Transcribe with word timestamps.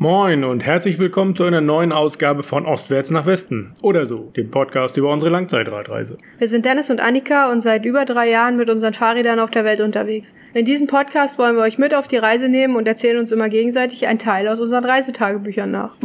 Moin 0.00 0.44
und 0.44 0.60
herzlich 0.64 1.00
willkommen 1.00 1.34
zu 1.34 1.42
einer 1.42 1.60
neuen 1.60 1.90
Ausgabe 1.90 2.44
von 2.44 2.66
Ostwärts 2.66 3.10
nach 3.10 3.26
Westen 3.26 3.72
oder 3.82 4.06
so, 4.06 4.30
dem 4.36 4.48
Podcast 4.48 4.96
über 4.96 5.12
unsere 5.12 5.32
Langzeitradreise. 5.32 6.18
Wir 6.38 6.48
sind 6.48 6.64
Dennis 6.64 6.88
und 6.88 7.00
Annika 7.00 7.50
und 7.50 7.62
seit 7.62 7.84
über 7.84 8.04
drei 8.04 8.30
Jahren 8.30 8.56
mit 8.56 8.70
unseren 8.70 8.94
Fahrrädern 8.94 9.40
auf 9.40 9.50
der 9.50 9.64
Welt 9.64 9.80
unterwegs. 9.80 10.36
In 10.54 10.64
diesem 10.64 10.86
Podcast 10.86 11.36
wollen 11.36 11.56
wir 11.56 11.62
euch 11.62 11.78
mit 11.78 11.96
auf 11.96 12.06
die 12.06 12.16
Reise 12.16 12.48
nehmen 12.48 12.76
und 12.76 12.86
erzählen 12.86 13.18
uns 13.18 13.32
immer 13.32 13.48
gegenseitig 13.48 14.06
einen 14.06 14.20
Teil 14.20 14.46
aus 14.46 14.60
unseren 14.60 14.84
Reisetagebüchern 14.84 15.72
nach. 15.72 15.96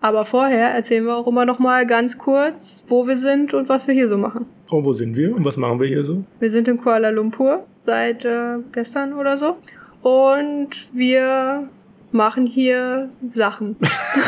Aber 0.00 0.24
vorher 0.24 0.70
erzählen 0.70 1.04
wir 1.04 1.14
auch 1.14 1.26
immer 1.26 1.44
noch 1.44 1.58
mal 1.58 1.84
ganz 1.84 2.16
kurz, 2.16 2.84
wo 2.88 3.06
wir 3.06 3.18
sind 3.18 3.52
und 3.52 3.68
was 3.68 3.86
wir 3.86 3.92
hier 3.92 4.08
so 4.08 4.16
machen. 4.16 4.46
Oh, 4.70 4.82
wo 4.82 4.94
sind 4.94 5.14
wir 5.14 5.36
und 5.36 5.44
was 5.44 5.58
machen 5.58 5.78
wir 5.78 5.88
hier 5.88 6.04
so? 6.04 6.24
Wir 6.40 6.50
sind 6.50 6.68
in 6.68 6.78
Kuala 6.78 7.10
Lumpur 7.10 7.66
seit 7.74 8.24
äh, 8.24 8.60
gestern 8.72 9.12
oder 9.12 9.36
so 9.36 9.58
und 10.00 10.88
wir 10.94 11.68
machen 12.12 12.46
hier 12.46 13.10
Sachen. 13.28 13.76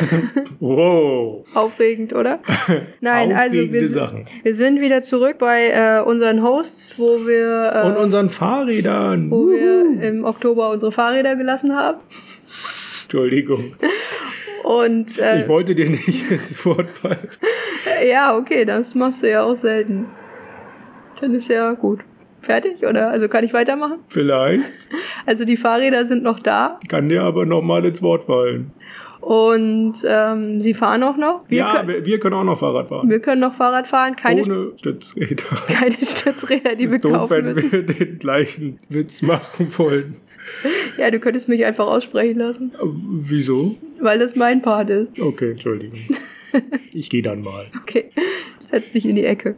wow. 0.60 1.44
Aufregend, 1.54 2.12
oder? 2.12 2.40
Nein, 3.00 3.32
also 3.32 3.54
wir, 3.54 3.88
Sachen. 3.88 4.24
wir 4.42 4.54
sind 4.54 4.80
wieder 4.80 5.02
zurück 5.02 5.38
bei 5.38 5.68
äh, 5.70 6.00
unseren 6.02 6.42
Hosts, 6.42 6.98
wo 6.98 7.26
wir, 7.26 7.72
äh, 7.74 7.86
Und 7.86 7.96
unseren 7.96 8.28
Fahrrädern. 8.28 9.30
wo 9.30 9.48
wir 9.48 10.02
im 10.02 10.24
Oktober 10.24 10.70
unsere 10.70 10.92
Fahrräder 10.92 11.36
gelassen 11.36 11.74
haben. 11.74 11.98
Entschuldigung. 13.04 13.74
Und 14.64 15.16
äh, 15.18 15.40
Ich 15.42 15.48
wollte 15.48 15.74
dir 15.74 15.88
nicht 15.88 16.08
ins 16.30 16.64
Wort 16.66 16.90
fallen. 16.90 17.28
ja, 18.06 18.36
okay, 18.36 18.64
das 18.64 18.94
machst 18.94 19.22
du 19.22 19.30
ja 19.30 19.42
auch 19.44 19.56
selten. 19.56 20.06
Dann 21.20 21.34
ist 21.34 21.48
ja 21.48 21.72
gut. 21.72 22.00
Fertig, 22.48 22.82
oder? 22.86 23.10
Also 23.10 23.28
kann 23.28 23.44
ich 23.44 23.52
weitermachen? 23.52 23.98
Vielleicht. 24.08 24.62
Also 25.26 25.44
die 25.44 25.56
Fahrräder 25.58 26.06
sind 26.06 26.22
noch 26.22 26.40
da 26.40 26.78
Kann 26.88 27.08
dir 27.08 27.22
aber 27.22 27.44
nochmal 27.44 27.84
ins 27.84 28.00
Wort 28.02 28.24
fallen. 28.24 28.70
und 29.20 29.94
ähm, 30.06 30.58
sie 30.60 30.72
fahren 30.72 31.02
auch 31.02 31.16
noch. 31.18 31.42
Wir, 31.48 31.58
ja, 31.58 31.72
können, 31.76 31.88
wir, 31.88 32.06
wir 32.06 32.18
können 32.20 32.34
auch 32.36 32.44
noch 32.44 32.58
Fahrrad 32.58 32.88
fahren. 32.88 33.10
wir 33.10 33.20
können 33.20 33.40
noch 33.42 33.52
Fahrrad 33.54 33.86
fahren, 33.86 34.16
keine, 34.16 34.42
Ohne 34.42 34.72
Stützräder. 34.76 35.44
keine 35.66 35.96
Stützräder, 36.00 36.74
die 36.76 36.88
wir 36.88 36.96
ist 36.96 37.04
doof, 37.04 37.12
kaufen 37.12 37.30
wenn 37.30 37.44
müssen. 37.44 37.70
wir 37.72 37.82
den 37.82 38.18
gleichen 38.18 38.78
Witz 38.88 39.20
machen 39.22 39.68
wollen. 39.76 40.16
Ja, 40.96 41.10
du 41.10 41.18
könntest 41.20 41.48
mich 41.48 41.66
einfach 41.66 41.86
aussprechen 41.86 42.38
lassen, 42.38 42.72
Äh, 42.74 42.86
Wieso? 42.86 43.76
weil 44.00 44.18
das 44.18 44.34
mein 44.36 44.62
Part 44.62 44.88
ist. 44.88 45.18
Okay, 45.20 45.50
Entschuldigung. 45.52 45.98
Ich 46.92 47.10
gehe 47.10 47.20
dann 47.20 47.42
mal. 47.42 47.66
Okay, 47.82 48.10
setz 48.64 48.90
dich 48.90 49.04
in 49.06 49.16
die 49.16 49.26
Ecke. 49.26 49.56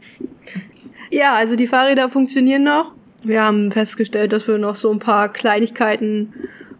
Ja, 1.11 1.35
also 1.35 1.57
die 1.57 1.67
Fahrräder 1.67 2.07
funktionieren 2.07 2.63
noch. 2.63 2.93
Wir 3.23 3.43
haben 3.43 3.71
festgestellt, 3.71 4.33
dass 4.33 4.47
wir 4.47 4.57
noch 4.57 4.77
so 4.77 4.89
ein 4.91 4.99
paar 4.99 5.31
Kleinigkeiten 5.31 6.33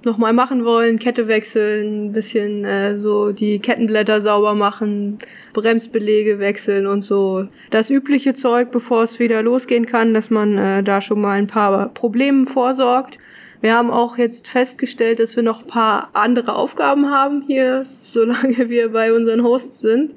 nochmal 0.05 0.33
machen 0.33 0.65
wollen. 0.65 0.99
Kette 0.99 1.27
wechseln, 1.27 2.07
ein 2.07 2.11
bisschen 2.13 2.63
äh, 2.65 2.97
so 2.97 3.33
die 3.33 3.59
Kettenblätter 3.59 4.21
sauber 4.21 4.55
machen, 4.55 5.19
Bremsbelege 5.53 6.39
wechseln 6.39 6.87
und 6.87 7.03
so. 7.03 7.47
Das 7.69 7.89
übliche 7.89 8.33
Zeug, 8.33 8.71
bevor 8.71 9.03
es 9.03 9.19
wieder 9.19 9.43
losgehen 9.43 9.85
kann, 9.85 10.13
dass 10.13 10.29
man 10.29 10.57
äh, 10.57 10.81
da 10.81 11.01
schon 11.01 11.21
mal 11.21 11.37
ein 11.37 11.47
paar 11.47 11.89
Problemen 11.89 12.47
vorsorgt. 12.47 13.19
Wir 13.59 13.75
haben 13.75 13.91
auch 13.91 14.17
jetzt 14.17 14.47
festgestellt, 14.47 15.19
dass 15.19 15.35
wir 15.35 15.43
noch 15.43 15.61
ein 15.61 15.67
paar 15.67 16.09
andere 16.13 16.55
Aufgaben 16.55 17.11
haben 17.11 17.43
hier, 17.45 17.85
solange 17.87 18.69
wir 18.69 18.93
bei 18.93 19.13
unseren 19.13 19.43
Hosts 19.43 19.79
sind. 19.79 20.15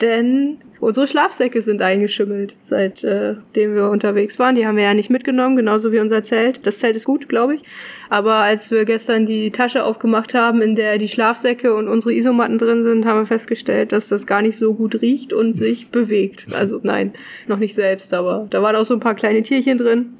Denn 0.00 0.58
unsere 0.82 1.06
Schlafsäcke 1.06 1.62
sind 1.62 1.80
eingeschimmelt, 1.80 2.56
seitdem 2.58 3.36
äh, 3.54 3.74
wir 3.74 3.88
unterwegs 3.88 4.40
waren. 4.40 4.56
Die 4.56 4.66
haben 4.66 4.76
wir 4.76 4.82
ja 4.82 4.94
nicht 4.94 5.10
mitgenommen, 5.10 5.54
genauso 5.54 5.92
wie 5.92 6.00
unser 6.00 6.24
Zelt. 6.24 6.66
Das 6.66 6.80
Zelt 6.80 6.96
ist 6.96 7.04
gut, 7.04 7.28
glaube 7.28 7.54
ich. 7.54 7.62
Aber 8.10 8.34
als 8.34 8.72
wir 8.72 8.84
gestern 8.84 9.24
die 9.24 9.52
Tasche 9.52 9.84
aufgemacht 9.84 10.34
haben, 10.34 10.60
in 10.60 10.74
der 10.74 10.98
die 10.98 11.06
Schlafsäcke 11.06 11.72
und 11.72 11.86
unsere 11.86 12.12
Isomatten 12.12 12.58
drin 12.58 12.82
sind, 12.82 13.06
haben 13.06 13.20
wir 13.20 13.26
festgestellt, 13.26 13.92
dass 13.92 14.08
das 14.08 14.26
gar 14.26 14.42
nicht 14.42 14.58
so 14.58 14.74
gut 14.74 15.00
riecht 15.00 15.32
und 15.32 15.56
sich 15.56 15.88
bewegt. 15.92 16.46
Also 16.52 16.80
nein, 16.82 17.12
noch 17.46 17.58
nicht 17.58 17.76
selbst, 17.76 18.12
aber 18.12 18.48
da 18.50 18.60
waren 18.60 18.74
auch 18.74 18.84
so 18.84 18.94
ein 18.94 19.00
paar 19.00 19.14
kleine 19.14 19.44
Tierchen 19.44 19.78
drin. 19.78 20.14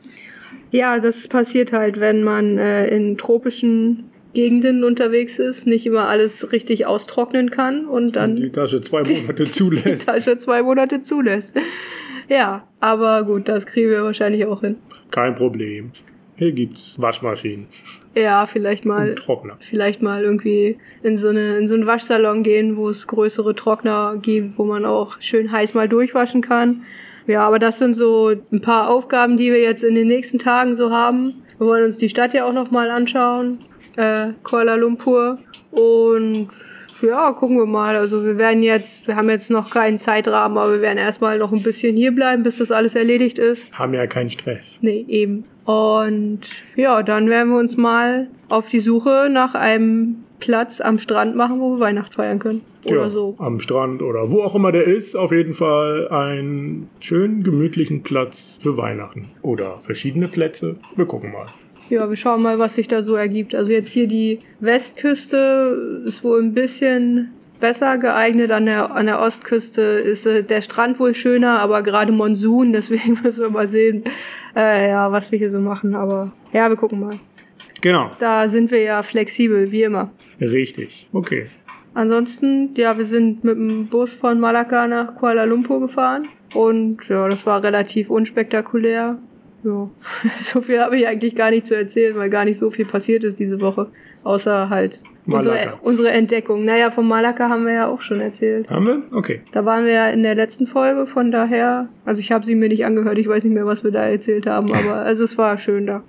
Ja, 0.71 1.01
das 1.01 1.27
passiert 1.27 1.73
halt, 1.73 1.99
wenn 1.99 2.23
man 2.23 2.57
äh, 2.57 2.87
in 2.87 3.19
tropischen 3.19 4.12
Gegenden 4.35 4.85
unterwegs 4.85 5.39
ist, 5.39 5.67
nicht 5.67 5.87
immer 5.87 6.09
alles 6.09 6.53
richtig 6.53 6.87
austrocknen 6.87 7.51
kann 7.51 7.87
und 7.87 8.17
dann 8.17 8.37
Die 8.37 8.51
Tasche 8.51 8.81
zwei 8.81 9.03
Monate 9.03 9.45
zulässt. 9.51 10.07
Tasche 10.07 10.37
zwei 10.37 10.63
Monate 10.63 11.03
zulässt. 11.03 11.55
Ja, 12.29 12.67
aber 12.81 13.25
gut, 13.25 13.49
das 13.49 13.67
kriegen 13.67 13.91
wir 13.91 14.03
wahrscheinlich 14.05 14.47
auch 14.47 14.61
hin. 14.63 14.77
Kein 15.11 15.35
Problem. 15.35 15.93
Hier 16.37 16.53
gibt's 16.53 16.95
Waschmaschinen 16.97 17.67
Ja, 18.15 18.47
vielleicht 18.47 18.85
mal, 18.87 19.15
Trockner. 19.15 19.59
vielleicht 19.61 20.01
mal 20.03 20.23
irgendwie 20.25 20.79
in 21.03 21.17
so 21.17 21.29
eine, 21.29 21.59
in 21.59 21.67
so 21.67 21.75
einen 21.75 21.87
Waschsalon 21.87 22.43
gehen, 22.43 22.77
wo 22.77 22.89
es 22.89 23.07
größere 23.07 23.55
Trockner 23.55 24.17
gibt, 24.21 24.59
wo 24.59 24.65
man 24.65 24.85
auch 24.87 25.21
schön 25.21 25.53
heiß 25.53 25.75
mal 25.75 25.89
durchwaschen 25.89 26.41
kann. 26.41 26.83
Ja, 27.27 27.47
aber 27.47 27.59
das 27.59 27.79
sind 27.79 27.95
so 27.95 28.33
ein 28.51 28.61
paar 28.61 28.89
Aufgaben, 28.89 29.37
die 29.37 29.53
wir 29.53 29.61
jetzt 29.61 29.85
in 29.85 29.95
den 29.95 30.09
nächsten 30.09 30.39
Tagen 30.39 30.75
so 30.75 30.91
haben. 30.91 31.43
Wir 31.59 31.67
wollen 31.67 31.85
uns 31.85 31.99
die 31.99 32.09
Stadt 32.09 32.35
ja 32.35 32.45
auch 32.47 32.53
noch 32.55 32.71
mal 32.73 32.91
anschauen, 32.91 33.59
äh, 33.97 34.33
Kuala 34.43 34.75
Lumpur 34.77 35.39
und 35.71 36.49
ja, 37.03 37.33
gucken 37.33 37.57
wir 37.57 37.67
mal. 37.67 37.97
Also 37.97 38.25
wir 38.25 38.39
werden 38.39 38.63
jetzt, 38.63 39.09
wir 39.09 39.17
haben 39.17 39.29
jetzt 39.29 39.51
noch 39.51 39.71
keinen 39.71 39.99
Zeitrahmen, 39.99 40.57
aber 40.57 40.75
wir 40.75 40.81
werden 40.83 40.99
erstmal 40.99 41.39
noch 41.39 41.53
ein 41.53 41.63
bisschen 41.63 41.97
hier 41.97 42.13
bleiben, 42.13 42.43
bis 42.43 42.59
das 42.59 42.71
alles 42.71 42.95
erledigt 42.95 43.39
ist. 43.39 43.71
Haben 43.73 43.95
ja 43.95 44.07
keinen 44.07 44.31
Stress. 44.31 44.79
Nee, 44.83 45.05
eben. 45.09 45.45
Und 45.65 46.41
ja, 46.77 47.03
dann 47.03 47.29
werden 47.29 47.51
wir 47.51 47.59
uns 47.59 47.77
mal 47.77 48.29
auf 48.49 48.69
die 48.69 48.81
Suche 48.81 49.29
nach 49.31 49.55
einem 49.55 50.25
Platz 50.41 50.81
am 50.81 50.99
Strand 50.99 51.37
machen, 51.37 51.61
wo 51.61 51.77
wir 51.77 51.81
Weihnachten 51.81 52.13
feiern 52.13 52.39
können. 52.39 52.63
Oder 52.85 53.03
ja, 53.03 53.11
so. 53.11 53.37
Am 53.39 53.61
Strand 53.61 54.03
oder 54.03 54.33
wo 54.33 54.43
auch 54.43 54.57
immer 54.57 54.73
der 54.73 54.85
ist. 54.85 55.15
Auf 55.15 55.31
jeden 55.31 55.55
Fall 55.55 56.09
einen 56.09 56.89
schönen, 56.99 57.45
gemütlichen 57.45 58.03
Platz 58.03 58.59
für 58.61 58.77
Weihnachten. 58.77 59.29
Oder 59.43 59.79
verschiedene 59.81 60.27
Plätze. 60.27 60.77
Wir 60.97 61.07
gucken 61.07 61.31
mal. 61.31 61.47
Ja, 61.93 62.09
wir 62.09 62.17
schauen 62.17 62.41
mal, 62.41 62.59
was 62.59 62.73
sich 62.73 62.89
da 62.89 63.03
so 63.03 63.17
ergibt. 63.17 63.55
Also 63.55 63.71
jetzt 63.71 63.91
hier 63.91 64.07
die 64.07 64.39
Westküste 64.61 66.03
ist 66.07 66.25
wohl 66.25 66.41
ein 66.41 66.55
bisschen 66.55 67.33
besser 67.61 67.99
geeignet. 67.99 68.51
An 68.51 68.65
der, 68.65 68.93
an 68.93 69.05
der 69.05 69.21
Ostküste 69.21 69.83
ist 69.83 70.25
äh, 70.25 70.43
der 70.43 70.63
Strand 70.63 70.99
wohl 70.99 71.15
schöner, 71.15 71.61
aber 71.61 71.83
gerade 71.83 72.11
Monsun, 72.11 72.73
deswegen 72.73 73.19
müssen 73.23 73.43
wir 73.43 73.51
mal 73.51 73.69
sehen, 73.69 74.05
äh, 74.57 74.89
ja, 74.89 75.13
was 75.13 75.31
wir 75.31 75.39
hier 75.39 75.51
so 75.51 75.61
machen. 75.61 75.95
Aber 75.95 76.33
ja, 76.55 76.71
wir 76.71 76.77
gucken 76.77 76.99
mal. 76.99 77.21
Genau. 77.83 78.11
Da 78.19 78.49
sind 78.49 78.71
wir 78.71 78.81
ja 78.81 79.03
flexibel, 79.03 79.71
wie 79.71 79.83
immer. 79.83 80.13
Richtig. 80.41 81.11
Okay. 81.13 81.49
Ansonsten, 81.93 82.71
ja, 82.75 82.97
wir 82.97 83.05
sind 83.05 83.45
mit 83.45 83.55
dem 83.55 83.89
Bus 83.89 84.15
von 84.15 84.41
Malakka 84.41 84.89
nach 84.89 85.15
Kuala 85.15 85.45
Lumpur 85.45 85.81
gefahren 85.81 86.27
und 86.55 87.07
ja, 87.11 87.29
das 87.29 87.45
war 87.45 87.63
relativ 87.63 88.09
unspektakulär. 88.09 89.19
Ja, 89.65 89.91
so 90.41 90.61
viel 90.61 90.81
habe 90.81 90.97
ich 90.97 91.07
eigentlich 91.07 91.35
gar 91.35 91.51
nicht 91.51 91.67
zu 91.67 91.77
erzählen, 91.77 92.17
weil 92.17 92.31
gar 92.31 92.45
nicht 92.45 92.59
so 92.59 92.71
viel 92.71 92.85
passiert 92.85 93.25
ist 93.25 93.39
diese 93.39 93.61
Woche, 93.61 93.89
außer 94.25 94.69
halt 94.71 95.03
unsere, 95.27 95.75
unsere 95.83 96.11
Entdeckung. 96.11 96.65
Naja, 96.65 96.91
von 96.91 97.07
Malakka 97.07 97.49
haben 97.49 97.65
wir 97.65 97.73
ja 97.73 97.89
auch 97.89 98.01
schon 98.01 98.21
erzählt. 98.21 98.71
Haben 98.71 98.87
wir? 98.87 99.03
Okay. 99.13 99.41
Da 99.53 99.65
waren 99.65 99.85
wir 99.85 99.93
ja 99.93 100.09
in 100.09 100.23
der 100.23 100.35
letzten 100.35 100.67
Folge, 100.67 101.07
von 101.07 101.31
daher, 101.31 101.89
also 102.05 102.21
ich 102.21 102.33
habe 102.33 102.45
sie 102.45 102.55
mir 102.55 102.69
nicht 102.69 102.85
angehört, 102.85 103.19
ich 103.19 103.29
weiß 103.29 103.45
nicht 103.45 103.53
mehr, 103.55 103.67
was 103.67 103.85
wir 103.85 103.93
da 103.93 104.05
erzählt 104.05 104.47
haben, 104.47 104.73
aber 104.75 104.97
also 104.97 105.25
es 105.25 105.39
war 105.39 105.57
schön 105.59 105.87
da. 105.87 106.03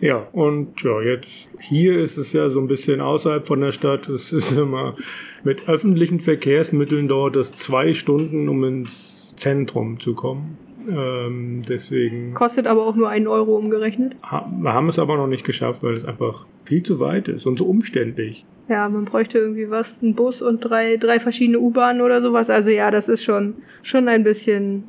Ja, 0.00 0.26
und 0.32 0.80
ja, 0.82 1.02
jetzt 1.02 1.48
hier 1.58 1.98
ist 1.98 2.16
es 2.16 2.32
ja 2.32 2.48
so 2.48 2.58
ein 2.60 2.68
bisschen 2.68 3.02
außerhalb 3.02 3.46
von 3.46 3.60
der 3.60 3.72
Stadt. 3.72 4.08
Es 4.08 4.32
ist 4.32 4.52
immer 4.52 4.96
mit 5.44 5.68
öffentlichen 5.68 6.20
Verkehrsmitteln 6.20 7.06
dort 7.06 7.36
das 7.36 7.52
zwei 7.52 7.92
Stunden, 7.92 8.48
um 8.48 8.64
ins 8.64 9.34
Zentrum 9.36 10.00
zu 10.00 10.14
kommen. 10.14 10.56
Ähm, 10.88 11.62
deswegen 11.68 12.34
Kostet 12.34 12.66
aber 12.66 12.86
auch 12.86 12.96
nur 12.96 13.08
einen 13.08 13.26
Euro 13.26 13.56
umgerechnet. 13.56 14.14
wir 14.22 14.72
haben 14.72 14.88
es 14.88 14.98
aber 14.98 15.16
noch 15.16 15.26
nicht 15.26 15.44
geschafft, 15.44 15.82
weil 15.82 15.94
es 15.94 16.04
einfach 16.04 16.46
viel 16.64 16.82
zu 16.82 17.00
weit 17.00 17.28
ist 17.28 17.46
und 17.46 17.58
so 17.58 17.66
umständlich. 17.66 18.44
Ja, 18.68 18.88
man 18.88 19.04
bräuchte 19.04 19.38
irgendwie 19.38 19.68
was, 19.68 20.02
einen 20.02 20.14
Bus 20.14 20.42
und 20.42 20.60
drei, 20.60 20.96
drei 20.96 21.18
verschiedene 21.18 21.58
U-Bahnen 21.58 22.00
oder 22.00 22.22
sowas. 22.22 22.50
Also 22.50 22.70
ja, 22.70 22.90
das 22.90 23.08
ist 23.08 23.24
schon, 23.24 23.54
schon 23.82 24.06
ein 24.08 24.22
bisschen 24.22 24.84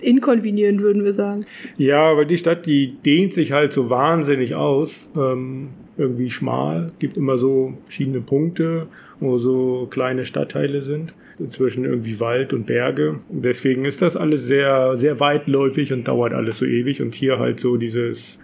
inkonvenient, 0.00 0.80
würden 0.80 1.04
wir 1.04 1.14
sagen. 1.14 1.46
Ja, 1.76 2.16
weil 2.16 2.26
die 2.26 2.38
Stadt, 2.38 2.66
die 2.66 2.96
dehnt 3.04 3.32
sich 3.32 3.52
halt 3.52 3.72
so 3.72 3.90
wahnsinnig 3.90 4.54
aus. 4.54 5.08
Ähm, 5.16 5.70
irgendwie 5.96 6.30
schmal, 6.30 6.92
gibt 6.98 7.16
immer 7.16 7.38
so 7.38 7.74
verschiedene 7.84 8.20
Punkte, 8.20 8.88
wo 9.20 9.38
so 9.38 9.86
kleine 9.90 10.24
Stadtteile 10.24 10.82
sind. 10.82 11.14
Zwischen 11.48 11.84
irgendwie 11.84 12.20
Wald 12.20 12.52
und 12.52 12.66
Berge. 12.66 13.20
Und 13.28 13.44
deswegen 13.44 13.84
ist 13.84 14.02
das 14.02 14.16
alles 14.16 14.44
sehr, 14.44 14.96
sehr 14.96 15.18
weitläufig 15.20 15.92
und 15.92 16.06
dauert 16.06 16.32
alles 16.32 16.58
so 16.58 16.64
ewig. 16.64 17.02
Und 17.02 17.14
hier 17.14 17.38
halt 17.38 17.60
so 17.60 17.76
dieses 17.76 18.38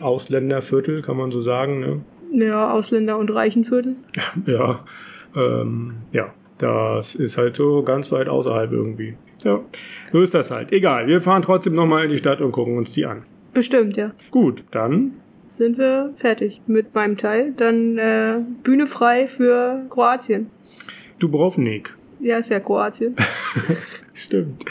Ausländerviertel, 0.00 1.02
kann 1.02 1.16
man 1.16 1.30
so 1.30 1.40
sagen. 1.40 1.80
Ne? 1.80 2.00
Ja, 2.32 2.72
Ausländer 2.72 3.18
und 3.18 3.34
Reichenviertel. 3.34 3.96
Ja, 4.46 4.84
ähm, 5.34 5.94
ja, 6.12 6.32
das 6.58 7.14
ist 7.14 7.36
halt 7.36 7.56
so 7.56 7.82
ganz 7.82 8.10
weit 8.12 8.28
außerhalb 8.28 8.72
irgendwie. 8.72 9.16
Ja, 9.44 9.60
so 10.10 10.22
ist 10.22 10.34
das 10.34 10.50
halt. 10.50 10.72
Egal, 10.72 11.06
wir 11.06 11.20
fahren 11.20 11.42
trotzdem 11.42 11.74
nochmal 11.74 12.04
in 12.04 12.10
die 12.10 12.18
Stadt 12.18 12.40
und 12.40 12.52
gucken 12.52 12.78
uns 12.78 12.92
die 12.92 13.04
an. 13.04 13.24
Bestimmt, 13.52 13.96
ja. 13.96 14.12
Gut, 14.30 14.64
dann 14.70 15.12
sind 15.46 15.78
wir 15.78 16.12
fertig 16.14 16.60
mit 16.66 16.94
meinem 16.94 17.16
Teil. 17.16 17.52
Dann 17.56 17.98
äh, 17.98 18.40
Bühne 18.62 18.86
frei 18.86 19.26
für 19.26 19.86
Kroatien. 19.90 20.50
Dubrovnik. 21.18 21.95
Ja, 22.20 22.38
ist 22.38 22.50
ja 22.50 22.60
Kroatien. 22.60 23.14
Stimmt. 24.14 24.64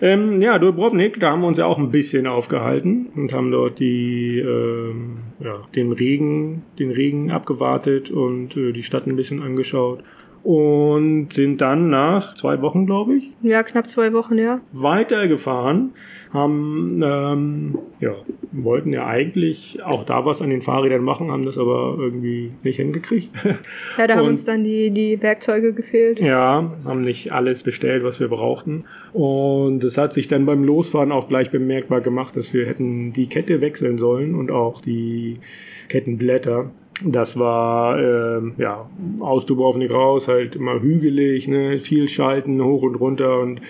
ähm, 0.00 0.40
ja, 0.40 0.58
Dubrovnik, 0.58 1.18
da 1.18 1.32
haben 1.32 1.40
wir 1.40 1.48
uns 1.48 1.58
ja 1.58 1.66
auch 1.66 1.78
ein 1.78 1.90
bisschen 1.90 2.26
aufgehalten 2.26 3.08
und 3.16 3.32
haben 3.32 3.50
dort 3.50 3.80
die, 3.80 4.38
ähm, 4.38 5.18
ja, 5.40 5.62
den 5.74 5.92
Regen, 5.92 6.62
den 6.78 6.92
Regen 6.92 7.30
abgewartet 7.30 8.10
und 8.10 8.56
äh, 8.56 8.72
die 8.72 8.84
Stadt 8.84 9.06
ein 9.06 9.16
bisschen 9.16 9.42
angeschaut 9.42 10.04
und 10.46 11.32
sind 11.32 11.60
dann 11.60 11.90
nach 11.90 12.36
zwei 12.36 12.62
Wochen, 12.62 12.86
glaube 12.86 13.16
ich, 13.16 13.32
Ja, 13.42 13.64
knapp 13.64 13.88
zwei 13.88 14.12
Wochen, 14.12 14.38
ja. 14.38 14.60
weitergefahren, 14.72 15.90
haben, 16.32 17.02
ähm, 17.04 17.78
ja, 17.98 18.14
wollten 18.52 18.92
ja 18.92 19.06
eigentlich 19.08 19.82
auch 19.84 20.04
da 20.04 20.24
was 20.24 20.40
an 20.42 20.50
den 20.50 20.60
Fahrrädern 20.60 21.02
machen, 21.02 21.32
haben 21.32 21.44
das 21.46 21.58
aber 21.58 21.96
irgendwie 21.98 22.52
nicht 22.62 22.76
hingekriegt. 22.76 23.30
Ja, 23.98 24.06
da 24.06 24.14
haben 24.14 24.22
Und- 24.22 24.28
uns 24.30 24.44
dann 24.44 24.62
die, 24.62 24.90
die 24.92 25.20
Werkzeuge 25.20 25.72
gefehlt. 25.72 26.20
Ja, 26.20 26.70
haben 26.84 27.00
nicht 27.00 27.32
alles 27.32 27.64
bestellt, 27.64 28.04
was 28.04 28.20
wir 28.20 28.28
brauchten. 28.28 28.84
Und 29.12 29.82
es 29.82 29.98
hat 29.98 30.12
sich 30.12 30.28
dann 30.28 30.46
beim 30.46 30.62
Losfahren 30.62 31.10
auch 31.10 31.26
gleich 31.28 31.50
bemerkbar 31.50 32.00
gemacht, 32.02 32.36
dass 32.36 32.52
wir 32.54 32.66
hätten 32.66 33.12
die 33.12 33.26
Kette 33.28 33.60
wechseln 33.60 33.98
sollen 33.98 34.36
und 34.36 34.52
auch 34.52 34.80
die 34.80 35.38
Kettenblätter. 35.88 36.70
Das 37.04 37.38
war 37.38 37.98
ähm, 37.98 38.54
ja 38.56 38.88
aus 39.20 39.44
Dubrovnik 39.44 39.90
raus, 39.90 40.28
halt 40.28 40.56
immer 40.56 40.80
hügelig, 40.80 41.46
ne, 41.46 41.78
viel 41.78 42.08
Schalten 42.08 42.62
hoch 42.62 42.82
und 42.82 42.94
runter 42.94 43.40
und 43.40 43.60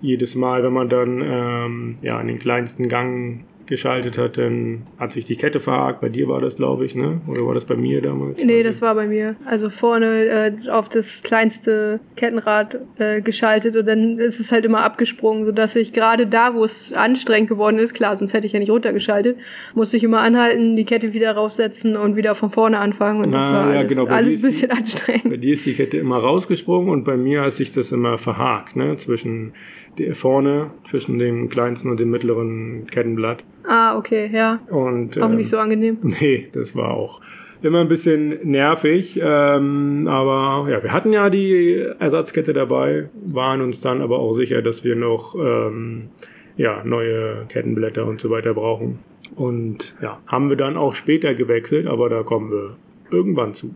jedes 0.00 0.34
Mal, 0.34 0.64
wenn 0.64 0.72
man 0.72 0.88
dann 0.88 1.22
ähm, 1.24 1.98
ja 2.02 2.20
in 2.20 2.26
den 2.26 2.38
kleinsten 2.40 2.88
Gang 2.88 3.44
geschaltet 3.72 4.18
hat, 4.18 4.36
dann 4.36 4.82
hat 4.98 5.12
sich 5.14 5.24
die 5.24 5.36
Kette 5.36 5.58
verhakt. 5.58 6.02
Bei 6.02 6.10
dir 6.10 6.28
war 6.28 6.40
das, 6.40 6.56
glaube 6.56 6.84
ich, 6.84 6.94
ne? 6.94 7.22
Oder 7.26 7.46
war 7.46 7.54
das 7.54 7.64
bei 7.64 7.74
mir 7.74 8.02
damals? 8.02 8.38
Nee, 8.42 8.62
das 8.62 8.82
war 8.82 8.94
bei 8.94 9.06
mir. 9.06 9.34
Also 9.46 9.70
vorne 9.70 10.06
äh, 10.26 10.68
auf 10.70 10.90
das 10.90 11.22
kleinste 11.22 12.00
Kettenrad 12.16 12.78
äh, 12.98 13.22
geschaltet 13.22 13.74
und 13.76 13.88
dann 13.88 14.18
ist 14.18 14.38
es 14.40 14.52
halt 14.52 14.66
immer 14.66 14.82
abgesprungen, 14.84 15.46
sodass 15.46 15.74
ich 15.76 15.92
gerade 15.94 16.26
da, 16.26 16.54
wo 16.54 16.64
es 16.64 16.92
anstrengend 16.92 17.48
geworden 17.48 17.78
ist, 17.78 17.94
klar, 17.94 18.14
sonst 18.16 18.34
hätte 18.34 18.46
ich 18.46 18.52
ja 18.52 18.58
nicht 18.58 18.70
runtergeschaltet, 18.70 19.38
musste 19.74 19.96
ich 19.96 20.04
immer 20.04 20.20
anhalten, 20.20 20.76
die 20.76 20.84
Kette 20.84 21.14
wieder 21.14 21.32
raussetzen 21.32 21.96
und 21.96 22.14
wieder 22.16 22.34
von 22.34 22.50
vorne 22.50 22.78
anfangen. 22.78 23.24
Und 23.24 23.32
das 23.32 23.42
Ah, 23.46 23.52
war 23.52 23.72
ja, 23.72 23.78
alles, 23.80 23.88
genau, 23.88 24.04
alles 24.06 24.32
ein 24.32 24.36
die- 24.36 24.42
bisschen 24.42 24.70
anstrengend. 24.70 25.30
Bei 25.30 25.36
dir 25.38 25.54
ist 25.54 25.64
die 25.64 25.72
Kette 25.72 25.96
immer 25.96 26.18
rausgesprungen 26.18 26.90
und 26.90 27.04
bei 27.04 27.16
mir 27.16 27.40
hat 27.40 27.56
sich 27.56 27.70
das 27.70 27.90
immer 27.92 28.18
verhakt, 28.18 28.76
ne? 28.76 28.96
Zwischen 28.98 29.54
der 29.98 30.14
vorne, 30.14 30.70
zwischen 30.88 31.18
dem 31.18 31.48
kleinsten 31.48 31.90
und 31.90 32.00
dem 32.00 32.10
mittleren 32.10 32.86
Kettenblatt. 32.90 33.44
Ah, 33.64 33.96
okay, 33.96 34.30
ja. 34.32 34.60
Und 34.70 35.20
Auch 35.20 35.30
ähm, 35.30 35.36
nicht 35.36 35.48
so 35.48 35.58
angenehm. 35.58 35.98
Nee, 36.02 36.48
das 36.52 36.74
war 36.74 36.92
auch 36.92 37.20
immer 37.62 37.80
ein 37.80 37.88
bisschen 37.88 38.38
nervig. 38.42 39.20
Ähm, 39.22 40.06
aber 40.08 40.68
ja, 40.70 40.82
wir 40.82 40.92
hatten 40.92 41.12
ja 41.12 41.30
die 41.30 41.84
Ersatzkette 41.98 42.52
dabei, 42.52 43.08
waren 43.24 43.60
uns 43.60 43.80
dann 43.80 44.02
aber 44.02 44.18
auch 44.18 44.32
sicher, 44.32 44.62
dass 44.62 44.84
wir 44.84 44.96
noch 44.96 45.34
ähm, 45.34 46.08
ja, 46.56 46.82
neue 46.84 47.46
Kettenblätter 47.48 48.06
und 48.06 48.20
so 48.20 48.30
weiter 48.30 48.54
brauchen. 48.54 48.98
Und 49.36 49.94
ja, 50.02 50.20
haben 50.26 50.48
wir 50.50 50.56
dann 50.56 50.76
auch 50.76 50.94
später 50.94 51.34
gewechselt, 51.34 51.86
aber 51.86 52.08
da 52.08 52.22
kommen 52.22 52.50
wir 52.50 52.76
irgendwann 53.12 53.54
zu. 53.54 53.74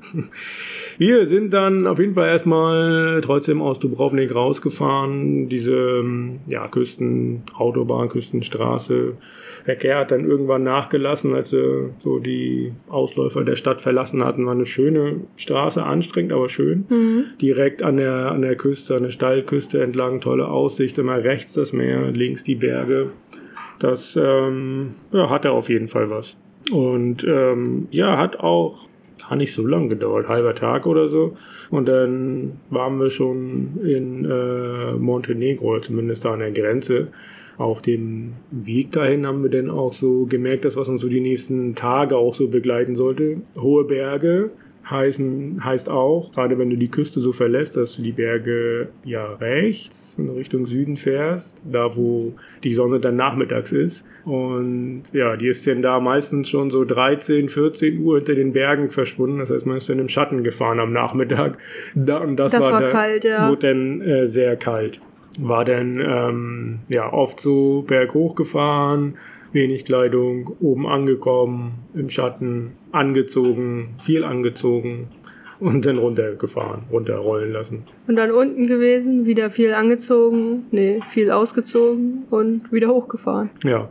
Wir 0.99 1.27
sind 1.27 1.53
dann 1.53 1.87
auf 1.87 1.99
jeden 1.99 2.15
Fall 2.15 2.29
erstmal 2.29 3.21
trotzdem 3.23 3.61
aus 3.61 3.79
Dubrovnik 3.79 4.35
rausgefahren. 4.35 5.49
Diese 5.49 5.73
ähm, 5.73 6.41
ja, 6.47 6.69
Küstenautobahn, 6.69 8.09
Küstenstraße. 8.09 9.15
Verkehr 9.65 9.99
hat 9.99 10.13
dann 10.13 10.25
irgendwann 10.25 10.63
nachgelassen, 10.63 11.35
als 11.35 11.51
sie 11.51 11.91
so 11.99 12.21
die 12.21 12.73
Ausläufer 12.89 13.43
der 13.43 13.57
Stadt 13.57 13.81
verlassen 13.81 14.25
hatten. 14.25 14.47
War 14.47 14.53
eine 14.53 14.65
schöne 14.65 15.23
Straße, 15.35 15.83
anstrengend, 15.83 16.33
aber 16.33 16.49
schön. 16.49 16.87
Mhm. 16.89 17.25
Direkt 17.41 17.83
an 17.83 17.97
der, 17.97 18.31
an 18.31 18.43
der 18.43 18.55
Küste, 18.55 18.95
an 18.95 19.03
der 19.03 19.11
Steilküste 19.11 19.83
entlang, 19.83 20.21
tolle 20.21 20.47
Aussicht. 20.47 20.99
Immer 20.99 21.25
rechts 21.25 21.55
das 21.55 21.73
Meer, 21.73 22.13
links 22.13 22.45
die 22.45 22.55
Berge. 22.55 23.11
Das 23.81 24.17
ähm, 24.17 24.95
ja, 25.13 25.29
hatte 25.31 25.51
auf 25.51 25.69
jeden 25.69 25.89
Fall 25.89 26.11
was. 26.11 26.37
Und 26.71 27.25
ähm, 27.25 27.89
ja, 27.91 28.17
hat 28.17 28.41
auch 28.41 28.89
gar 29.29 29.37
nicht 29.37 29.53
so 29.53 29.67
lang 29.67 29.89
gedauert, 29.89 30.29
halber 30.29 30.55
Tag 30.55 30.87
oder 30.87 31.09
so. 31.09 31.37
Und 31.71 31.87
dann 31.87 32.61
waren 32.71 32.99
wir 32.99 33.11
schon 33.11 33.81
in 33.85 34.25
äh, 34.25 34.93
Montenegro, 34.93 35.81
zumindest 35.81 36.25
da 36.25 36.33
an 36.33 36.41
der 36.41 36.53
Grenze. 36.53 37.09
Auf 37.59 37.81
dem 37.81 38.35
Weg 38.51 38.93
dahin 38.93 39.27
haben 39.27 39.43
wir 39.43 39.51
dann 39.51 39.71
auch 39.71 39.93
so 39.93 40.27
gemerkt, 40.27 40.65
dass 40.65 40.77
was 40.77 40.89
uns 40.89 41.01
so 41.01 41.09
die 41.09 41.21
nächsten 41.21 41.75
Tage 41.75 42.17
auch 42.17 42.35
so 42.35 42.49
begleiten 42.49 42.97
sollte. 42.97 43.41
Hohe 43.59 43.85
Berge 43.85 44.51
heißen, 44.89 45.65
heißt 45.65 45.89
auch, 45.89 46.33
gerade 46.33 46.59
wenn 46.59 46.71
du 46.71 46.77
die 46.77 46.91
Küste 46.91 47.21
so 47.21 47.33
verlässt, 47.33 47.77
dass 47.77 47.97
du 47.97 48.03
die 48.03 48.13
Berge 48.13 48.89
ja 49.05 49.35
rechts 49.35 50.17
in 50.19 50.29
Richtung 50.31 50.67
Süden 50.67 50.97
fährst, 50.97 51.61
da 51.65 51.97
wo 51.97 52.35
die 52.63 52.75
Sonne 52.75 53.01
dann 53.01 53.17
nachmittags 53.17 53.73
ist. 53.73 54.05
Und 54.25 55.05
ja, 55.13 55.37
die 55.37 55.49
ist 55.49 55.67
dann 55.67 55.83
da 55.83 55.99
meistens 56.01 56.49
schon 56.49 56.71
so 56.71 56.85
13, 56.85 57.49
14 57.49 58.01
Uhr 58.01 58.19
hinter 58.19 58.35
den 58.35 58.53
Bergen 58.53 58.91
verschwunden. 58.91 59.39
Das 59.39 59.51
heißt, 59.51 59.67
man 59.67 59.77
ist 59.77 59.89
dann 59.89 59.99
im 59.99 60.09
Schatten 60.09 60.45
gefahren 60.45 60.79
am 60.79 60.93
Nachmittag. 60.93 61.59
Da, 61.95 62.19
und 62.19 62.37
das, 62.37 62.53
Das 62.53 62.63
war, 62.63 62.73
war 62.73 62.81
da, 62.81 62.91
kalt, 62.91 63.25
ja. 63.25 63.49
Wurde 63.49 63.69
dann 63.69 64.01
äh, 64.03 64.29
sehr 64.29 64.57
kalt. 64.57 65.01
War 65.39 65.65
dann 65.65 66.01
ähm, 66.01 66.79
ja 66.89 67.13
oft 67.13 67.41
so 67.41 67.85
berghoch 67.87 68.37
gefahren, 68.37 69.17
wenig 69.53 69.85
Kleidung, 69.85 70.57
oben 70.61 70.87
angekommen, 70.87 71.73
im 71.95 72.11
Schatten, 72.11 72.73
angezogen, 72.93 73.95
viel 73.99 74.25
angezogen 74.25 75.09
und 75.61 75.87
dann 75.87 75.99
runtergefahren, 75.99 76.83
runterrollen 76.91 77.53
lassen. 77.53 77.85
Und 78.07 78.17
dann 78.17 78.31
unten 78.31 78.67
gewesen, 78.67 79.27
wieder 79.27 79.51
viel 79.51 79.75
angezogen, 79.75 80.67
nee, 80.71 81.01
viel 81.09 81.31
ausgezogen 81.31 82.25
und 82.31 82.73
wieder 82.73 82.89
hochgefahren. 82.89 83.51
Ja. 83.65 83.91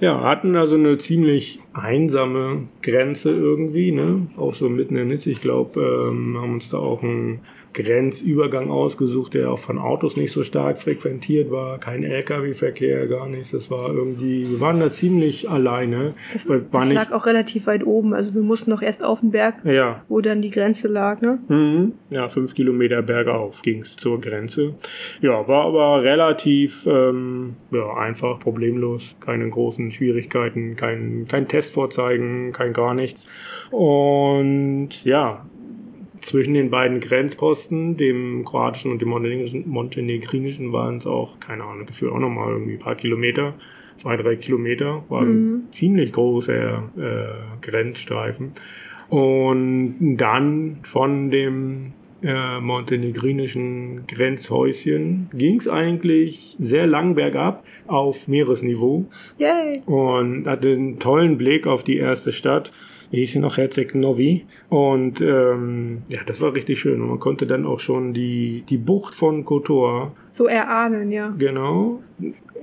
Ja, 0.00 0.22
hatten 0.22 0.56
also 0.56 0.74
eine 0.74 0.98
ziemlich 0.98 1.60
einsame 1.72 2.68
Grenze 2.82 3.30
irgendwie, 3.30 3.92
ne? 3.92 4.26
Auch 4.36 4.54
so 4.54 4.68
mitten 4.68 4.96
in 4.96 5.08
Nizza. 5.08 5.30
Ich 5.30 5.40
glaube, 5.40 5.80
ähm, 6.10 6.36
haben 6.40 6.54
uns 6.54 6.70
da 6.70 6.78
auch 6.78 7.02
einen 7.02 7.40
Grenzübergang 7.74 8.70
ausgesucht, 8.70 9.34
der 9.34 9.50
auch 9.50 9.58
von 9.58 9.78
Autos 9.78 10.16
nicht 10.16 10.32
so 10.32 10.42
stark 10.42 10.78
frequentiert 10.78 11.50
war. 11.50 11.78
Kein 11.78 12.04
LKW-Verkehr, 12.04 13.06
gar 13.08 13.28
nichts. 13.28 13.50
Das 13.50 13.70
war 13.70 13.92
irgendwie, 13.92 14.48
wir 14.48 14.60
waren 14.60 14.80
da 14.80 14.90
ziemlich 14.90 15.50
alleine. 15.50 16.14
Das, 16.32 16.46
das 16.46 16.88
nicht, 16.88 16.94
lag 16.94 17.12
auch 17.12 17.26
relativ 17.26 17.66
weit 17.66 17.84
oben. 17.84 18.14
Also 18.14 18.34
wir 18.34 18.42
mussten 18.42 18.70
noch 18.70 18.80
erst 18.80 19.04
auf 19.04 19.20
den 19.20 19.32
Berg, 19.32 19.56
ja, 19.64 20.02
wo 20.08 20.20
dann 20.20 20.40
die 20.40 20.50
Grenze 20.50 20.88
lag, 20.88 21.20
ne? 21.20 21.38
Mhm. 21.48 21.92
Ja, 22.10 22.28
fünf 22.28 22.54
Kilometer 22.54 23.02
bergauf 23.02 23.62
ging 23.62 23.82
es 23.82 23.96
zur 23.96 24.20
Grenze. 24.20 24.74
Ja, 25.20 25.46
war 25.48 25.66
aber 25.66 26.02
relativ 26.02 26.86
ähm, 26.86 27.56
ja, 27.70 27.94
einfach, 27.94 28.38
problemlos. 28.38 29.16
Keine 29.20 29.48
großen 29.48 29.90
Schwierigkeiten, 29.90 30.76
kein, 30.76 31.26
kein 31.28 31.48
Test 31.48 31.74
vorzeigen, 31.74 32.52
kein 32.52 32.72
gar 32.72 32.94
nichts. 32.94 33.28
Und 33.70 35.04
ja, 35.04 35.44
zwischen 36.24 36.54
den 36.54 36.70
beiden 36.70 37.00
Grenzposten, 37.00 37.96
dem 37.96 38.44
kroatischen 38.44 38.90
und 38.90 39.02
dem 39.02 39.10
montenegrinischen, 39.10 39.68
montenegrinischen, 39.68 40.72
waren 40.72 40.96
es 40.96 41.06
auch, 41.06 41.38
keine 41.38 41.64
Ahnung, 41.64 41.86
gefühlt 41.86 42.12
auch 42.12 42.18
nochmal 42.18 42.52
irgendwie 42.52 42.74
ein 42.74 42.78
paar 42.78 42.94
Kilometer, 42.94 43.54
zwei, 43.96 44.16
drei 44.16 44.36
Kilometer, 44.36 45.04
war 45.08 45.22
ein 45.22 45.68
ziemlich 45.70 46.12
großer 46.12 46.90
äh, 46.96 47.60
Grenzstreifen. 47.60 48.52
Und 49.10 50.16
dann 50.16 50.78
von 50.82 51.30
dem 51.30 51.92
äh, 52.22 52.58
montenegrinischen 52.58 54.06
Grenzhäuschen 54.06 55.28
ging 55.34 55.58
es 55.58 55.68
eigentlich 55.68 56.56
sehr 56.58 56.86
lang 56.86 57.14
bergab 57.14 57.64
auf 57.86 58.28
Meeresniveau 58.28 59.04
Yay! 59.36 59.82
und 59.84 60.46
hatte 60.46 60.72
einen 60.72 60.98
tollen 60.98 61.36
Blick 61.36 61.66
auf 61.66 61.84
die 61.84 61.98
erste 61.98 62.32
Stadt. 62.32 62.72
Die 63.12 63.18
hieß 63.18 63.34
ja 63.34 63.40
noch 63.40 63.56
Herzeg 63.56 63.94
Novi. 63.94 64.44
Und 64.68 65.20
ähm, 65.20 66.02
ja, 66.08 66.20
das 66.26 66.40
war 66.40 66.54
richtig 66.54 66.80
schön. 66.80 67.00
Und 67.00 67.08
man 67.08 67.20
konnte 67.20 67.46
dann 67.46 67.66
auch 67.66 67.80
schon 67.80 68.12
die, 68.12 68.64
die 68.68 68.78
Bucht 68.78 69.14
von 69.14 69.44
Kotor, 69.44 70.12
So 70.30 70.46
erahnen, 70.46 71.10
ja. 71.10 71.34
genau. 71.38 72.02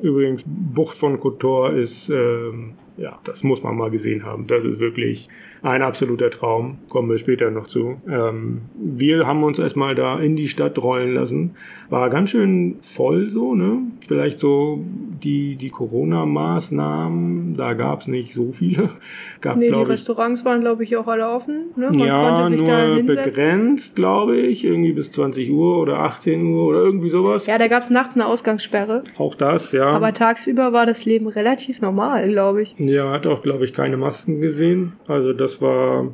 Übrigens, 0.01 0.43
Bucht 0.45 0.97
von 0.97 1.19
Kotor 1.19 1.73
ist, 1.73 2.09
ähm, 2.09 2.73
ja, 3.01 3.19
das 3.23 3.43
muss 3.43 3.63
man 3.63 3.75
mal 3.75 3.89
gesehen 3.89 4.23
haben. 4.25 4.47
Das 4.47 4.63
ist 4.63 4.79
wirklich 4.79 5.29
ein 5.63 5.81
absoluter 5.83 6.29
Traum. 6.31 6.79
Kommen 6.89 7.09
wir 7.09 7.17
später 7.17 7.51
noch 7.51 7.67
zu. 7.67 7.97
Ähm, 8.09 8.61
wir 8.75 9.27
haben 9.27 9.43
uns 9.43 9.59
erstmal 9.59 9.93
da 9.95 10.19
in 10.19 10.35
die 10.35 10.47
Stadt 10.47 10.77
rollen 10.79 11.13
lassen. 11.13 11.51
War 11.89 12.09
ganz 12.09 12.31
schön 12.31 12.77
voll 12.81 13.29
so, 13.29 13.53
ne? 13.53 13.79
Vielleicht 14.07 14.39
so 14.39 14.83
die, 15.23 15.55
die 15.57 15.69
Corona-Maßnahmen, 15.69 17.55
da 17.57 17.73
gab 17.73 18.01
es 18.01 18.07
nicht 18.07 18.33
so 18.33 18.51
viele. 18.51 18.89
Gab, 19.41 19.57
Nee, 19.57 19.71
die 19.71 19.79
ich, 19.79 19.87
Restaurants 19.87 20.45
waren, 20.45 20.61
glaube 20.61 20.83
ich, 20.83 20.95
auch 20.97 21.07
alle 21.07 21.27
offen. 21.27 21.71
Ne? 21.75 21.89
Man 21.91 21.99
ja, 21.99 22.21
konnte 22.21 22.57
sich 22.57 22.65
da 22.65 22.87
nur 22.87 22.95
hinsetzen. 22.97 23.25
begrenzt, 23.25 23.95
glaube 23.95 24.37
ich. 24.37 24.63
Irgendwie 24.63 24.93
bis 24.93 25.11
20 25.11 25.51
Uhr 25.51 25.79
oder 25.79 25.99
18 25.99 26.45
Uhr 26.45 26.67
oder 26.67 26.79
irgendwie 26.79 27.09
sowas. 27.09 27.45
Ja, 27.45 27.57
da 27.57 27.67
gab 27.67 27.83
es 27.83 27.89
nachts 27.89 28.15
eine 28.15 28.25
Ausgangssperre. 28.25 29.03
Auch 29.17 29.35
das, 29.35 29.71
ja. 29.71 29.87
Aber 29.87 30.13
tagsüber 30.13 30.73
war 30.73 30.85
das 30.85 31.05
Leben 31.05 31.27
relativ 31.27 31.81
normal, 31.81 32.29
glaube 32.29 32.61
ich. 32.63 32.75
Ja, 32.77 32.90
hat 32.99 33.27
auch, 33.27 33.41
glaube 33.41 33.65
ich, 33.65 33.73
keine 33.73 33.97
Masken 33.97 34.41
gesehen. 34.41 34.93
Also 35.07 35.33
das 35.33 35.61
war 35.61 36.13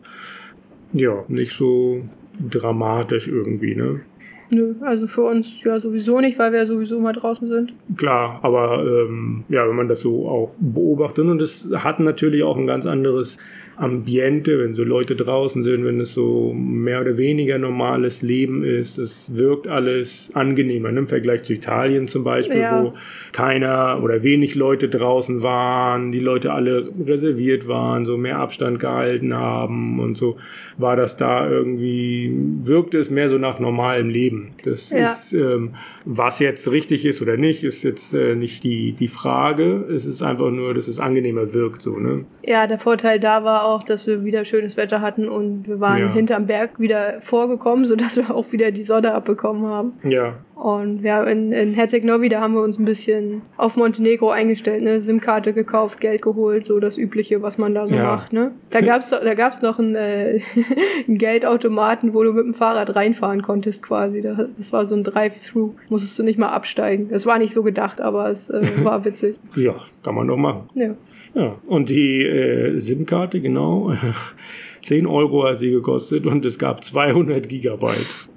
ja 0.94 1.24
nicht 1.28 1.54
so 1.54 2.04
dramatisch 2.40 3.28
irgendwie, 3.28 3.76
ne? 3.76 4.02
Nö, 4.50 4.76
also 4.82 5.08
für 5.08 5.24
uns 5.24 5.62
ja 5.64 5.78
sowieso 5.78 6.22
nicht, 6.22 6.40
weil 6.40 6.54
wir 6.54 6.60
ja 6.60 6.66
sowieso 6.66 7.00
mal 7.02 7.12
draußen 7.12 7.50
sind. 7.50 7.74
Klar, 7.98 8.40
aber 8.44 8.82
ähm, 8.86 9.44
ja, 9.50 9.68
wenn 9.68 9.76
man 9.76 9.90
das 9.90 10.02
so 10.02 10.28
auch 10.28 10.54
beobachtet 10.60 11.26
und 11.26 11.42
es 11.42 11.70
hat 11.74 12.00
natürlich 12.00 12.44
auch 12.44 12.58
ein 12.58 12.68
ganz 12.68 12.86
anderes 12.86 13.38
Ambiente, 13.78 14.60
wenn 14.60 14.74
so 14.74 14.84
Leute 14.84 15.16
draußen 15.16 15.62
sind, 15.62 15.86
wenn 15.86 16.00
es 16.00 16.14
so 16.14 16.52
mehr 16.54 17.02
oder 17.02 17.18
weniger 17.18 17.60
normales 17.60 18.24
Leben 18.24 18.64
ist. 18.64 18.98
Es 18.98 19.36
wirkt 19.36 19.68
alles 19.68 20.32
angenehmer 20.34 20.92
ne? 20.92 21.00
im 21.00 21.08
Vergleich 21.08 21.44
zu 21.44 21.54
Italien 21.54 22.08
zum 22.08 22.24
Beispiel, 22.24 22.60
ja. 22.60 22.84
wo 22.84 22.94
keiner 23.32 24.00
oder 24.02 24.24
wenig 24.24 24.56
Leute 24.56 24.90
draußen 24.90 25.44
waren, 25.44 26.12
die 26.12 26.20
Leute 26.20 26.54
alle 26.54 26.90
reserviert 27.06 27.68
waren, 27.68 28.06
so 28.06 28.18
mehr 28.18 28.40
Abstand 28.40 28.80
gehalten 28.80 29.34
haben 29.34 30.00
und 30.00 30.18
so 30.18 30.38
war 30.78 30.96
das 30.96 31.18
da 31.18 31.50
irgendwie, 31.50 32.32
wirkte 32.64 33.00
es 33.00 33.10
mehr 33.10 33.30
so 33.30 33.38
nach 33.38 33.60
normalem 33.60 34.10
Leben. 34.10 34.52
Das 34.64 34.92
ja. 34.92 35.08
ist, 35.08 35.34
ähm, 35.34 35.74
was 36.06 36.40
jetzt 36.40 36.72
richtig 36.72 37.04
ist 37.06 37.22
oder 37.22 37.36
nicht, 37.36 37.64
ist 37.64 37.84
jetzt 37.84 38.14
äh, 38.14 38.36
nicht 38.36 38.64
die, 38.64 38.92
die 38.94 39.08
Frage. 39.08 39.86
Es 39.90 40.06
ist 40.06 40.22
einfach 40.22 40.52
nur, 40.52 40.74
dass 40.76 40.88
es 40.88 41.00
angenehmer 41.00 41.54
wirkt, 41.54 41.82
so, 41.82 41.98
ne? 41.98 42.26
Ja, 42.46 42.68
der 42.68 42.80
Vorteil 42.80 43.20
da 43.20 43.44
war 43.44 43.67
auch, 43.68 43.84
dass 43.84 44.08
wir 44.08 44.24
wieder 44.24 44.46
schönes 44.46 44.78
Wetter 44.78 45.02
hatten 45.02 45.28
und 45.28 45.68
wir 45.68 45.80
waren 45.80 46.00
ja. 46.00 46.14
hinterm 46.14 46.48
Berg 46.48 46.80
wieder 46.80 47.22
vorgekommen, 47.22 47.86
sodass 47.86 48.18
wir 48.18 48.34
auch 48.34 48.52
wieder 48.52 48.72
die 48.72 48.84
Sonne 48.84 49.14
abbekommen 49.14 49.66
haben. 49.66 49.94
Ja, 50.04 50.36
und 50.58 51.04
ja, 51.04 51.22
in, 51.24 51.52
in 51.52 51.76
Herzeg 51.76 52.04
Novi, 52.04 52.30
da 52.30 52.42
haben 52.42 52.56
wir 52.56 52.64
uns 52.64 52.80
ein 52.80 52.86
bisschen 52.86 53.44
auf 53.58 53.76
Montenegro 53.76 54.32
eingestellt, 54.32 54.84
ne? 54.84 55.00
SIM-Karte 55.00 55.54
gekauft, 55.54 56.00
Geld 56.00 56.24
geholt, 56.24 56.66
so 56.66 56.80
das 56.80 56.98
Übliche, 56.98 57.44
was 57.44 57.60
man 57.60 57.76
da 57.76 57.88
so 57.88 57.94
ja. 57.94 58.04
macht, 58.04 58.34
ne? 58.34 58.52
Da 58.72 58.82
gab's 58.82 59.12
da 59.12 59.34
gab's 59.36 59.62
noch 59.62 59.78
einen, 59.78 59.94
äh, 59.94 60.40
einen 61.08 61.20
Geldautomaten, 61.20 62.16
wo 62.16 62.24
du 62.24 62.34
mit 62.34 62.44
dem 62.44 62.56
Fahrrad 62.56 62.96
reinfahren 62.96 63.44
konntest 63.44 63.84
quasi. 63.84 64.22
Das 64.22 64.74
war 64.74 64.88
so 64.88 64.96
ein 64.96 65.04
Drive-Thru. 65.04 65.76
Musstest 65.90 66.18
du 66.18 66.24
nicht 66.24 66.40
mal 66.40 66.50
absteigen. 66.50 67.10
Das 67.10 67.28
war 67.28 67.38
nicht 67.38 67.54
so 67.54 67.62
gedacht, 67.62 68.02
aber 68.02 68.32
es 68.32 68.50
äh, 68.50 68.66
war 68.84 69.06
witzig. 69.06 69.38
ja, 69.56 69.76
kann 70.04 70.16
man 70.16 70.28
doch 70.28 70.38
machen. 70.38 70.70
Ja. 70.74 70.96
Ja, 71.34 71.56
und 71.68 71.90
die 71.90 72.24
äh, 72.24 72.80
SIM-Karte, 72.80 73.42
genau. 73.42 73.94
10 74.82 75.06
Euro 75.08 75.44
hat 75.44 75.60
sie 75.60 75.72
gekostet 75.72 76.26
und 76.26 76.46
es 76.46 76.58
gab 76.58 76.84
200 76.84 77.50
Gigabyte. 77.50 78.30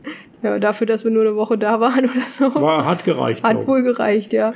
Ja, 0.42 0.59
dafür, 0.59 0.87
dass 0.87 1.04
wir 1.04 1.11
nur 1.11 1.23
eine 1.23 1.37
Woche 1.37 1.59
da 1.59 1.80
waren 1.80 2.04
oder 2.06 2.26
so. 2.26 2.54
War, 2.54 2.87
hat 2.87 3.04
gereicht. 3.04 3.42
Hat 3.44 3.66
wohl 3.66 3.82
gereicht, 3.82 4.32
ja. 4.32 4.54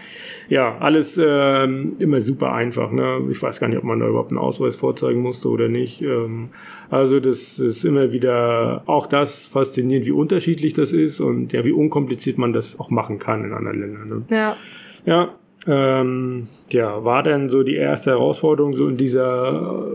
Ja, 0.48 0.78
alles 0.78 1.20
ähm, 1.22 1.96
immer 1.98 2.22
super 2.22 2.52
einfach. 2.52 2.90
Ne? 2.90 3.20
Ich 3.30 3.42
weiß 3.42 3.60
gar 3.60 3.68
nicht, 3.68 3.76
ob 3.76 3.84
man 3.84 4.00
da 4.00 4.08
überhaupt 4.08 4.30
einen 4.30 4.38
Ausweis 4.38 4.76
vorzeigen 4.76 5.20
musste 5.20 5.48
oder 5.48 5.68
nicht. 5.68 6.00
Ähm, 6.00 6.48
also 6.90 7.20
das 7.20 7.58
ist 7.58 7.84
immer 7.84 8.12
wieder 8.12 8.82
auch 8.86 9.06
das 9.06 9.46
faszinierend, 9.46 10.06
wie 10.06 10.12
unterschiedlich 10.12 10.72
das 10.72 10.92
ist 10.92 11.20
und 11.20 11.52
ja, 11.52 11.64
wie 11.66 11.72
unkompliziert 11.72 12.38
man 12.38 12.54
das 12.54 12.78
auch 12.80 12.90
machen 12.90 13.18
kann 13.18 13.44
in 13.44 13.52
anderen 13.52 13.80
Ländern. 13.80 14.08
Ne? 14.08 14.36
Ja. 14.36 14.56
Ja, 15.04 15.34
ähm, 15.66 16.48
ja, 16.70 17.04
war 17.04 17.22
denn 17.22 17.48
so 17.48 17.62
die 17.62 17.76
erste 17.76 18.10
Herausforderung 18.10 18.74
so 18.74 18.88
in 18.88 18.96
dieser 18.96 19.92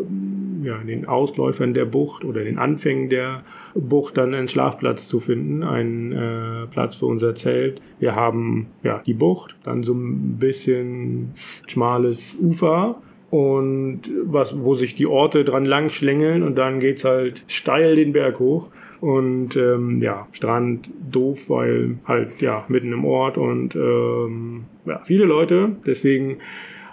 ja, 0.64 0.78
in 0.78 0.88
den 0.88 1.08
Ausläufern 1.08 1.74
der 1.74 1.86
Bucht 1.86 2.26
oder 2.26 2.44
den 2.44 2.58
Anfängen 2.58 3.10
der 3.10 3.44
Bucht 3.76 4.18
dann 4.18 4.34
einen 4.34 4.48
Schlafplatz 4.48 5.08
zu 5.08 5.20
finden, 5.20 5.64
einen 5.64 6.12
äh, 6.12 6.68
Platz 6.68 6.96
für 6.96 7.06
unser 7.06 7.36
Zelt. 7.36 7.82
Wir 8.00 8.16
haben 8.16 8.68
ja 8.84 9.02
die 9.06 9.14
Bucht, 9.14 9.56
dann 9.64 9.84
so 9.84 9.94
ein 9.94 10.38
bisschen 10.38 11.32
schmales 11.68 12.36
Ufer 12.42 13.02
und 13.30 14.02
was, 14.24 14.64
wo 14.64 14.74
sich 14.76 14.96
die 14.96 15.08
Orte 15.08 15.44
dran 15.44 15.66
lang 15.66 15.90
schlängeln 15.90 16.44
und 16.44 16.56
dann 16.56 16.80
geht's 16.80 17.04
halt 17.06 17.44
steil 17.48 17.96
den 17.96 18.12
Berg 18.12 18.40
hoch. 18.40 18.68
Und 19.02 19.56
ähm, 19.56 20.02
ja, 20.02 20.28
Strand 20.34 20.90
doof, 21.10 21.50
weil 21.50 22.00
halt 22.06 22.42
ja 22.42 22.66
mitten 22.68 22.92
im 22.92 23.06
Ort 23.06 23.38
und 23.38 23.76
ähm, 23.76 24.66
ja, 24.86 25.02
viele 25.06 25.26
Leute. 25.26 25.78
Deswegen 25.86 26.38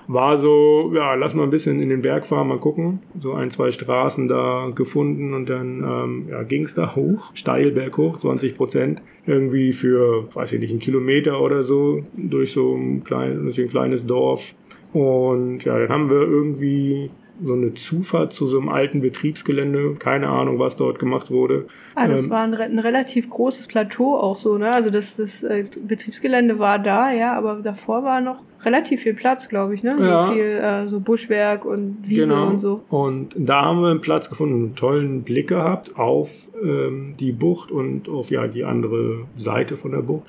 war 0.09 0.39
so, 0.39 0.93
ja, 0.95 1.15
lass 1.15 1.35
mal 1.35 1.43
ein 1.43 1.51
bisschen 1.51 1.83
in 1.83 1.89
den 1.89 2.03
Berg 2.03 2.27
fahren, 2.27 2.49
mal 2.49 2.59
gucken. 2.59 3.01
So 3.21 3.33
ein, 3.33 3.51
zwei 3.51 3.71
Straßen 3.71 4.29
da 4.29 4.71
gefunden 4.75 5.35
und 5.35 5.49
dann 5.51 5.83
ähm, 5.83 6.27
ja, 6.31 6.43
ging 6.45 6.65
es 6.65 6.75
da 6.75 6.95
hoch, 6.97 7.31
steil 7.35 7.73
berghoch, 7.73 8.19
20 8.19 8.57
Prozent. 8.57 9.03
Irgendwie 9.27 9.73
für, 9.73 10.29
weiß 10.35 10.53
ich 10.53 10.61
nicht, 10.61 10.71
einen 10.71 10.79
Kilometer 10.79 11.41
oder 11.41 11.65
so 11.65 12.05
durch 12.17 12.53
so 12.53 12.75
ein, 12.75 13.03
klein, 13.03 13.43
durch 13.43 13.59
ein 13.59 13.69
kleines 13.69 14.07
Dorf. 14.07 14.55
Und 14.93 15.65
ja, 15.65 15.79
dann 15.79 15.89
haben 15.89 16.11
wir 16.11 16.21
irgendwie 16.21 17.11
so 17.43 17.53
eine 17.53 17.75
Zufahrt 17.75 18.33
zu 18.33 18.47
so 18.47 18.59
einem 18.59 18.69
alten 18.69 19.01
Betriebsgelände. 19.01 19.97
Keine 19.99 20.29
Ahnung, 20.29 20.59
was 20.59 20.77
dort 20.77 20.99
gemacht 20.99 21.31
wurde. 21.31 21.67
Ah, 21.95 22.09
das 22.09 22.25
ähm, 22.25 22.31
war 22.31 22.43
ein, 22.43 22.55
ein, 22.55 22.79
relativ 22.79 23.31
großes 23.31 23.67
Plateau 23.67 24.17
auch 24.17 24.37
so, 24.37 24.59
ne? 24.59 24.71
Also 24.71 24.91
das, 24.91 25.17
das 25.17 25.43
äh, 25.43 25.65
Betriebsgelände 25.87 26.59
war 26.59 26.79
da, 26.79 27.11
ja, 27.13 27.35
aber 27.35 27.61
davor 27.63 28.05
war 28.05 28.21
noch 28.21 28.43
relativ 28.65 29.03
viel 29.03 29.15
Platz, 29.15 29.49
glaube 29.49 29.75
ich, 29.75 29.83
ne? 29.83 29.97
Ja. 29.99 30.27
So 30.27 30.33
viel 30.33 30.45
äh, 30.45 30.89
so 30.89 31.01
Buschwerk 31.01 31.65
und 31.65 31.99
Wiese 32.03 32.23
genau. 32.23 32.49
und 32.49 32.59
so. 32.59 32.85
Und 32.91 33.35
da 33.37 33.63
haben 33.65 33.81
wir 33.81 33.91
einen 33.91 34.01
Platz 34.01 34.29
gefunden, 34.29 34.55
einen 34.55 34.77
tollen 34.77 35.23
Blick 35.23 35.49
gehabt 35.49 35.97
auf 35.97 36.51
ähm, 36.63 37.15
die 37.19 37.33
Bucht 37.33 37.71
und 37.71 38.09
auf 38.09 38.31
ja 38.31 38.47
die 38.47 38.65
andere 38.65 39.25
Seite 39.37 39.77
von 39.77 39.93
der 39.93 40.03
Bucht. 40.03 40.27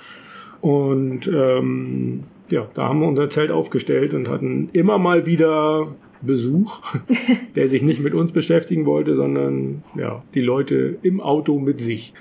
Und 0.61 1.27
ähm, 1.27 2.23
ja, 2.49 2.67
da 2.73 2.87
haben 2.87 3.01
wir 3.01 3.07
unser 3.07 3.29
Zelt 3.29 3.51
aufgestellt 3.51 4.13
und 4.13 4.29
hatten 4.29 4.69
immer 4.73 4.97
mal 4.97 5.25
wieder 5.25 5.87
Besuch, 6.21 6.81
der 7.55 7.67
sich 7.67 7.81
nicht 7.81 7.99
mit 7.99 8.13
uns 8.13 8.31
beschäftigen 8.31 8.85
wollte, 8.85 9.15
sondern 9.15 9.83
ja, 9.95 10.23
die 10.33 10.41
Leute 10.41 10.97
im 11.01 11.21
Auto 11.21 11.59
mit 11.59 11.81
sich. 11.81 12.13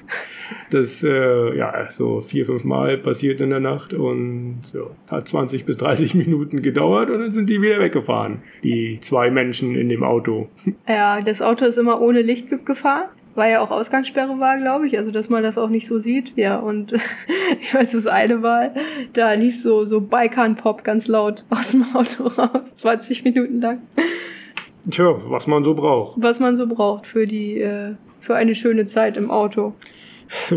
Das 0.71 1.03
äh, 1.03 1.57
ja 1.57 1.91
so 1.91 2.21
vier, 2.21 2.47
fünf 2.47 2.65
Mal 2.65 2.99
passiert 2.99 3.41
in 3.41 3.51
der 3.51 3.61
Nacht 3.61 3.95
und 3.95 4.61
ja, 4.73 4.83
hat 5.11 5.29
20 5.29 5.65
bis 5.65 5.77
30 5.77 6.15
Minuten 6.15 6.63
gedauert 6.63 7.11
und 7.11 7.21
dann 7.21 7.33
sind 7.33 7.51
die 7.51 7.61
wieder 7.61 7.81
weggefahren, 7.81 8.43
die 8.63 8.99
zwei 9.01 9.31
Menschen 9.31 9.75
in 9.75 9.89
dem 9.89 10.03
Auto. 10.03 10.49
Ja, 10.89 11.21
das 11.21 11.43
Auto 11.43 11.65
ist 11.65 11.79
immer 11.79 12.01
ohne 12.01 12.23
Licht 12.23 12.49
gefahren 12.65 13.09
weil 13.37 13.53
ja 13.53 13.61
auch 13.61 13.71
Ausgangssperre 13.71 14.41
war, 14.41 14.59
glaube 14.59 14.87
ich, 14.87 14.99
also 14.99 15.11
dass 15.11 15.29
man 15.29 15.43
das 15.43 15.59
auch 15.59 15.69
nicht 15.69 15.87
so 15.87 15.99
sieht. 15.99 16.33
Ja, 16.37 16.57
und 16.59 16.93
ich 17.61 17.73
weiß, 17.73 17.93
das 17.93 18.07
eine 18.07 18.37
Mal, 18.37 18.75
da 19.13 19.33
lief 19.35 19.61
so, 19.61 19.85
so 19.85 20.01
Baikan-Pop 20.01 20.83
ganz 20.83 21.07
laut 21.07 21.45
aus 21.51 21.71
dem 21.71 21.85
Auto 21.95 22.25
raus, 22.25 22.75
20 22.75 23.25
Minuten 23.25 23.61
lang. 23.61 23.83
Tja, 24.91 25.21
was 25.29 25.47
man 25.47 25.65
so 25.65 25.75
braucht. 25.75 26.21
Was 26.21 26.41
man 26.41 26.57
so 26.57 26.67
braucht 26.67 27.07
für 27.07 27.27
die, 27.27 27.61
äh, 27.61 27.95
für 28.21 28.37
eine 28.37 28.55
schöne 28.55 28.87
Zeit 28.87 29.17
im 29.17 29.31
Auto. 29.31 29.75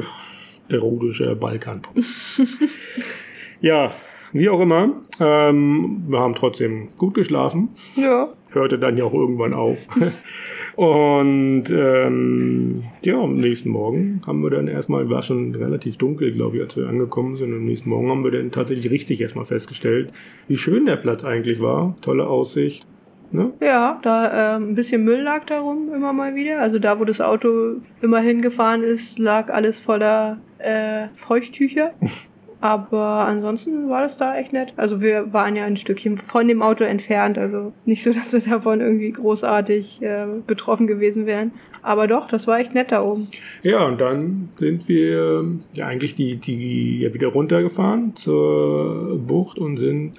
Erotischer 0.69 1.36
Balkanpop. 1.36 1.95
ja, 3.62 3.91
wie 4.31 4.50
auch 4.50 4.59
immer. 4.59 5.01
Ähm, 5.19 6.03
wir 6.07 6.19
haben 6.19 6.36
trotzdem 6.36 6.89
gut 6.98 7.15
geschlafen. 7.15 7.69
Ja. 7.95 8.29
Hörte 8.51 8.79
dann 8.79 8.98
ja 8.98 9.03
auch 9.03 9.13
irgendwann 9.13 9.53
auf. 9.53 9.88
Und 10.75 11.65
ähm, 11.72 12.84
ja, 13.03 13.20
am 13.20 13.38
nächsten 13.38 13.70
Morgen 13.70 14.22
haben 14.25 14.41
wir 14.41 14.50
dann 14.50 14.68
erstmal, 14.68 15.10
war 15.10 15.22
schon 15.22 15.53
relativ 15.53 15.98
dunkel, 15.98 16.32
glaube 16.32 16.58
ich, 16.58 16.63
als 16.63 16.77
wir 16.77 16.88
angekommen 16.88 17.36
sind. 17.36 17.51
Und 17.51 17.58
am 17.58 17.65
nächsten 17.65 17.89
Morgen 17.89 18.10
haben 18.10 18.24
wir 18.24 18.32
dann 18.32 18.51
tatsächlich 18.51 18.89
richtig 18.91 19.22
erstmal 19.22 19.46
festgestellt, 19.46 20.12
wie 20.48 20.58
schön 20.58 20.86
der 20.86 20.96
Platz 20.96 21.24
eigentlich 21.24 21.62
war. 21.62 21.96
Tolle 22.01 22.27
Aussicht. 22.27 22.88
Ne? 23.32 23.51
Ja, 23.62 24.00
da 24.01 24.56
äh, 24.56 24.56
ein 24.56 24.74
bisschen 24.74 25.03
Müll 25.03 25.22
lag 25.22 25.46
da 25.46 25.60
rum 25.60 25.91
immer 25.94 26.13
mal 26.13 26.34
wieder. 26.36 26.62
Also 26.62 26.79
da, 26.79 27.00
wo 27.00 27.06
das 27.06 27.22
Auto 27.22 27.75
immer 28.01 28.20
hingefahren 28.20 28.84
ist, 28.84 29.20
lag 29.20 29.53
alles 29.53 29.79
voller 29.79 30.39
äh, 30.58 31.08
Feuchttücher. 31.15 31.94
Aber 32.62 33.25
ansonsten 33.25 33.89
war 33.89 34.01
das 34.01 34.18
da 34.18 34.38
echt 34.38 34.51
nett. 34.51 34.74
Also 34.75 35.01
wir 35.01 35.32
waren 35.32 35.56
ja 35.56 35.66
ein 35.66 35.78
Stückchen 35.78 36.18
von 36.18 36.48
dem 36.48 36.62
Auto 36.62 36.84
entfernt, 36.84 37.38
also 37.38 37.74
nicht 37.86 38.04
so, 38.04 38.13
dass 38.13 38.34
wir 38.34 38.42
davon 38.42 38.82
irgendwie 38.82 39.12
großartig 39.12 40.01
äh, 40.01 40.25
betroffen 40.46 40.88
gewesen 40.88 41.25
wären. 41.25 41.51
Aber 41.82 42.08
doch, 42.08 42.28
das 42.28 42.46
war 42.46 42.60
echt 42.60 42.74
nett 42.74 42.92
da 42.92 43.01
oben. 43.01 43.30
Ja, 43.63 43.86
und 43.86 44.01
dann 44.01 44.50
sind 44.58 44.89
wir 44.89 45.46
ja 45.74 45.88
eigentlich 45.88 46.13
die, 46.13 46.36
die 46.36 47.00
ja 47.00 47.13
wieder 47.13 47.30
runtergefahren 47.30 48.16
zur 48.16 49.18
Bucht 49.18 49.58
und 49.58 49.78
sind 49.78 50.13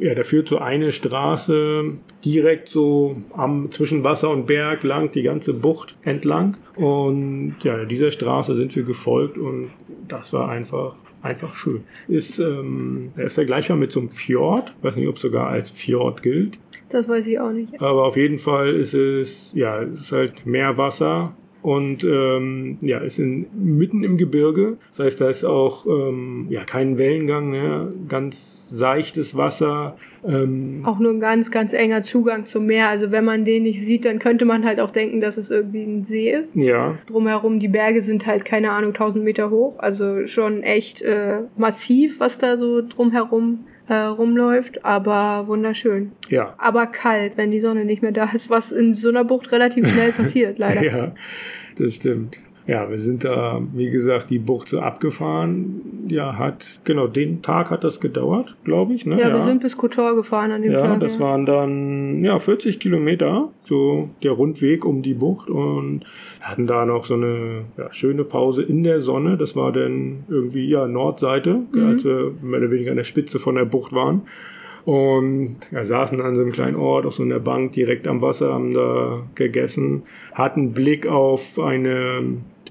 ja, 0.00 0.14
da 0.14 0.24
führt 0.24 0.48
so 0.48 0.58
eine 0.58 0.92
Straße 0.92 1.92
direkt 2.24 2.70
so 2.70 3.16
am 3.34 3.70
zwischen 3.70 4.02
Wasser 4.02 4.30
und 4.30 4.46
Berg 4.46 4.82
lang 4.82 5.12
die 5.12 5.22
ganze 5.22 5.52
Bucht 5.52 5.94
entlang 6.02 6.56
und 6.74 7.56
ja, 7.62 7.84
dieser 7.84 8.10
Straße 8.10 8.56
sind 8.56 8.74
wir 8.74 8.82
gefolgt 8.82 9.36
und 9.36 9.70
das 10.08 10.32
war 10.32 10.48
einfach 10.48 10.96
einfach 11.22 11.54
schön. 11.54 11.84
Ist, 12.08 12.38
ähm, 12.38 13.10
er 13.16 13.26
ist 13.26 13.34
vergleichbar 13.34 13.76
mit 13.76 13.92
so 13.92 14.00
einem 14.00 14.10
Fjord. 14.10 14.74
Ich 14.78 14.84
weiß 14.84 14.96
nicht, 14.96 15.08
ob 15.08 15.16
es 15.16 15.22
sogar 15.22 15.48
als 15.48 15.70
Fjord 15.70 16.22
gilt. 16.22 16.58
Das 16.88 17.08
weiß 17.08 17.26
ich 17.28 17.38
auch 17.38 17.52
nicht. 17.52 17.80
Aber 17.80 18.04
auf 18.04 18.16
jeden 18.16 18.38
Fall 18.38 18.74
ist 18.74 18.94
es, 18.94 19.52
ja, 19.54 19.82
es 19.82 20.00
ist 20.00 20.12
halt 20.12 20.44
Meerwasser 20.44 21.34
und 21.62 22.04
ähm, 22.04 22.78
ja, 22.80 22.98
ist 22.98 23.18
in, 23.18 23.46
mitten 23.54 24.02
im 24.04 24.16
Gebirge. 24.16 24.78
Das 24.90 25.06
heißt, 25.06 25.20
da 25.20 25.28
ist 25.28 25.44
auch 25.44 25.86
ähm, 25.86 26.46
ja 26.48 26.64
kein 26.64 26.98
Wellengang, 26.98 27.50
ne? 27.50 27.92
ganz 28.08 28.68
seichtes 28.70 29.36
Wasser, 29.36 29.96
Ähm, 30.22 30.82
Auch 30.84 30.98
nur 30.98 31.12
ein 31.12 31.20
ganz, 31.20 31.50
ganz 31.50 31.72
enger 31.72 32.02
Zugang 32.02 32.44
zum 32.44 32.66
Meer. 32.66 32.88
Also 32.88 33.10
wenn 33.10 33.24
man 33.24 33.44
den 33.44 33.62
nicht 33.62 33.82
sieht, 33.82 34.04
dann 34.04 34.18
könnte 34.18 34.44
man 34.44 34.64
halt 34.64 34.78
auch 34.78 34.90
denken, 34.90 35.20
dass 35.20 35.36
es 35.38 35.50
irgendwie 35.50 35.82
ein 35.82 36.04
See 36.04 36.30
ist. 36.30 36.54
ja, 36.56 36.98
Drumherum, 37.06 37.58
die 37.58 37.68
Berge 37.68 38.02
sind 38.02 38.26
halt, 38.26 38.44
keine 38.44 38.72
Ahnung, 38.72 38.90
1000 38.90 39.24
Meter 39.24 39.50
hoch. 39.50 39.78
Also 39.78 40.26
schon 40.26 40.62
echt 40.62 41.00
äh, 41.02 41.40
massiv, 41.56 42.20
was 42.20 42.38
da 42.38 42.56
so 42.56 42.82
drumherum 42.86 43.64
äh, 43.90 43.94
rumläuft. 43.94 44.84
Aber 44.84 45.46
wunderschön. 45.48 46.12
ja, 46.28 46.54
Aber 46.56 46.86
kalt, 46.86 47.36
wenn 47.36 47.50
die 47.50 47.60
Sonne 47.60 47.84
nicht 47.84 48.00
mehr 48.02 48.12
da 48.12 48.30
ist, 48.32 48.48
was 48.48 48.72
in 48.72 48.94
so 48.94 49.08
einer 49.10 49.24
Bucht 49.24 49.52
relativ 49.52 49.86
schnell 49.86 50.12
passiert, 50.16 50.58
leider. 50.58 50.82
ja, 50.84 51.14
das 51.76 51.96
stimmt. 51.96 52.40
Ja, 52.70 52.88
wir 52.88 52.98
sind 53.00 53.24
da, 53.24 53.60
wie 53.74 53.90
gesagt, 53.90 54.30
die 54.30 54.38
Bucht 54.38 54.68
so 54.68 54.78
abgefahren. 54.78 56.04
Ja, 56.06 56.38
hat, 56.38 56.66
genau, 56.84 57.08
den 57.08 57.42
Tag 57.42 57.70
hat 57.70 57.82
das 57.82 58.00
gedauert, 58.00 58.54
glaube 58.62 58.94
ich. 58.94 59.04
Ne? 59.06 59.18
Ja, 59.20 59.32
wir 59.32 59.42
sind 59.42 59.60
bis 59.60 59.76
Kotor 59.76 60.14
gefahren 60.14 60.52
an 60.52 60.62
dem 60.62 60.70
Ja, 60.72 60.82
Tag. 60.82 61.00
das 61.00 61.18
waren 61.18 61.46
dann 61.46 62.22
ja 62.24 62.38
40 62.38 62.78
Kilometer, 62.78 63.48
so 63.64 64.08
der 64.22 64.30
Rundweg 64.32 64.84
um 64.84 65.02
die 65.02 65.14
Bucht 65.14 65.50
und 65.50 66.02
hatten 66.40 66.68
da 66.68 66.86
noch 66.86 67.04
so 67.06 67.14
eine 67.14 67.62
ja, 67.76 67.92
schöne 67.92 68.22
Pause 68.22 68.62
in 68.62 68.84
der 68.84 69.00
Sonne. 69.00 69.36
Das 69.36 69.56
war 69.56 69.72
dann 69.72 70.24
irgendwie 70.28 70.68
ja 70.68 70.86
Nordseite, 70.86 71.62
Mhm. 71.72 71.84
als 71.86 72.04
wir 72.04 72.32
mehr 72.40 72.60
oder 72.60 72.70
weniger 72.70 72.92
an 72.92 72.96
der 72.98 73.04
Spitze 73.04 73.40
von 73.40 73.56
der 73.56 73.64
Bucht 73.64 73.92
waren. 73.92 74.22
Und 74.84 75.56
ja, 75.72 75.84
saßen 75.84 76.20
an 76.22 76.36
so 76.36 76.40
einem 76.42 76.52
kleinen 76.52 76.76
Ort 76.76 77.04
auf 77.04 77.14
so 77.14 77.22
einer 77.22 77.38
Bank 77.40 77.72
direkt 77.72 78.06
am 78.06 78.22
Wasser, 78.22 78.54
haben 78.54 78.72
da 78.74 79.22
gegessen, 79.34 80.02
hatten 80.32 80.72
Blick 80.72 81.06
auf 81.06 81.58
eine 81.58 82.22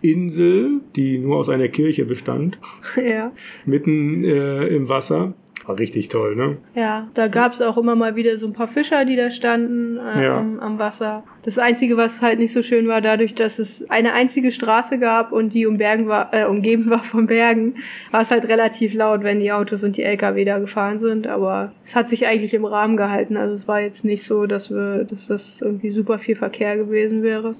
Insel, 0.01 0.81
die 0.95 1.17
nur 1.17 1.37
aus 1.37 1.49
einer 1.49 1.67
Kirche 1.67 2.05
bestand, 2.05 2.57
ja. 2.95 3.31
mitten 3.65 4.23
äh, 4.23 4.67
im 4.67 4.89
Wasser. 4.89 5.33
War 5.65 5.77
richtig 5.77 6.07
toll, 6.07 6.35
ne? 6.35 6.57
Ja, 6.73 7.09
da 7.13 7.27
gab's 7.27 7.61
auch 7.61 7.77
immer 7.77 7.93
mal 7.95 8.15
wieder 8.15 8.35
so 8.39 8.47
ein 8.47 8.53
paar 8.53 8.67
Fischer, 8.67 9.05
die 9.05 9.15
da 9.15 9.29
standen 9.29 9.97
äh, 9.97 10.23
Ja. 10.23 10.39
am, 10.39 10.59
am 10.59 10.79
Wasser. 10.79 11.23
Das 11.43 11.59
Einzige, 11.59 11.95
was 11.95 12.23
halt 12.23 12.39
nicht 12.39 12.53
so 12.53 12.63
schön 12.63 12.87
war, 12.87 13.01
dadurch, 13.01 13.35
dass 13.35 13.59
es 13.59 13.87
eine 13.87 14.13
einzige 14.13 14.51
Straße 14.51 14.97
gab 14.97 15.31
und 15.31 15.53
die 15.53 15.67
umbergen 15.67 16.07
war, 16.07 16.33
äh, 16.33 16.45
umgeben 16.45 16.89
war 16.89 17.03
von 17.03 17.27
Bergen, 17.27 17.75
war 18.09 18.21
es 18.21 18.31
halt 18.31 18.47
relativ 18.47 18.95
laut, 18.95 19.21
wenn 19.21 19.41
die 19.41 19.51
Autos 19.51 19.83
und 19.83 19.95
die 19.95 20.03
LKW 20.03 20.43
da 20.43 20.57
gefahren 20.57 20.97
sind. 20.97 21.27
Aber 21.27 21.71
es 21.85 21.95
hat 21.95 22.09
sich 22.09 22.25
eigentlich 22.25 22.55
im 22.55 22.65
Rahmen 22.65 22.97
gehalten. 22.97 23.37
Also 23.37 23.53
es 23.53 23.67
war 23.67 23.79
jetzt 23.79 24.03
nicht 24.03 24.23
so, 24.23 24.47
dass 24.47 24.71
wir, 24.71 25.03
dass 25.03 25.27
das 25.27 25.61
irgendwie 25.61 25.91
super 25.91 26.17
viel 26.17 26.35
Verkehr 26.35 26.77
gewesen 26.77 27.21
wäre. 27.21 27.53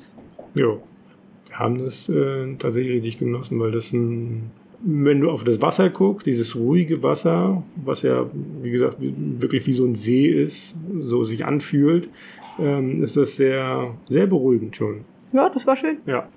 Jo. 0.56 0.82
Haben 1.60 1.84
das 1.84 2.08
äh, 2.08 2.56
tatsächlich 2.58 2.94
richtig 2.94 3.20
genossen, 3.20 3.60
weil 3.60 3.72
das 3.72 3.92
ein, 3.92 4.52
wenn 4.82 5.20
du 5.20 5.30
auf 5.30 5.44
das 5.44 5.62
Wasser 5.62 5.90
guckst, 5.90 6.26
dieses 6.26 6.56
ruhige 6.56 7.04
Wasser, 7.04 7.64
was 7.84 8.04
ja, 8.04 8.30
wie 8.62 8.72
gesagt, 8.72 8.96
wirklich 9.02 9.68
wie 9.68 9.74
so 9.74 9.84
ein 9.84 9.96
See 9.96 10.28
ist, 10.28 10.74
so 11.02 11.26
sich 11.26 11.46
anfühlt, 11.46 12.08
ähm, 12.58 13.04
ist 13.04 13.18
das 13.18 13.36
sehr, 13.36 13.94
sehr 14.08 14.26
beruhigend 14.26 14.78
schon. 14.78 15.02
Ja, 15.34 15.50
das 15.50 15.68
war 15.68 15.76
schön. 15.76 15.98
Ja, 16.06 16.30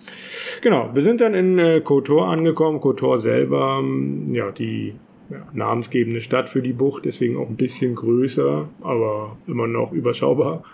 genau. 0.61 0.91
Wir 0.93 1.02
sind 1.02 1.21
dann 1.21 1.35
in 1.35 1.59
äh, 1.59 1.81
Kotor 1.81 2.29
angekommen. 2.29 2.81
Kotor 2.81 3.21
selber, 3.21 3.79
ähm, 3.81 4.26
ja, 4.35 4.50
die 4.50 4.95
ja, 5.31 5.47
namensgebende 5.52 6.21
Stadt 6.21 6.49
für 6.49 6.62
die 6.62 6.73
Bucht, 6.73 7.05
deswegen 7.05 7.37
auch 7.37 7.49
ein 7.49 7.57
bisschen 7.57 7.95
größer, 7.95 8.69
aber 8.83 9.37
immer 9.47 9.67
noch 9.67 9.93
überschaubar. 9.93 10.64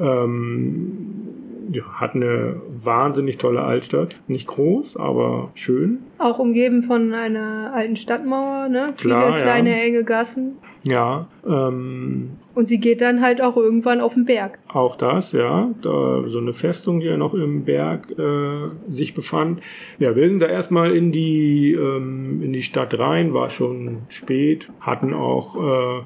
Ähm, 0.00 1.47
ja, 1.70 1.84
hat 1.94 2.14
eine 2.14 2.60
wahnsinnig 2.82 3.38
tolle 3.38 3.62
Altstadt. 3.62 4.20
Nicht 4.26 4.46
groß, 4.46 4.96
aber 4.96 5.50
schön. 5.54 5.98
Auch 6.18 6.38
umgeben 6.38 6.82
von 6.82 7.12
einer 7.12 7.72
alten 7.74 7.96
Stadtmauer, 7.96 8.68
ne? 8.68 8.88
Klar, 8.96 9.26
Viele 9.26 9.36
ja. 9.38 9.42
kleine 9.42 9.80
enge 9.80 10.04
Gassen. 10.04 10.56
Ja, 10.84 11.28
ähm, 11.46 12.30
Und 12.54 12.66
sie 12.66 12.78
geht 12.78 13.00
dann 13.02 13.20
halt 13.20 13.42
auch 13.42 13.56
irgendwann 13.56 14.00
auf 14.00 14.14
den 14.14 14.24
Berg. 14.24 14.58
Auch 14.68 14.96
das, 14.96 15.32
ja. 15.32 15.70
Da, 15.82 16.24
so 16.26 16.38
eine 16.38 16.54
Festung, 16.54 17.00
die 17.00 17.06
ja 17.06 17.16
noch 17.16 17.34
im 17.34 17.64
Berg 17.64 18.10
äh, 18.18 18.70
sich 18.88 19.12
befand. 19.12 19.60
Ja, 19.98 20.14
wir 20.16 20.28
sind 20.28 20.40
da 20.40 20.46
erstmal 20.46 20.94
in 20.94 21.12
die, 21.12 21.72
ähm, 21.72 22.42
in 22.42 22.52
die 22.52 22.62
Stadt 22.62 22.98
rein, 22.98 23.34
war 23.34 23.50
schon 23.50 23.98
spät, 24.08 24.68
hatten 24.80 25.14
auch 25.14 25.56
äh, 25.56 26.02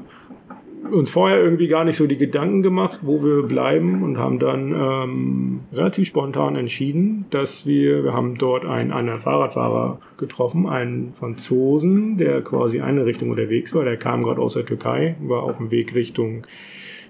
uns 0.90 1.10
vorher 1.10 1.42
irgendwie 1.42 1.68
gar 1.68 1.84
nicht 1.84 1.96
so 1.96 2.06
die 2.06 2.16
Gedanken 2.16 2.62
gemacht, 2.62 3.00
wo 3.02 3.22
wir 3.22 3.42
bleiben 3.42 4.02
und 4.02 4.18
haben 4.18 4.38
dann 4.38 4.72
ähm, 4.72 5.60
relativ 5.72 6.08
spontan 6.08 6.56
entschieden, 6.56 7.26
dass 7.30 7.66
wir, 7.66 8.04
wir 8.04 8.12
haben 8.12 8.36
dort 8.38 8.64
einen 8.64 8.90
anderen 8.90 9.20
Fahrradfahrer 9.20 10.00
getroffen, 10.16 10.68
einen 10.68 11.12
Franzosen, 11.14 12.18
der 12.18 12.42
quasi 12.42 12.80
eine 12.80 13.06
Richtung 13.06 13.30
unterwegs 13.30 13.74
war, 13.74 13.84
der 13.84 13.96
kam 13.96 14.22
gerade 14.22 14.40
aus 14.40 14.54
der 14.54 14.66
Türkei, 14.66 15.16
war 15.20 15.42
auf 15.42 15.58
dem 15.58 15.70
Weg 15.70 15.94
Richtung 15.94 16.42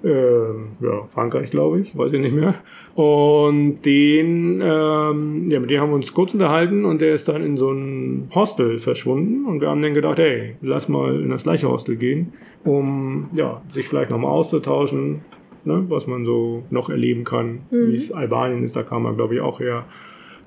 ähm, 0.04 0.68
ja, 0.80 1.06
Frankreich, 1.10 1.50
glaube 1.50 1.80
ich, 1.80 1.96
weiß 1.96 2.12
ich 2.12 2.20
nicht 2.20 2.34
mehr. 2.34 2.54
Und 2.94 3.82
den, 3.82 4.60
ähm, 4.62 5.50
ja, 5.50 5.60
mit 5.60 5.70
dem 5.70 5.80
haben 5.80 5.90
wir 5.90 5.96
uns 5.96 6.12
kurz 6.12 6.34
unterhalten 6.34 6.84
und 6.84 7.00
der 7.00 7.14
ist 7.14 7.28
dann 7.28 7.42
in 7.42 7.56
so 7.56 7.70
ein 7.70 8.28
Hostel 8.34 8.78
verschwunden 8.78 9.46
und 9.46 9.60
wir 9.60 9.68
haben 9.68 9.82
dann 9.82 9.94
gedacht, 9.94 10.18
hey, 10.18 10.56
lass 10.60 10.88
mal 10.88 11.20
in 11.20 11.30
das 11.30 11.44
gleiche 11.44 11.68
Hostel 11.68 11.96
gehen, 11.96 12.32
um 12.64 13.28
ja, 13.34 13.62
sich 13.72 13.88
vielleicht 13.88 14.10
nochmal 14.10 14.32
auszutauschen, 14.32 15.22
ne, 15.64 15.84
was 15.88 16.06
man 16.06 16.24
so 16.24 16.64
noch 16.70 16.90
erleben 16.90 17.24
kann, 17.24 17.60
wie 17.70 17.96
es 17.96 18.12
Albanien 18.12 18.64
ist, 18.64 18.76
da 18.76 18.82
kam 18.82 19.04
man, 19.04 19.16
glaube 19.16 19.34
ich, 19.34 19.40
auch 19.40 19.60
her. 19.60 19.84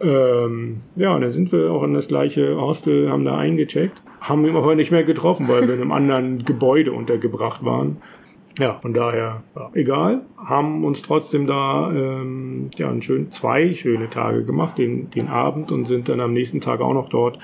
Ähm, 0.02 0.82
ja, 0.96 1.16
und 1.16 1.22
dann 1.22 1.32
sind 1.32 1.52
wir 1.52 1.72
auch 1.72 1.84
in 1.84 1.94
das 1.94 2.08
gleiche 2.08 2.60
Hostel, 2.60 3.10
haben 3.10 3.24
da 3.24 3.38
eingecheckt, 3.38 4.02
haben 4.20 4.46
ihn 4.46 4.56
aber 4.56 4.76
nicht 4.76 4.92
mehr 4.92 5.04
getroffen, 5.04 5.48
weil 5.48 5.68
wir 5.68 5.76
in 5.76 5.82
einem 5.82 5.92
anderen 5.92 6.40
Gebäude 6.46 6.92
untergebracht 6.92 7.64
waren. 7.64 7.98
Ja, 8.58 8.80
von 8.82 8.94
daher, 8.94 9.44
ja, 9.56 9.70
egal, 9.74 10.22
haben 10.38 10.86
uns 10.86 11.02
trotzdem 11.02 11.46
da 11.46 11.92
ähm, 11.92 12.70
ja, 12.78 12.90
einen 12.90 13.02
schönen, 13.02 13.32
zwei 13.32 13.74
schöne 13.74 14.10
Tage 14.10 14.46
gemacht, 14.46 14.78
den, 14.78 15.10
den 15.12 15.28
Abend 15.28 15.72
und 15.72 15.88
sind 15.88 16.08
dann 16.08 16.22
am 16.22 16.34
nächsten 16.34 16.62
Tag 16.62 16.80
auch 16.80 16.94
noch 16.94 17.10
dort 17.10 17.38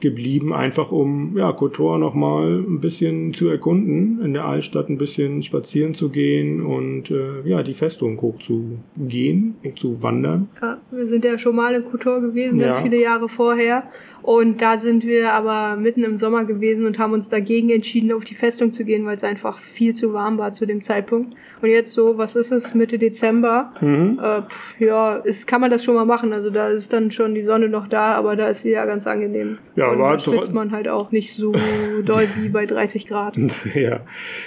geblieben, 0.00 0.52
einfach 0.52 0.92
um 0.92 1.36
ja, 1.36 1.52
Kotor 1.52 1.98
nochmal 1.98 2.58
ein 2.58 2.80
bisschen 2.80 3.34
zu 3.34 3.48
erkunden, 3.48 4.20
in 4.24 4.32
der 4.32 4.44
Altstadt 4.44 4.88
ein 4.88 4.98
bisschen 4.98 5.42
spazieren 5.42 5.94
zu 5.94 6.08
gehen 6.10 6.60
und 6.64 7.10
äh, 7.10 7.42
ja, 7.44 7.62
die 7.62 7.74
Festung 7.74 8.20
hochzugehen, 8.20 9.56
zu 9.76 10.02
wandern. 10.02 10.48
Ja, 10.62 10.78
wir 10.90 11.06
sind 11.06 11.24
ja 11.24 11.36
schon 11.38 11.56
mal 11.56 11.74
in 11.74 11.84
Kotor 11.84 12.20
gewesen, 12.20 12.58
ganz 12.58 12.76
Ja. 12.76 12.82
viele 12.82 13.00
Jahre 13.00 13.28
vorher. 13.28 13.84
Und 14.28 14.60
da 14.60 14.76
sind 14.76 15.06
wir 15.06 15.32
aber 15.32 15.76
mitten 15.76 16.04
im 16.04 16.18
Sommer 16.18 16.44
gewesen 16.44 16.84
und 16.84 16.98
haben 16.98 17.14
uns 17.14 17.30
dagegen 17.30 17.70
entschieden, 17.70 18.12
auf 18.12 18.26
die 18.26 18.34
Festung 18.34 18.74
zu 18.74 18.84
gehen, 18.84 19.06
weil 19.06 19.16
es 19.16 19.24
einfach 19.24 19.56
viel 19.56 19.94
zu 19.94 20.12
warm 20.12 20.36
war 20.36 20.52
zu 20.52 20.66
dem 20.66 20.82
Zeitpunkt. 20.82 21.34
Und 21.62 21.70
jetzt 21.70 21.92
so, 21.92 22.18
was 22.18 22.36
ist 22.36 22.52
es, 22.52 22.74
Mitte 22.74 22.98
Dezember? 22.98 23.72
Mhm. 23.80 24.20
Äh, 24.22 24.42
pff, 24.42 24.78
ja, 24.78 25.16
ist, 25.16 25.46
kann 25.46 25.62
man 25.62 25.70
das 25.70 25.82
schon 25.82 25.94
mal 25.94 26.04
machen. 26.04 26.34
Also 26.34 26.50
da 26.50 26.68
ist 26.68 26.92
dann 26.92 27.10
schon 27.10 27.34
die 27.34 27.40
Sonne 27.40 27.70
noch 27.70 27.88
da, 27.88 28.16
aber 28.16 28.36
da 28.36 28.48
ist 28.48 28.62
sie 28.62 28.70
ja 28.72 28.84
ganz 28.84 29.06
angenehm. 29.06 29.56
Ja, 29.76 29.88
und 29.88 29.98
da 29.98 30.18
schwitzt 30.18 30.52
man 30.52 30.72
halt 30.72 30.88
auch 30.88 31.10
nicht 31.10 31.32
so 31.32 31.54
doll 32.04 32.28
wie 32.38 32.50
bei 32.50 32.66
30 32.66 33.06
Grad. 33.06 33.34
ja, 33.74 34.00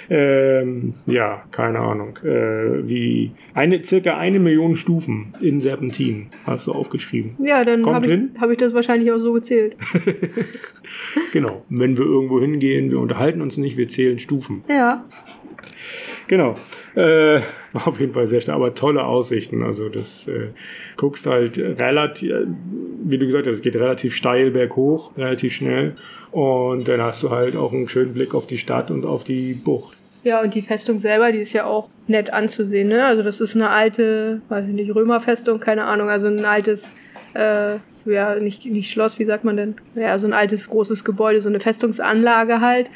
ähm, 0.08 0.94
ja, 1.06 1.42
keine 1.50 1.80
Ahnung. 1.80 2.18
Äh, 2.22 2.88
wie 2.88 3.32
eine 3.52 3.84
circa 3.84 4.16
eine 4.16 4.38
Million 4.38 4.76
Stufen 4.76 5.34
in 5.40 5.60
Serpentin 5.60 6.28
hast 6.46 6.68
du 6.68 6.72
aufgeschrieben. 6.72 7.36
Ja, 7.40 7.64
dann 7.64 7.84
habe 7.84 8.06
ich, 8.06 8.40
hab 8.40 8.50
ich 8.50 8.58
das 8.58 8.74
wahrscheinlich 8.74 9.10
auch 9.10 9.18
so 9.18 9.32
gezählt. 9.32 9.71
Genau. 11.32 11.64
Wenn 11.68 11.96
wir 11.96 12.04
irgendwo 12.04 12.40
hingehen, 12.40 12.90
wir 12.90 12.98
unterhalten 12.98 13.40
uns 13.40 13.56
nicht, 13.56 13.76
wir 13.76 13.88
zählen 13.88 14.18
Stufen. 14.18 14.62
Ja, 14.68 15.04
Genau. 16.28 16.56
Äh, 16.94 17.40
war 17.72 17.88
auf 17.88 18.00
jeden 18.00 18.12
Fall 18.12 18.26
sehr 18.26 18.40
stark, 18.40 18.56
aber 18.56 18.74
tolle 18.74 19.04
Aussichten. 19.04 19.62
Also 19.62 19.88
das 19.88 20.26
äh, 20.28 20.48
guckst 20.96 21.26
halt 21.26 21.58
relativ, 21.58 22.32
wie 23.04 23.18
du 23.18 23.26
gesagt 23.26 23.46
hast, 23.46 23.56
es 23.56 23.62
geht 23.62 23.76
relativ 23.76 24.14
steil 24.14 24.50
berghoch, 24.50 25.16
relativ 25.16 25.52
schnell. 25.54 25.96
Und 26.30 26.88
dann 26.88 27.02
hast 27.02 27.22
du 27.22 27.30
halt 27.30 27.56
auch 27.56 27.72
einen 27.72 27.88
schönen 27.88 28.14
Blick 28.14 28.34
auf 28.34 28.46
die 28.46 28.58
Stadt 28.58 28.90
und 28.90 29.04
auf 29.04 29.24
die 29.24 29.52
Bucht. 29.54 29.96
Ja, 30.24 30.40
und 30.40 30.54
die 30.54 30.62
Festung 30.62 31.00
selber, 31.00 31.32
die 31.32 31.40
ist 31.40 31.52
ja 31.52 31.64
auch 31.64 31.88
nett 32.06 32.32
anzusehen, 32.32 32.88
ne? 32.88 33.04
Also 33.04 33.22
das 33.22 33.40
ist 33.40 33.56
eine 33.56 33.70
alte, 33.70 34.40
weiß 34.48 34.68
ich 34.68 34.72
nicht, 34.72 34.94
Römerfestung, 34.94 35.58
keine 35.58 35.84
Ahnung, 35.84 36.08
also 36.08 36.28
ein 36.28 36.44
altes, 36.44 36.94
äh, 37.34 37.74
ja, 38.04 38.34
nicht, 38.36 38.64
nicht 38.66 38.90
Schloss, 38.90 39.18
wie 39.18 39.24
sagt 39.24 39.44
man 39.44 39.56
denn? 39.56 39.74
Ja, 39.94 40.18
so 40.18 40.26
ein 40.26 40.32
altes, 40.32 40.68
großes 40.68 41.04
Gebäude, 41.04 41.40
so 41.40 41.48
eine 41.48 41.60
Festungsanlage 41.60 42.60
halt. 42.60 42.88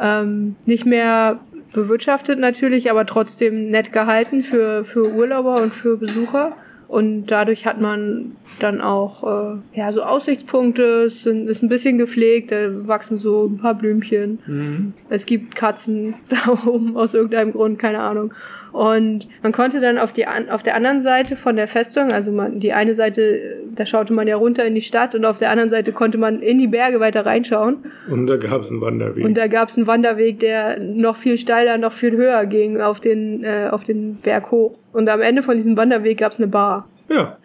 Ähm, 0.00 0.56
nicht 0.66 0.86
mehr 0.86 1.40
bewirtschaftet 1.72 2.38
natürlich, 2.38 2.90
aber 2.90 3.06
trotzdem 3.06 3.70
nett 3.70 3.92
gehalten 3.92 4.42
für, 4.42 4.84
für 4.84 5.12
Urlauber 5.12 5.62
und 5.62 5.72
für 5.74 5.96
Besucher. 5.96 6.56
Und 6.92 7.28
dadurch 7.28 7.64
hat 7.64 7.80
man 7.80 8.36
dann 8.58 8.82
auch 8.82 9.22
äh, 9.24 9.56
ja 9.72 9.90
so 9.94 10.02
Aussichtspunkte, 10.02 11.04
es 11.04 11.22
sind, 11.22 11.48
ist 11.48 11.62
ein 11.62 11.70
bisschen 11.70 11.96
gepflegt, 11.96 12.52
da 12.52 12.86
wachsen 12.86 13.16
so 13.16 13.46
ein 13.46 13.56
paar 13.56 13.74
Blümchen. 13.74 14.40
Mhm. 14.46 14.92
Es 15.08 15.24
gibt 15.24 15.54
Katzen 15.54 16.14
da 16.28 16.58
oben 16.66 16.94
aus 16.96 17.14
irgendeinem 17.14 17.52
Grund, 17.52 17.78
keine 17.78 18.00
Ahnung. 18.00 18.34
Und 18.72 19.28
man 19.42 19.52
konnte 19.52 19.80
dann 19.80 19.98
auf, 19.98 20.12
die, 20.12 20.26
auf 20.26 20.62
der 20.62 20.74
anderen 20.76 21.00
Seite 21.00 21.36
von 21.36 21.56
der 21.56 21.68
Festung, 21.68 22.10
also 22.10 22.32
man, 22.32 22.58
die 22.58 22.72
eine 22.72 22.94
Seite, 22.94 23.58
da 23.74 23.84
schaute 23.84 24.14
man 24.14 24.26
ja 24.26 24.36
runter 24.36 24.64
in 24.64 24.74
die 24.74 24.80
Stadt 24.80 25.14
und 25.14 25.26
auf 25.26 25.38
der 25.38 25.50
anderen 25.50 25.68
Seite 25.68 25.92
konnte 25.92 26.16
man 26.16 26.40
in 26.40 26.58
die 26.58 26.68
Berge 26.68 26.98
weiter 26.98 27.26
reinschauen. 27.26 27.78
Und 28.10 28.26
da 28.26 28.38
gab 28.38 28.62
es 28.62 28.70
einen 28.70 28.80
Wanderweg. 28.80 29.24
Und 29.24 29.36
da 29.36 29.46
gab 29.46 29.68
es 29.68 29.76
einen 29.76 29.86
Wanderweg, 29.86 30.40
der 30.40 30.78
noch 30.80 31.16
viel 31.16 31.36
steiler, 31.36 31.76
noch 31.76 31.92
viel 31.92 32.16
höher 32.16 32.46
ging 32.46 32.80
auf 32.80 32.98
den, 32.98 33.44
äh, 33.44 33.68
auf 33.70 33.84
den 33.84 34.16
Berg 34.16 34.50
hoch. 34.50 34.78
Und 34.92 35.08
am 35.08 35.20
Ende 35.20 35.42
von 35.42 35.56
diesem 35.56 35.76
Wanderweg 35.76 36.18
gab 36.18 36.32
es 36.32 36.38
eine 36.38 36.48
Bar. 36.48 36.88
ja, 37.10 37.36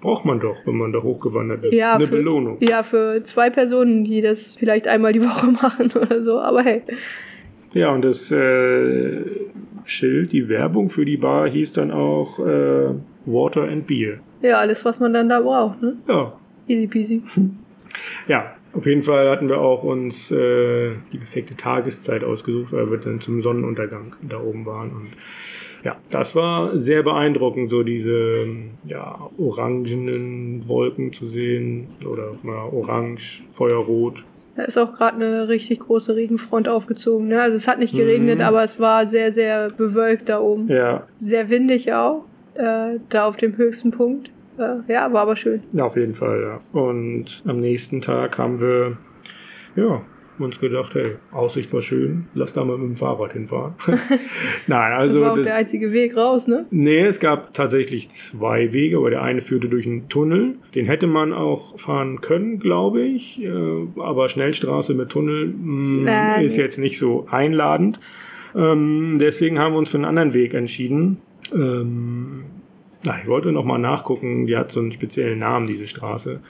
braucht 0.00 0.24
man 0.24 0.40
doch, 0.40 0.56
wenn 0.64 0.76
man 0.76 0.92
da 0.92 1.02
hochgewandert 1.02 1.64
ist. 1.64 1.74
Ja, 1.74 1.94
Eine 1.94 2.06
für, 2.06 2.16
Belohnung. 2.16 2.56
Ja, 2.60 2.82
für 2.82 3.22
zwei 3.22 3.50
Personen, 3.50 4.04
die 4.04 4.22
das 4.22 4.54
vielleicht 4.58 4.88
einmal 4.88 5.12
die 5.12 5.22
Woche 5.22 5.46
machen 5.62 5.90
oder 5.94 6.22
so. 6.22 6.40
Aber 6.40 6.62
hey, 6.62 6.82
Ja, 7.74 7.90
und 7.90 8.02
das 8.02 8.30
äh, 8.30 9.22
Schild, 9.84 10.32
die 10.32 10.48
Werbung 10.48 10.90
für 10.90 11.04
die 11.04 11.16
Bar 11.16 11.48
hieß 11.48 11.72
dann 11.72 11.90
auch 11.90 12.38
äh, 12.38 12.94
Water 13.26 13.62
and 13.62 13.86
Beer. 13.86 14.18
ja, 14.40 14.58
alles, 14.58 14.84
was 14.84 15.00
man 15.00 15.12
dann 15.12 15.28
da 15.28 15.40
braucht, 15.40 15.82
ne? 15.82 15.96
Ja, 16.08 16.32
Easy 16.68 16.86
peasy. 16.86 17.22
ja. 18.28 18.54
Auf 18.74 18.86
jeden 18.86 19.02
Fall 19.02 19.28
hatten 19.28 19.50
wir 19.50 19.60
auch 19.60 19.82
uns 19.82 20.30
äh, 20.30 20.92
die 21.12 21.18
perfekte 21.18 21.54
Tageszeit 21.54 22.24
ausgesucht, 22.24 22.72
weil 22.72 22.90
wir 22.90 22.96
dann 22.96 23.20
zum 23.20 23.42
Sonnenuntergang 23.42 24.16
da 24.22 24.40
oben 24.40 24.64
waren. 24.64 24.90
Und 24.92 25.08
ja, 25.84 25.96
das 26.08 26.34
war 26.34 26.78
sehr 26.78 27.02
beeindruckend, 27.02 27.68
so 27.68 27.82
diese 27.82 28.46
ja, 28.86 29.28
orangenen 29.36 30.66
Wolken 30.68 31.12
zu 31.12 31.26
sehen 31.26 31.88
oder 32.02 32.34
ja, 32.44 32.64
orange, 32.72 33.42
feuerrot. 33.50 34.24
Da 34.54 34.64
ist 34.64 34.76
auch 34.76 34.92
gerade 34.94 35.16
eine 35.16 35.48
richtig 35.48 35.80
große 35.80 36.14
Regenfront 36.14 36.68
aufgezogen. 36.68 37.28
Ne? 37.28 37.40
Also 37.40 37.56
es 37.56 37.66
hat 37.66 37.78
nicht 37.78 37.94
geregnet, 37.96 38.38
Mhm. 38.38 38.44
aber 38.44 38.62
es 38.62 38.78
war 38.78 39.06
sehr, 39.06 39.32
sehr 39.32 39.70
bewölkt 39.70 40.28
da 40.28 40.40
oben. 40.40 40.68
Ja, 40.68 41.04
Sehr 41.20 41.48
windig 41.48 41.92
auch, 41.94 42.26
äh, 42.54 42.98
da 43.08 43.26
auf 43.26 43.36
dem 43.38 43.56
höchsten 43.56 43.90
Punkt. 43.92 44.30
Äh, 44.58 44.92
ja, 44.92 45.10
war 45.12 45.22
aber 45.22 45.36
schön. 45.36 45.62
Ja, 45.72 45.84
auf 45.84 45.96
jeden 45.96 46.14
Fall, 46.14 46.42
ja. 46.42 46.78
Und 46.78 47.42
am 47.46 47.60
nächsten 47.60 48.02
Tag 48.02 48.36
haben 48.36 48.60
wir, 48.60 48.98
ja, 49.74 50.02
uns 50.44 50.58
gedacht, 50.60 50.94
hey, 50.94 51.16
Aussicht 51.32 51.72
war 51.72 51.82
schön, 51.82 52.26
lass 52.34 52.52
da 52.52 52.64
mal 52.64 52.78
mit 52.78 52.88
dem 52.88 52.96
Fahrrad 52.96 53.32
hinfahren. 53.32 53.74
Nein, 53.86 54.90
Das 54.92 54.98
also 55.00 55.20
war 55.20 55.32
auch 55.32 55.36
das, 55.36 55.46
der 55.46 55.56
einzige 55.56 55.92
Weg 55.92 56.16
raus, 56.16 56.48
ne? 56.48 56.66
nee, 56.70 57.00
es 57.00 57.20
gab 57.20 57.54
tatsächlich 57.54 58.08
zwei 58.10 58.72
Wege, 58.72 58.96
aber 58.98 59.10
der 59.10 59.22
eine 59.22 59.40
führte 59.40 59.68
durch 59.68 59.86
einen 59.86 60.08
Tunnel. 60.08 60.56
Den 60.74 60.86
hätte 60.86 61.06
man 61.06 61.32
auch 61.32 61.78
fahren 61.78 62.20
können, 62.20 62.58
glaube 62.58 63.02
ich, 63.02 63.42
äh, 63.42 63.50
aber 64.00 64.28
Schnellstraße 64.28 64.94
mit 64.94 65.08
Tunnel 65.10 65.46
mh, 65.46 66.38
Äh, 66.38 66.46
ist 66.46 66.56
jetzt 66.56 66.78
nicht 66.78 66.98
so 66.98 67.26
einladend. 67.30 68.00
Ähm, 68.54 69.18
deswegen 69.18 69.58
haben 69.58 69.72
wir 69.74 69.78
uns 69.78 69.90
für 69.90 69.96
einen 69.96 70.04
anderen 70.04 70.34
Weg 70.34 70.54
entschieden. 70.54 71.18
Ähm, 71.54 72.44
na, 73.04 73.18
ich 73.20 73.26
wollte 73.26 73.50
noch 73.52 73.64
mal 73.64 73.78
nachgucken. 73.78 74.46
Die 74.46 74.56
hat 74.56 74.70
so 74.72 74.80
einen 74.80 74.92
speziellen 74.92 75.38
Namen, 75.38 75.66
diese 75.66 75.86
Straße. 75.88 76.40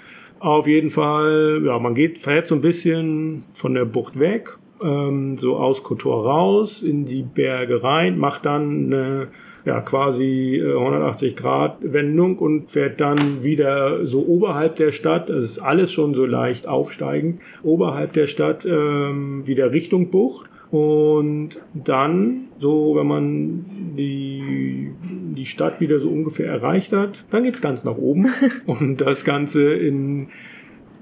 Auf 0.43 0.67
jeden 0.67 0.91
Fall, 0.91 1.63
ja, 1.65 1.79
man 1.79 1.95
geht, 1.95 2.19
fährt 2.19 2.49
so 2.49 2.57
ein 2.57 2.61
bisschen 2.61 3.45
von 3.55 3.75
der 3.75 3.85
Bucht 3.85 4.19
weg, 4.19 4.59
ähm, 4.83 5.39
so 5.39 5.57
aus 5.57 5.85
Kotor 5.85 6.25
raus, 6.25 6.83
in 6.83 7.05
die 7.05 7.23
Berge 7.23 7.85
rein, 7.85 8.19
macht 8.19 8.45
dann 8.45 8.87
eine, 8.87 9.29
ja, 9.65 9.81
quasi 9.83 10.57
äh, 10.57 10.75
180 10.77 11.37
Grad 11.37 11.77
Wendung 11.81 12.39
und 12.39 12.73
fährt 12.73 13.01
dann 13.01 13.45
wieder 13.45 14.05
so 14.05 14.27
oberhalb 14.27 14.75
der 14.75 14.91
Stadt, 14.91 15.31
das 15.31 15.45
ist 15.45 15.59
alles 15.61 15.93
schon 15.93 16.13
so 16.13 16.27
leicht 16.27 16.67
aufsteigend, 16.67 17.41
oberhalb 17.63 18.13
der 18.13 18.27
Stadt 18.27 18.67
ähm, 18.67 19.47
wieder 19.47 19.71
Richtung 19.71 20.11
Bucht. 20.11 20.51
Und 20.73 21.61
dann, 21.75 22.49
so 22.59 22.97
wenn 22.97 23.07
man 23.07 23.67
die, 23.95 24.89
die 25.37 25.45
Stadt 25.45 25.83
wieder 25.83 25.99
so 25.99 26.09
ungefähr 26.09 26.47
erreicht 26.47 26.93
hat, 26.93 27.27
dann 27.31 27.43
geht's 27.43 27.61
ganz 27.61 27.85
nach 27.85 27.99
oben. 27.99 28.29
Und 28.67 29.03
das 29.03 29.23
Ganze 29.23 29.75
in 29.75 30.29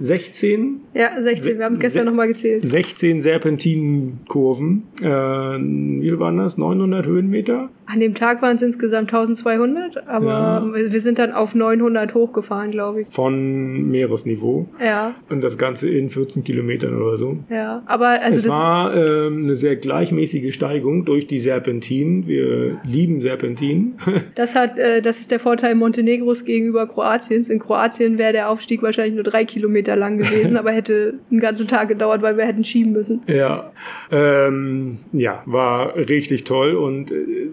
16, 0.01 0.81
Ja, 0.93 1.23
16, 1.23 1.59
wir 1.59 1.65
haben 1.65 1.75
es 1.75 1.79
gestern 1.79 2.07
nochmal 2.07 2.27
gezählt. 2.27 2.67
16 2.67 3.21
Serpentinenkurven. 3.21 4.89
Äh, 5.03 5.07
wie 5.07 6.03
viel 6.03 6.19
waren 6.19 6.39
das? 6.39 6.59
900 6.59 7.07
Höhenmeter? 7.07 7.69
An 7.93 7.99
dem 8.01 8.15
Tag 8.15 8.41
waren 8.43 8.57
es 8.57 8.63
insgesamt 8.63 9.13
1200, 9.13 10.07
aber 10.07 10.27
Ja. 10.27 10.93
wir 10.93 11.01
sind 11.01 11.19
dann 11.19 11.33
auf 11.33 11.55
900 11.55 12.15
hochgefahren, 12.15 12.71
glaube 12.71 13.03
ich. 13.03 13.09
Von 13.09 13.91
Meeresniveau. 13.91 14.69
Ja, 14.83 15.15
Und 15.29 15.43
das 15.43 15.59
Ganze 15.59 15.89
in 15.91 16.09
14 16.11 16.45
Kilometern 16.45 17.01
oder 17.03 17.17
so. 17.17 17.39
ja. 17.51 17.83
Aber 17.87 18.09
also 18.23 18.37
es 18.37 18.43
das, 18.45 18.53
war 18.53 18.95
ähm, 18.95 19.45
eine 19.45 19.57
sehr 19.57 19.77
gleichmäßige 19.77 20.55
Steigung 20.55 21.05
durch 21.05 21.27
die 21.27 21.39
Serpentinen. 21.39 22.27
Wir 22.27 22.81
lieben 22.85 23.21
Serpentinen. 23.21 23.95
das 24.35 24.55
hat, 24.55 24.79
äh, 24.79 25.03
das 25.03 25.19
ist 25.21 25.31
der 25.31 25.41
Vorteil 25.41 25.75
Montenegros 25.75 26.45
gegenüber 26.45 26.87
Kroatiens. 26.87 27.49
In 27.49 27.59
Kroatien 27.59 28.19
wäre 28.19 28.33
der 28.33 28.51
Aufstieg 28.51 28.83
wahrscheinlich 28.83 29.15
nur 29.15 29.25
drei 29.25 29.45
Kilometer 29.45 29.97
lang 29.97 30.19
gewesen, 30.19 30.57
aber 30.59 30.71
hätte 30.71 31.15
einen 31.31 31.41
ganzen 31.41 31.67
Tag 31.67 31.89
gedauert, 31.89 32.23
weil 32.23 32.37
wir 32.37 32.45
hätten 32.45 32.63
schieben 32.65 32.93
müssen. 32.93 33.23
Ja, 33.27 33.73
ähm, 34.13 34.99
ja, 35.13 35.43
war 35.47 35.97
richtig 35.97 36.45
toll 36.45 36.75
und 36.75 37.11
äh, 37.11 37.49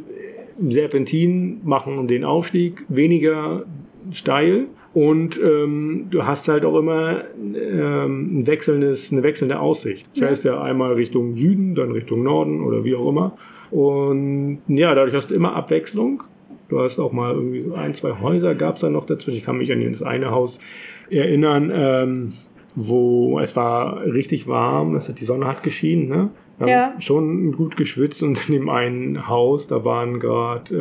Serpentinen 0.70 1.62
machen 1.64 2.08
den 2.08 2.24
Aufstieg 2.24 2.86
weniger 2.90 3.66
steil 4.12 4.68
und 4.94 5.40
ähm, 5.40 6.04
du 6.10 6.26
hast 6.26 6.48
halt 6.48 6.66
auch 6.66 6.78
immer 6.78 7.24
ähm, 7.38 8.40
ein 8.40 8.48
wechselndes, 8.48 9.12
eine 9.12 9.24
wechselnde 9.24 9.60
Aussicht. 9.60 10.10
Ja. 10.14 10.28
fährst 10.28 10.46
ja 10.46 10.62
einmal 10.62 10.94
Richtung 10.94 11.36
Süden, 11.36 11.76
dann 11.76 11.92
Richtung 11.92 12.24
Norden 12.24 12.64
oder 12.64 12.84
wie 12.84 12.96
auch 12.96 13.10
immer 13.10 13.38
und 13.72 14.60
ja, 14.68 14.96
dadurch 14.96 15.16
hast 15.16 15.32
du 15.32 15.36
immer 15.36 15.56
Abwechslung. 15.56 16.24
Du 16.70 16.80
hast 16.80 17.00
auch 17.00 17.12
mal 17.12 17.34
irgendwie 17.34 17.64
so 17.64 17.76
ein, 17.76 17.94
zwei 17.94 18.20
Häuser 18.20 18.56
gab 18.56 18.76
es 18.76 18.82
da 18.82 18.90
noch 18.90 19.06
dazwischen. 19.06 19.38
Ich 19.38 19.44
kann 19.44 19.58
mich 19.58 19.72
an 19.72 19.92
das 19.92 20.02
eine 20.02 20.32
Haus 20.32 20.60
erinnern, 21.10 21.72
ähm, 21.74 22.34
wo 22.80 23.40
es 23.40 23.56
war 23.56 24.04
richtig 24.06 24.48
warm, 24.48 24.96
es 24.96 25.10
hat 25.10 25.20
die 25.20 25.26
Sonne 25.26 25.48
hat 25.48 25.64
geschienen, 25.64 26.08
ne? 26.10 26.30
Wir 26.60 26.64
haben 26.66 26.70
Ja. 26.96 27.02
schon 27.02 27.52
gut 27.54 27.76
geschwitzt 27.76 28.22
und 28.22 28.38
in 28.50 28.54
dem 28.54 28.70
einen 28.70 29.28
Haus, 29.28 29.66
da 29.66 29.84
waren 29.84 30.20
gerade, 30.20 30.76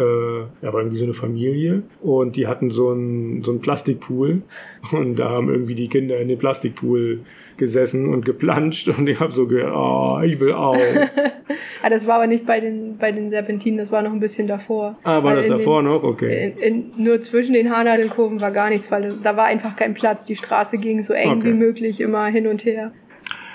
äh, 0.61 0.65
da 0.65 0.73
war 0.75 0.81
irgendwie 0.81 0.99
so 0.99 1.05
eine 1.05 1.15
Familie 1.15 1.83
und 2.03 2.37
die 2.37 2.47
hatten 2.47 2.69
so 2.71 2.91
einen 2.91 3.43
so 3.43 3.51
einen 3.51 3.61
Plastikpool 3.61 4.43
und 4.93 5.17
da 5.19 5.31
haben 5.31 5.49
irgendwie 5.49 5.75
die 5.75 5.89
Kinder 5.89 6.19
in 6.21 6.29
den 6.29 6.39
Plastikpool 6.39 7.21
gesessen 7.57 8.13
und 8.13 8.25
geplanscht 8.25 8.89
und 8.89 9.09
ich 9.09 9.21
habe 9.21 9.33
so 9.33 9.47
gedacht, 9.47 9.73
oh, 9.75 10.21
ich 10.25 10.41
will 10.41 10.53
auch. 10.53 10.77
Ah, 11.83 11.89
das 11.91 12.07
war 12.07 12.17
aber 12.17 12.27
nicht 12.27 12.47
bei 12.47 12.59
den, 12.59 12.97
bei 12.97 13.13
den 13.13 13.29
Serpentinen, 13.31 13.79
das 13.79 13.93
war 13.93 14.03
noch 14.03 14.13
ein 14.13 14.19
bisschen 14.19 14.49
davor. 14.49 14.99
Ah, 15.05 15.23
war 15.23 15.25
Weil 15.25 15.37
das 15.37 15.47
davor 15.47 15.83
den, 15.83 15.91
noch? 15.91 16.03
Okay. 16.03 16.53
In, 16.61 16.91
in, 16.97 17.05
nur 17.05 17.21
zwischen 17.21 17.53
den 17.53 17.71
Haarnadelkurven 17.71 18.41
war 18.41 18.51
gar 18.51 18.71
nichts, 18.71 18.91
weil 18.91 19.03
das, 19.03 19.23
da 19.23 19.37
war 19.37 19.45
einfach 19.45 19.77
kein 19.77 19.95
Platz. 19.95 20.27
Die 20.27 20.35
Straße 20.35 20.79
ging 20.79 21.03
so 21.03 21.13
eng 21.13 21.39
Okay. 21.39 21.49
wie 21.49 21.53
möglich 21.53 22.01
immer 22.01 22.27
hin 22.27 22.47
und 22.49 22.65
her. 22.65 22.93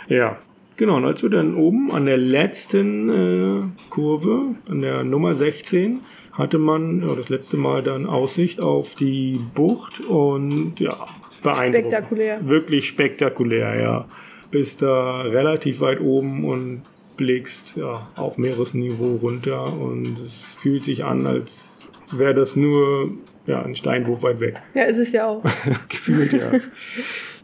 Ja, 0.08 0.38
genau. 0.78 0.98
Und 0.98 1.06
als 1.06 1.24
wir 1.24 1.30
dann 1.30 1.56
oben 1.56 1.92
an 1.92 2.06
der 2.06 2.18
letzten 2.18 3.10
äh, 3.10 3.90
Kurve, 3.90 4.56
an 4.70 4.82
der 4.82 5.04
Nummer 5.04 5.34
16, 5.34 6.00
hatte 6.32 6.58
man 6.58 7.02
ja, 7.08 7.14
das 7.16 7.30
letzte 7.30 7.58
Mal 7.58 7.84
dann 7.84 8.06
Aussicht 8.06 8.62
auf 8.62 8.96
die 8.96 9.40
Bucht 9.54 10.00
und 10.02 10.80
ja, 10.80 10.96
beeindruckend. 11.44 11.92
Spektakulär. 11.92 12.40
Wirklich 12.44 12.88
spektakulär, 12.88 13.80
ja. 13.80 14.06
Bist 14.52 14.82
da 14.82 15.22
relativ 15.22 15.80
weit 15.82 16.02
oben 16.02 16.46
und 16.46 16.84
blickst 17.18 17.76
ja 17.76 18.10
auf 18.16 18.38
Meeresniveau 18.38 19.18
runter 19.18 19.72
und 19.74 20.18
es 20.26 20.34
fühlt 20.58 20.84
sich 20.84 21.04
an, 21.04 21.26
als 21.26 21.82
wäre 22.12 22.34
das 22.34 22.56
nur 22.56 23.12
ja, 23.46 23.62
ein 23.62 23.76
Steinwurf 23.76 24.24
weit 24.24 24.40
weg. 24.40 24.62
Ja, 24.74 24.84
ist 24.84 24.98
es 24.98 25.12
ja 25.12 25.28
auch. 25.28 25.44
Gefühlt, 25.90 26.34
ja. 26.34 26.52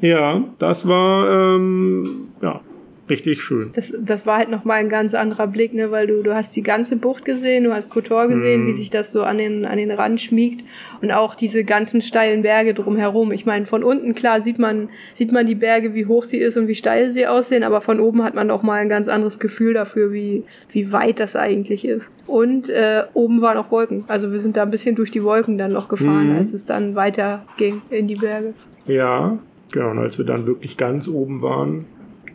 ja, 0.02 0.44
das 0.60 0.88
war 0.88 1.56
ähm, 1.56 2.30
ja, 2.42 2.62
richtig 3.10 3.42
schön. 3.42 3.72
Das, 3.74 3.94
das 4.00 4.26
war 4.26 4.38
halt 4.38 4.50
nochmal 4.50 4.80
ein 4.80 4.90
ganz 4.90 5.14
anderer 5.16 5.48
Blick, 5.48 5.74
ne, 5.74 5.92
weil 5.92 6.08
du, 6.08 6.24
du 6.24 6.34
hast 6.36 6.56
die 6.56 6.64
ganze 6.64 6.96
Bucht 6.98 7.24
gesehen, 7.26 7.64
du 7.64 7.74
hast 7.74 7.90
Kotor 7.90 8.28
gesehen, 8.28 8.64
Mhm. 8.64 8.68
wie 8.68 8.74
sich 8.74 8.90
das 8.90 9.12
so 9.12 9.24
an 9.24 9.38
den, 9.38 9.66
an 9.66 9.78
den 9.78 9.92
Rand 9.92 10.20
schmiegt 10.22 10.64
und 11.02 11.12
auch 11.12 11.36
diese 11.36 11.64
ganzen 11.64 12.02
steilen 12.02 12.42
Berge 12.42 12.74
drumherum. 12.74 13.32
Ich 13.32 13.46
meine, 13.46 13.66
von 13.66 13.84
unten, 13.84 14.14
klar, 14.16 14.42
sieht 14.42 14.60
man, 14.60 14.90
sieht 15.14 15.32
man 15.32 15.46
die 15.46 15.56
Berge, 15.56 15.94
wie 15.94 16.06
hoch 16.06 16.24
sie 16.26 16.38
ist 16.38 16.58
und 16.58 16.68
wie 16.68 16.76
steil 16.76 17.12
sie 17.12 17.28
aussehen, 17.28 17.64
aber 17.64 17.82
von 17.82 18.00
oben 18.00 18.24
hat 18.24 18.36
man 18.36 18.52
auch 18.52 18.64
mal 18.64 18.80
ein 18.82 18.90
ganz 18.90 19.08
anderes 19.08 19.40
Gefühl 19.40 19.74
dafür, 19.74 20.12
wie, 20.12 20.44
wie 20.72 20.92
weit 20.92 21.20
das 21.20 21.36
eigentlich 21.36 21.86
ist. 21.86 22.12
Und 22.26 22.68
äh, 22.70 23.04
oben 23.14 23.42
waren 23.42 23.58
auch 23.58 23.72
Wolken. 23.72 24.04
Also 24.08 24.32
wir 24.32 24.40
sind 24.40 24.58
da 24.58 24.64
ein 24.64 24.72
bisschen 24.72 24.96
durch 24.96 25.12
die 25.12 25.24
Wolken 25.24 25.58
dann 25.58 25.72
noch 25.72 25.88
gefahren, 25.88 26.32
Mhm. 26.34 26.38
als 26.38 26.54
es 26.54 26.66
dann 26.66 26.96
weiter 26.96 27.46
ging 27.58 27.82
in 27.90 28.08
die 28.08 28.16
Berge. 28.16 28.54
Ja, 28.86 29.38
genau. 29.72 29.92
Und 29.92 30.00
als 30.00 30.18
wir 30.18 30.26
dann 30.26 30.46
wirklich 30.48 30.76
ganz 30.78 31.08
oben 31.08 31.42
waren, 31.42 31.86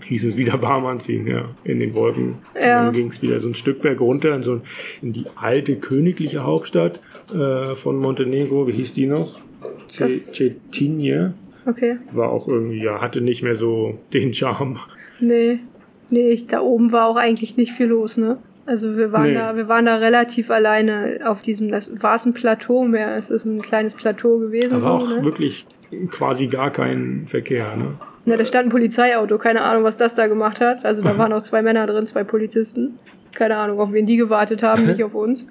hieß 0.04 0.24
es 0.24 0.36
wieder 0.36 0.60
warm 0.62 0.86
anziehen, 0.86 1.26
ja, 1.26 1.46
in 1.64 1.80
den 1.80 1.94
Wolken. 1.94 2.36
Ja. 2.54 2.80
Und 2.80 2.86
dann 2.86 2.92
ging 2.94 3.08
es 3.10 3.22
wieder 3.22 3.40
so 3.40 3.48
ein 3.48 3.54
Stück 3.54 3.82
berg 3.82 4.00
runter 4.00 4.34
in, 4.34 4.42
so, 4.42 4.60
in 5.00 5.12
die 5.12 5.26
alte 5.36 5.76
königliche 5.76 6.44
Hauptstadt 6.44 7.00
äh, 7.34 7.74
von 7.74 7.96
Montenegro. 7.96 8.66
Wie 8.66 8.72
hieß 8.72 8.94
die 8.94 9.06
noch? 9.06 9.38
Ce- 9.88 10.08
Cetinje 10.32 11.34
Okay. 11.64 11.98
war 12.12 12.30
auch 12.30 12.48
irgendwie, 12.48 12.82
ja, 12.82 13.00
hatte 13.00 13.20
nicht 13.20 13.42
mehr 13.42 13.54
so 13.54 13.96
den 14.12 14.34
Charme. 14.34 14.78
Nee. 15.20 15.60
Nee, 16.10 16.30
ich, 16.30 16.46
da 16.48 16.60
oben 16.60 16.90
war 16.92 17.06
auch 17.06 17.16
eigentlich 17.16 17.56
nicht 17.56 17.72
viel 17.72 17.86
los, 17.86 18.16
ne? 18.16 18.38
Also 18.66 18.96
wir 18.96 19.12
waren 19.12 19.28
Nee. 19.28 19.34
da, 19.34 19.56
wir 19.56 19.68
waren 19.68 19.86
da 19.86 19.96
relativ 19.96 20.50
alleine 20.50 21.20
auf 21.24 21.40
diesem, 21.42 21.70
das 21.70 21.90
war 22.02 22.16
es 22.16 22.26
ein 22.26 22.34
Plateau 22.34 22.84
mehr, 22.84 23.16
es 23.16 23.30
ist 23.30 23.44
ein 23.44 23.62
kleines 23.62 23.94
Plateau 23.94 24.38
gewesen. 24.38 24.82
War 24.82 25.00
so, 25.00 25.06
auch 25.06 25.08
ne? 25.18 25.24
wirklich 25.24 25.66
quasi 26.10 26.46
gar 26.46 26.70
kein 26.70 27.24
Verkehr, 27.26 27.76
ne? 27.76 27.98
Na, 28.24 28.36
da 28.36 28.44
stand 28.44 28.66
ein 28.66 28.70
Polizeiauto, 28.70 29.36
keine 29.38 29.62
Ahnung, 29.62 29.82
was 29.82 29.96
das 29.96 30.14
da 30.14 30.28
gemacht 30.28 30.60
hat. 30.60 30.84
Also 30.84 31.02
da 31.02 31.16
waren 31.18 31.32
auch 31.32 31.42
zwei 31.42 31.62
Männer 31.62 31.86
drin, 31.86 32.06
zwei 32.06 32.24
Polizisten. 32.24 32.94
Keine 33.32 33.56
Ahnung, 33.56 33.80
auf 33.80 33.92
wen 33.92 34.06
die 34.06 34.16
gewartet 34.16 34.62
haben, 34.62 34.86
nicht 34.86 35.02
auf 35.04 35.14
uns. 35.14 35.46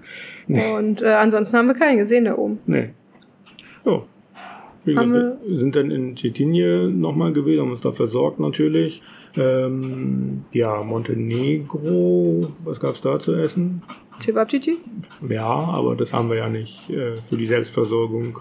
Und 0.48 1.02
äh, 1.02 1.08
ansonsten 1.08 1.58
haben 1.58 1.68
wir 1.68 1.74
keinen 1.74 1.98
gesehen 1.98 2.26
da 2.26 2.38
oben. 2.38 2.60
Nee. 2.66 2.90
Ja. 3.86 4.04
Wie 4.84 4.96
Haben 4.96 5.14
wir 5.14 5.38
sind 5.58 5.76
dann 5.76 5.92
in 5.92 6.16
Cetinje 6.18 6.90
nochmal 6.90 7.34
gewesen, 7.34 7.62
haben 7.62 7.72
uns 7.72 7.82
da 7.82 7.92
versorgt 7.92 8.40
natürlich. 8.40 9.04
Ähm, 9.38 10.44
ja, 10.52 10.84
Montenegro, 10.84 12.52
was 12.64 12.80
gab's 12.80 13.02
da 13.02 13.20
zu 13.20 13.36
essen? 13.36 13.84
Chibabchichi? 14.20 14.78
Ja, 15.30 15.46
aber 15.46 15.96
das 15.96 16.14
haben 16.14 16.30
wir 16.30 16.38
ja 16.38 16.50
nicht 16.50 16.90
äh, 16.90 17.16
für 17.18 17.38
die 17.38 17.46
Selbstversorgung. 17.46 18.40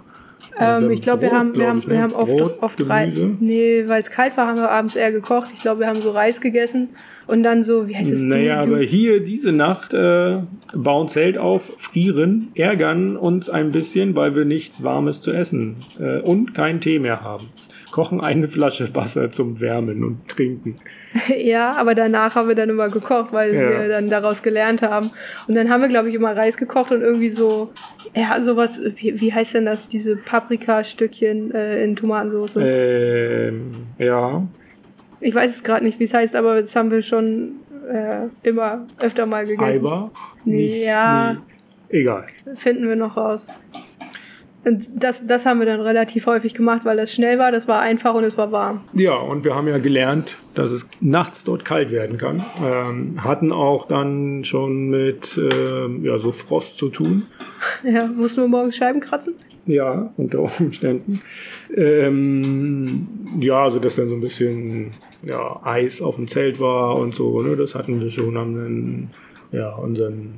Ähm, 0.60 0.90
ich 0.90 1.00
glaube, 1.00 1.22
wir 1.22 1.32
haben, 1.32 1.56
wir 1.56 1.68
haben, 1.68 1.82
wir 1.86 1.96
ne? 1.96 2.02
haben 2.02 2.12
oft, 2.12 2.36
Brot, 2.36 2.58
oft 2.60 2.88
Reis. 2.88 3.14
Nee, 3.40 3.84
weil 3.86 4.02
es 4.02 4.10
kalt 4.10 4.36
war, 4.36 4.46
haben 4.46 4.58
wir 4.58 4.70
abends 4.70 4.94
eher 4.94 5.10
gekocht. 5.10 5.50
Ich 5.54 5.62
glaube, 5.62 5.80
wir 5.80 5.86
haben 5.86 6.02
so 6.02 6.10
Reis 6.10 6.40
gegessen 6.40 6.90
und 7.26 7.42
dann 7.42 7.62
so, 7.62 7.88
wie 7.88 7.96
heißt 7.96 8.12
es? 8.12 8.22
Naja, 8.22 8.64
du, 8.64 8.74
aber 8.74 8.82
hier 8.82 9.20
diese 9.20 9.52
Nacht 9.52 9.94
äh, 9.94 10.38
bauen 10.74 11.08
Zelt 11.08 11.38
auf, 11.38 11.72
frieren, 11.78 12.48
ärgern 12.54 13.16
uns 13.16 13.48
ein 13.48 13.70
bisschen, 13.70 14.14
weil 14.16 14.36
wir 14.36 14.44
nichts 14.44 14.82
Warmes 14.82 15.20
zu 15.20 15.32
essen 15.32 15.76
äh, 15.98 16.20
und 16.20 16.54
keinen 16.54 16.80
Tee 16.80 16.98
mehr 16.98 17.22
haben. 17.22 17.48
Kochen 17.90 18.20
eine 18.20 18.48
Flasche 18.48 18.94
Wasser 18.94 19.32
zum 19.32 19.60
Wärmen 19.60 20.04
und 20.04 20.28
Trinken. 20.28 20.76
ja, 21.38 21.72
aber 21.76 21.94
danach 21.94 22.34
haben 22.36 22.48
wir 22.48 22.54
dann 22.54 22.68
immer 22.70 22.88
gekocht, 22.88 23.32
weil 23.32 23.54
Ja. 23.54 23.60
wir 23.70 23.88
dann 23.88 24.08
daraus 24.10 24.42
gelernt 24.42 24.82
haben. 24.82 25.10
Und 25.48 25.54
dann 25.56 25.68
haben 25.68 25.80
wir, 25.82 25.88
glaube 25.88 26.08
ich, 26.08 26.14
immer 26.14 26.36
Reis 26.36 26.56
gekocht 26.56 26.92
und 26.92 27.00
irgendwie 27.02 27.30
so, 27.30 27.72
ja, 28.14 28.40
sowas, 28.42 28.80
wie, 28.96 29.20
wie 29.20 29.32
heißt 29.32 29.54
denn 29.54 29.66
das, 29.66 29.88
diese 29.88 30.16
Paprikastückchen 30.16 31.52
äh, 31.54 31.82
in 31.84 31.96
Tomatensauce? 31.96 32.56
Ähm, 32.60 33.86
ja, 33.98 34.42
Ich 35.20 35.34
weiß 35.34 35.50
es 35.56 35.62
gerade 35.64 35.84
nicht, 35.84 35.98
wie 35.98 36.04
es 36.04 36.14
heißt, 36.14 36.36
aber 36.36 36.54
das 36.56 36.74
haben 36.76 36.90
wir 36.90 37.02
schon 37.02 37.56
äh, 37.90 38.28
immer 38.48 38.86
öfter 39.00 39.26
mal 39.26 39.46
gegessen. 39.46 39.78
Eiber? 39.84 40.10
Nee, 40.44 40.84
ja. 40.84 41.32
nee. 41.34 41.38
Egal. 42.00 42.26
Finden 42.54 42.86
wir 42.88 42.94
noch 42.96 43.16
raus. 43.16 43.48
Und 44.64 44.88
das, 44.94 45.26
das 45.26 45.46
haben 45.46 45.58
wir 45.58 45.66
dann 45.66 45.80
relativ 45.80 46.26
häufig 46.26 46.52
gemacht, 46.52 46.82
weil 46.84 46.96
das 46.96 47.12
schnell 47.12 47.38
war, 47.38 47.50
das 47.50 47.66
war 47.66 47.80
einfach 47.80 48.14
und 48.14 48.24
es 48.24 48.36
war 48.36 48.52
warm. 48.52 48.82
Ja, 48.92 49.14
und 49.14 49.44
wir 49.44 49.54
haben 49.54 49.68
ja 49.68 49.78
gelernt, 49.78 50.36
dass 50.54 50.70
es 50.70 50.86
nachts 51.00 51.44
dort 51.44 51.64
kalt 51.64 51.90
werden 51.90 52.18
kann. 52.18 52.44
Ähm, 52.62 53.24
hatten 53.24 53.52
auch 53.52 53.88
dann 53.88 54.44
schon 54.44 54.90
mit 54.90 55.38
ähm, 55.38 56.04
ja, 56.04 56.18
so 56.18 56.32
Frost 56.32 56.78
zu 56.78 56.88
tun. 56.88 57.26
Ja, 57.84 58.06
mussten 58.06 58.40
wir 58.40 58.48
morgens 58.48 58.76
Scheiben 58.76 59.00
kratzen? 59.00 59.34
Ja, 59.66 60.12
unter 60.16 60.40
Umständen. 60.60 61.20
Ähm, 61.74 63.06
ja, 63.38 63.64
also 63.64 63.78
dass 63.78 63.96
dann 63.96 64.08
so 64.08 64.14
ein 64.14 64.20
bisschen 64.20 64.92
ja, 65.22 65.60
Eis 65.62 66.00
auf 66.00 66.16
dem 66.16 66.26
Zelt 66.26 66.60
war 66.60 66.96
und 66.96 67.14
so, 67.14 67.42
ne, 67.42 67.56
das 67.56 67.74
hatten 67.74 68.00
wir 68.00 68.10
schon, 68.10 68.38
haben 68.38 68.54
dann 68.54 69.10
ja, 69.52 69.74
unseren, 69.74 70.34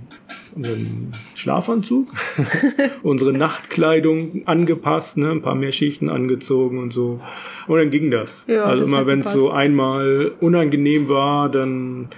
unseren 0.54 1.14
Schlafanzug, 1.34 2.08
unsere 3.02 3.32
Nachtkleidung 3.32 4.42
angepasst, 4.46 5.16
ne, 5.16 5.30
ein 5.30 5.42
paar 5.42 5.54
mehr 5.54 5.72
Schichten 5.72 6.08
angezogen 6.08 6.78
und 6.78 6.92
so. 6.92 7.20
Und 7.66 7.78
dann 7.78 7.90
ging 7.90 8.10
das. 8.10 8.44
Ja, 8.48 8.64
also 8.64 8.82
das 8.82 8.88
immer 8.88 9.06
wenn 9.06 9.20
es 9.20 9.32
so 9.32 9.50
einmal 9.50 10.32
unangenehm 10.40 11.08
war, 11.08 11.48
dann 11.48 12.08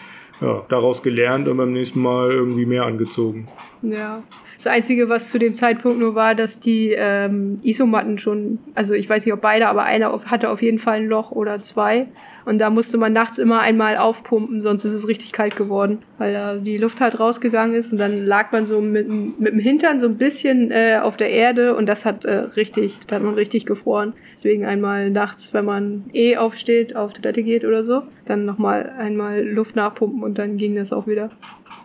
ja, 0.41 0.65
daraus 0.69 1.03
gelernt 1.03 1.49
und 1.49 1.57
beim 1.57 1.73
nächsten 1.73 2.01
Mal 2.01 2.31
irgendwie 2.33 2.67
mehr 2.67 2.85
angezogen. 2.85 3.49
Ja. 3.85 4.23
Das 4.57 4.67
Einzige, 4.67 5.09
was 5.09 5.31
zu 5.31 5.39
dem 5.39 5.55
Zeitpunkt 5.55 5.99
nur 5.99 6.15
war, 6.15 6.35
dass 6.35 6.61
die 6.61 6.93
ähm, 6.97 7.59
Isomatten 7.63 8.19
schon, 8.19 8.59
also 8.75 8.95
ich 8.95 9.09
weiß 9.09 9.25
nicht, 9.25 9.35
ob 9.35 9.41
beide, 9.41 9.69
aber 9.69 9.85
einer 9.85 10.13
hatte 10.27 10.49
auf 10.51 10.63
jeden 10.63 10.79
Fall 10.79 10.99
ein 10.99 11.07
Loch 11.09 11.33
oder 11.33 11.61
zwei. 11.63 12.07
Und 12.47 12.59
da 12.59 12.69
musste 12.69 12.99
man 12.99 13.15
nachts 13.15 13.39
immer 13.39 13.61
einmal 13.61 13.97
aufpumpen, 13.97 14.61
sonst 14.61 14.85
ist 14.85 14.93
es 14.93 15.09
richtig 15.09 15.33
kalt 15.33 15.57
geworden, 15.57 16.01
weil 16.19 16.35
da 16.35 16.57
die 16.57 16.77
Luft 16.77 17.01
halt 17.01 17.19
rausgegangen 17.19 17.75
ist 17.75 17.91
und 17.91 17.97
dann 17.99 18.23
lag 18.27 18.53
man 18.53 18.67
so 18.67 18.83
mit, 18.83 19.07
dem- 19.09 19.35
mit 19.39 19.55
dem 19.55 19.59
Hintern 19.61 19.99
so 19.99 20.07
ein 20.07 20.19
bisschen 20.19 20.71
äh, 20.71 20.99
auf 21.03 21.17
der 21.17 21.31
Erde 21.31 21.75
und 21.75 21.87
das 21.87 22.05
hat 22.05 22.27
äh, 22.27 22.35
richtig, 22.35 22.99
da 23.07 23.17
hat 23.17 23.23
man 23.23 23.33
richtig 23.33 23.65
gefroren. 23.65 24.13
Deswegen 24.35 24.67
einmal 24.67 25.09
nachts, 25.09 25.55
wenn 25.55 25.65
man 25.65 26.05
eh 26.13 26.37
aufsteht, 26.37 26.95
auf 26.97 27.15
Toilette 27.15 27.43
geht 27.43 27.65
oder 27.65 27.83
so, 27.83 28.03
dann 28.27 28.45
nochmal 28.45 28.93
einmal 28.99 29.43
Luft 29.43 29.75
nachpumpen 29.75 30.23
und 30.23 30.37
dann 30.37 30.59
ging 30.59 30.75
das 30.75 30.93
auch 30.93 31.07
wieder. 31.07 31.31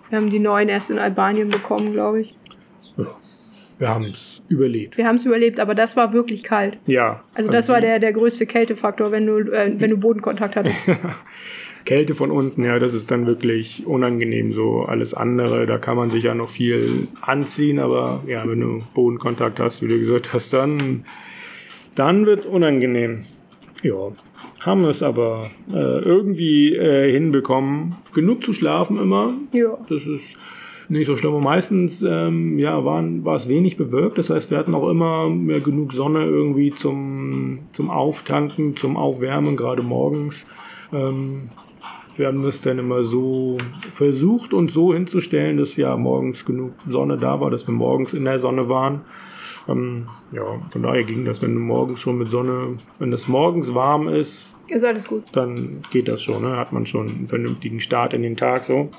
Wir 0.09 0.17
haben 0.17 0.29
die 0.29 0.39
neuen 0.39 0.69
erst 0.69 0.89
in 0.89 0.99
Albanien 0.99 1.49
bekommen, 1.49 1.93
glaube 1.93 2.21
ich. 2.21 2.35
Ja, 2.97 3.05
wir 3.77 3.89
haben 3.89 4.05
es 4.05 4.41
überlebt. 4.49 4.97
Wir 4.97 5.07
haben 5.07 5.15
es 5.15 5.25
überlebt, 5.25 5.59
aber 5.59 5.75
das 5.75 5.95
war 5.95 6.11
wirklich 6.13 6.43
kalt. 6.43 6.77
Ja. 6.85 7.23
Also 7.33 7.51
das 7.51 7.69
war 7.69 7.79
der, 7.81 7.99
der 7.99 8.13
größte 8.13 8.45
Kältefaktor, 8.45 9.11
wenn 9.11 9.25
du, 9.25 9.39
äh, 9.51 9.73
wenn 9.77 9.89
du 9.89 9.97
Bodenkontakt 9.97 10.55
hattest. 10.55 10.75
Kälte 11.85 12.13
von 12.13 12.29
unten, 12.29 12.65
ja, 12.65 12.77
das 12.77 12.93
ist 12.93 13.09
dann 13.09 13.25
wirklich 13.25 13.87
unangenehm. 13.87 14.51
So 14.51 14.81
alles 14.81 15.13
andere, 15.13 15.65
da 15.65 15.77
kann 15.77 15.95
man 15.95 16.09
sich 16.09 16.23
ja 16.23 16.35
noch 16.35 16.49
viel 16.49 17.07
anziehen, 17.21 17.79
aber 17.79 18.23
ja, 18.27 18.47
wenn 18.47 18.59
du 18.59 18.83
Bodenkontakt 18.93 19.59
hast, 19.59 19.81
wie 19.81 19.87
du 19.87 19.97
gesagt 19.97 20.33
hast, 20.33 20.51
dann, 20.51 21.05
dann 21.95 22.25
wird's 22.25 22.45
unangenehm. 22.45 23.23
Ja, 23.81 24.11
haben 24.61 24.83
es 24.85 25.01
aber 25.01 25.49
äh, 25.71 25.99
irgendwie 26.01 26.75
äh, 26.75 27.11
hinbekommen, 27.11 27.95
genug 28.13 28.43
zu 28.43 28.53
schlafen 28.53 28.99
immer. 28.99 29.33
ja. 29.53 29.77
Das 29.87 30.05
ist 30.05 30.35
nicht 30.89 31.05
so 31.05 31.15
schlimm. 31.15 31.35
Und 31.35 31.43
meistens 31.43 32.01
ähm, 32.01 32.57
ja, 32.57 32.83
waren, 32.83 33.23
war 33.23 33.35
es 33.35 33.47
wenig 33.47 33.77
bewölkt. 33.77 34.17
Das 34.17 34.29
heißt, 34.29 34.49
wir 34.51 34.57
hatten 34.57 34.73
auch 34.73 34.89
immer 34.89 35.31
ja, 35.47 35.59
genug 35.59 35.93
Sonne 35.93 36.25
irgendwie 36.25 36.71
zum, 36.71 37.59
zum 37.71 37.89
Auftanken, 37.89 38.75
zum 38.75 38.97
Aufwärmen, 38.97 39.55
gerade 39.55 39.83
morgens. 39.83 40.45
Ähm, 40.91 41.49
wir 42.15 42.27
haben 42.27 42.43
das 42.43 42.61
dann 42.61 42.79
immer 42.79 43.03
so 43.03 43.57
versucht 43.93 44.53
und 44.53 44.71
so 44.71 44.93
hinzustellen, 44.93 45.57
dass 45.57 45.77
ja 45.77 45.95
morgens 45.95 46.43
genug 46.43 46.73
Sonne 46.89 47.17
da 47.17 47.39
war, 47.39 47.49
dass 47.49 47.67
wir 47.67 47.73
morgens 47.73 48.13
in 48.13 48.25
der 48.25 48.39
Sonne 48.39 48.67
waren. 48.67 49.01
Ähm, 49.69 50.05
ja, 50.31 50.43
von 50.71 50.83
daher 50.83 51.03
ging 51.03 51.25
das, 51.25 51.41
wenn 51.41 51.53
du 51.53 51.59
morgens 51.59 51.99
schon 52.01 52.17
mit 52.17 52.31
Sonne, 52.31 52.77
wenn 52.99 53.13
es 53.13 53.27
morgens 53.27 53.73
warm 53.73 54.07
ist, 54.07 54.55
Ist 54.67 54.83
alles 54.83 55.05
gut. 55.05 55.23
dann 55.33 55.81
geht 55.91 56.07
das 56.07 56.21
schon. 56.23 56.43
Ne? 56.43 56.57
Hat 56.57 56.71
man 56.71 56.85
schon 56.85 57.09
einen 57.09 57.27
vernünftigen 57.27 57.79
Start 57.79 58.13
in 58.13 58.21
den 58.21 58.35
Tag 58.37 58.63
so. 58.63 58.89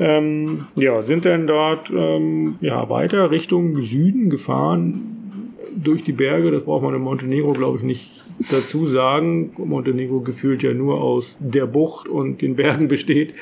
Ähm, 0.00 0.58
ja, 0.74 1.02
sind 1.02 1.24
dann 1.24 1.46
dort 1.46 1.90
ähm, 1.90 2.56
ja, 2.60 2.88
weiter 2.90 3.30
Richtung 3.30 3.76
Süden 3.76 4.28
gefahren 4.28 5.54
durch 5.76 6.02
die 6.02 6.12
Berge. 6.12 6.50
Das 6.50 6.64
braucht 6.64 6.82
man 6.82 6.94
in 6.94 7.00
Montenegro, 7.00 7.52
glaube 7.52 7.78
ich, 7.78 7.84
nicht 7.84 8.10
dazu 8.50 8.86
sagen. 8.86 9.52
Montenegro 9.56 10.20
gefühlt 10.20 10.62
ja 10.64 10.74
nur 10.74 11.00
aus 11.00 11.36
der 11.38 11.66
Bucht 11.66 12.08
und 12.08 12.42
den 12.42 12.56
Bergen 12.56 12.88
besteht. 12.88 13.34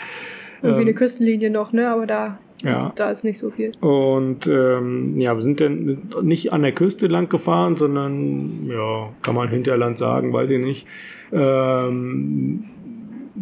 Irgendwie 0.63 0.83
Ähm, 0.83 0.89
eine 0.89 0.95
Küstenlinie 0.95 1.51
noch, 1.51 1.73
ne? 1.73 1.89
Aber 1.89 2.07
da, 2.07 2.39
Ja. 2.63 2.93
da 2.95 3.11
ist 3.11 3.25
nicht 3.25 3.39
so 3.39 3.51
viel. 3.51 3.73
Und 3.81 4.47
ähm, 4.47 5.19
ja, 5.21 5.35
wir 5.35 5.43
sind 5.43 5.61
dann 5.61 6.09
nicht 6.23 6.53
an 6.53 6.63
der 6.63 6.73
Küste 6.73 7.07
lang 7.09 7.29
gefahren, 7.29 7.77
sondern 7.77 8.67
ja, 8.69 9.11
kann 9.23 9.35
man 9.35 9.49
Hinterland 9.49 9.99
sagen, 9.99 10.33
weiß 10.33 10.49
ich 10.51 10.61
nicht. 10.61 10.87
Ähm, 11.33 12.65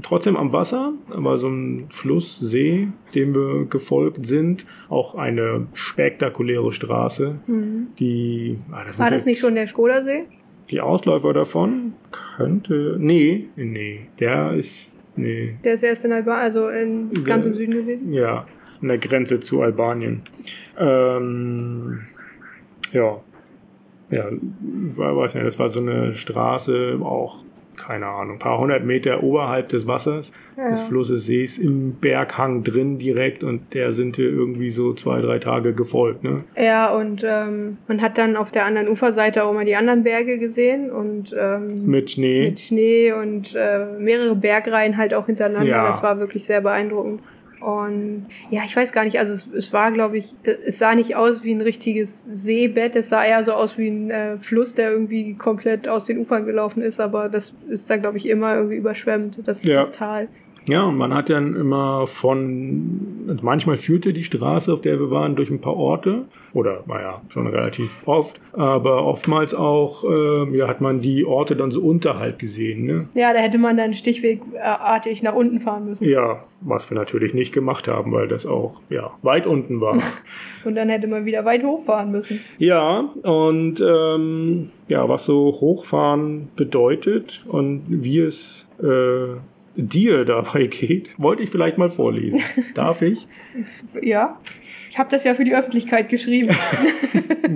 trotzdem 0.03 0.37
am 0.37 0.53
Wasser, 0.53 0.93
aber 1.15 1.37
so 1.39 1.49
ein 1.49 1.87
Fluss, 1.91 2.39
See, 2.39 2.89
dem 3.15 3.35
wir 3.35 3.67
gefolgt 3.67 4.27
sind. 4.27 4.65
Auch 4.89 5.15
eine 5.15 5.67
spektakuläre 5.75 6.73
Straße, 6.73 7.37
Mhm. 7.47 7.89
die. 7.99 8.59
Ah, 8.71 8.85
das 8.87 8.99
War 8.99 9.11
das 9.11 9.27
nicht 9.27 9.41
schon 9.41 9.55
der 9.57 9.67
Skodersee? 9.67 10.25
Die 10.71 10.81
Ausläufer 10.81 11.33
davon 11.33 11.95
könnte. 12.37 12.97
Nee, 12.99 13.49
nee, 13.57 14.03
der 14.21 14.53
ist. 14.53 14.97
Nee, 15.17 15.57
Der 15.65 15.75
ist 15.75 15.83
erst 15.83 16.05
in 16.05 16.13
Albanien, 16.13 16.43
also 16.45 16.69
in, 16.69 17.11
Der- 17.13 17.23
ganz 17.25 17.47
im 17.47 17.55
Süden 17.55 17.73
gewesen. 17.75 18.13
Ja, 18.13 18.47
an 18.81 18.89
der 18.89 18.99
Grenze 18.99 19.41
zu 19.41 19.61
Albanien. 19.63 20.23
Ähm, 20.79 22.01
ja. 22.93 23.21
Ja, 24.11 24.25
weiß 24.31 25.35
nicht, 25.35 25.47
das 25.47 25.59
war 25.59 25.69
so 25.69 25.79
eine 25.81 26.15
Straße, 26.15 26.99
auch, 27.03 27.45
keine 27.81 28.07
Ahnung, 28.07 28.37
ein 28.37 28.39
paar 28.39 28.59
hundert 28.59 28.85
Meter 28.85 29.23
oberhalb 29.23 29.69
des 29.71 29.87
Wassers, 29.87 30.33
Ja. 30.57 30.71
des 30.71 30.81
Flusses, 30.83 31.27
Sees, 31.27 31.59
im 31.59 31.95
Berghang 31.95 32.63
drin 32.63 32.99
direkt 32.99 33.43
und 33.43 33.73
der 33.75 33.93
sind 33.93 34.19
wir 34.19 34.29
irgendwie 34.29 34.71
so 34.71 34.93
zwei, 34.95 35.21
drei 35.21 35.39
Tage 35.39 35.73
gefolgt, 35.73 36.23
ne? 36.23 36.45
Ja, 36.57 36.91
und 36.95 37.25
ähm, 37.27 37.79
man 37.89 38.01
hat 38.03 38.19
dann 38.19 38.37
auf 38.37 38.51
der 38.51 38.67
anderen 38.67 38.89
Uferseite 38.89 39.45
auch 39.45 39.53
mal 39.53 39.65
die 39.65 39.77
anderen 39.77 40.03
Berge 40.05 40.39
gesehen 40.39 40.91
und 40.91 41.35
ähm, 41.39 41.87
Mit 41.87 42.11
Schnee. 42.13 42.45
mit 42.51 42.61
Schnee 42.61 43.13
und 43.13 43.55
äh, 43.57 43.87
mehrere 43.99 44.37
Bergreihen 44.37 44.97
halt 44.97 45.15
auch 45.15 45.27
hintereinander. 45.27 45.67
Ja. 45.71 45.87
Das 45.87 46.03
war 46.03 46.19
wirklich 46.19 46.45
sehr 46.45 46.61
beeindruckend. 46.61 47.21
Und 47.61 48.27
ja, 48.51 48.63
ich 48.65 48.75
weiß 48.75 48.93
gar 48.93 49.05
nicht, 49.05 49.19
also 49.19 49.33
es, 49.33 49.47
es 49.47 49.73
war, 49.73 49.93
glaube 49.93 50.17
ich, 50.17 50.35
es 50.43 50.79
sah 50.79 50.95
nicht 50.95 51.15
aus 51.15 51.43
wie 51.45 51.53
ein 51.53 51.61
richtiges 51.61 52.25
Seebett, 52.25 52.97
es 52.97 53.11
sah 53.11 53.25
eher 53.25 53.45
so 53.45 53.53
aus 53.53 53.77
wie 53.77 53.89
ein 53.89 54.11
äh, 54.11 54.39
Fluss, 54.39 54.75
der 54.75 54.91
irgendwie 54.91 55.35
komplett 55.35 55.87
aus 55.87 56.07
den 56.07 56.19
Ufern 56.19 56.47
gelaufen 56.47 56.83
ist, 56.83 57.01
aber 57.01 57.29
das 57.29 57.55
ist 57.69 57.89
da, 57.91 57.99
glaube 57.99 58.17
ich, 58.17 58.27
immer 58.29 58.55
irgendwie 58.55 58.77
überschwemmt, 58.77 59.41
das, 59.47 59.63
Ja. 59.65 59.77
das 59.81 59.93
Tal. 59.93 60.29
Ja, 60.69 60.85
und 60.85 60.97
man 60.97 61.15
hat 61.15 61.31
dann 61.31 61.57
immer 61.57 62.07
von, 62.07 63.27
und 63.29 63.43
manchmal 63.43 63.77
führte 63.77 64.13
die 64.13 64.25
Straße, 64.25 64.73
auf 64.73 64.83
der 64.83 64.99
wir 64.99 65.11
waren, 65.11 65.37
durch 65.37 65.51
ein 65.51 65.61
paar 65.61 65.77
Orte, 65.77 66.27
oder 66.53 66.83
naja, 66.87 67.23
schon 67.29 67.47
relativ 67.47 68.03
oft, 68.07 68.41
aber 68.53 69.05
oftmals 69.05 69.55
auch, 69.55 70.05
ähm, 70.05 70.55
ja, 70.55 70.69
hat 70.69 70.81
man 70.81 71.01
die 71.01 71.25
Orte 71.25 71.57
dann 71.57 71.71
so 71.71 71.81
unterhalb 71.81 72.39
gesehen, 72.39 72.87
ne? 72.87 73.09
Ja, 73.15 73.33
da 73.33 73.39
hätte 73.39 73.59
man 73.59 73.77
dann 73.77 73.95
stichwegartig 73.95 75.23
nach 75.23 75.35
unten 75.35 75.61
fahren 75.61 75.87
müssen. 75.87 76.09
Ja, 76.09 76.41
was 76.61 76.91
wir 76.91 76.97
natürlich 76.97 77.35
nicht 77.35 77.53
gemacht 77.53 77.89
haben, 77.89 78.13
weil 78.13 78.29
das 78.29 78.47
auch, 78.47 78.81
ja, 78.91 79.13
weit 79.23 79.47
unten 79.47 79.81
war. 79.81 79.99
Und 80.65 80.75
dann 80.75 80.89
hätte 80.89 81.07
man 81.07 81.25
wieder 81.25 81.45
weit 81.45 81.63
hochfahren 81.63 82.11
müssen. 82.11 82.41
ja, 82.59 83.09
und 83.23 83.81
ähm, 83.81 84.71
ja, 84.89 85.09
was 85.09 85.25
so 85.25 85.57
hochfahren 85.59 86.49
bedeutet 86.55 87.43
und 87.49 87.83
wie 87.89 88.19
es 88.19 88.67
äh, 88.83 89.39
dir 89.81 90.25
dabei 90.25 90.67
geht, 90.67 91.09
wollte 91.19 91.43
ich 91.43 91.51
vielleicht 91.51 91.79
mal 91.79 91.89
vorlesen. 91.89 92.41
Darf 92.75 93.03
ich? 93.03 93.27
Ja. 94.03 94.39
Ich 94.91 94.99
habe 94.99 95.09
das 95.09 95.23
ja 95.23 95.35
für 95.35 95.45
die 95.45 95.55
Öffentlichkeit 95.55 96.09
geschrieben. 96.09 96.55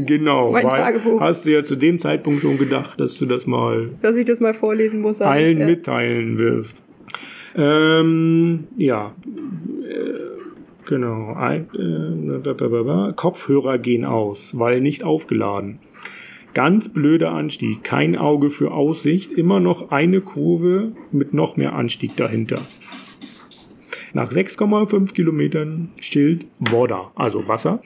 Genau, 0.06 0.50
Mein 0.50 0.64
weil 0.64 0.70
Tagebuch. 0.70 1.20
hast 1.20 1.46
du 1.46 1.52
ja 1.52 1.62
zu 1.62 1.76
dem 1.76 2.00
Zeitpunkt 2.00 2.42
schon 2.42 2.58
gedacht, 2.58 2.98
dass 2.98 3.16
du 3.16 3.26
das 3.26 3.46
mal 3.46 3.90
dass 4.02 4.16
ich 4.16 4.24
das 4.24 4.40
mal 4.40 4.52
vorlesen 4.52 5.00
muss. 5.00 5.20
allen 5.20 5.52
ich, 5.52 5.58
ja. 5.60 5.66
mitteilen 5.66 6.36
wirst. 6.36 6.82
Ähm, 7.56 8.64
ja, 8.76 9.14
äh, 9.88 10.88
genau. 10.88 11.34
Ein, 11.34 11.68
äh. 11.78 13.12
Kopfhörer 13.12 13.78
gehen 13.78 14.04
aus, 14.04 14.58
weil 14.58 14.80
nicht 14.80 15.04
aufgeladen. 15.04 15.78
Ganz 16.54 16.88
blöder 16.88 17.32
Anstieg, 17.32 17.82
kein 17.82 18.16
Auge 18.16 18.48
für 18.48 18.70
Aussicht, 18.70 19.32
immer 19.32 19.58
noch 19.58 19.90
eine 19.90 20.20
Kurve 20.20 20.92
mit 21.10 21.34
noch 21.34 21.56
mehr 21.56 21.74
Anstieg 21.74 22.16
dahinter. 22.16 22.68
Nach 24.12 24.30
6,5 24.30 25.12
Kilometern 25.12 25.90
Schild 26.00 26.46
Woda, 26.60 27.10
also 27.16 27.48
Wasser. 27.48 27.80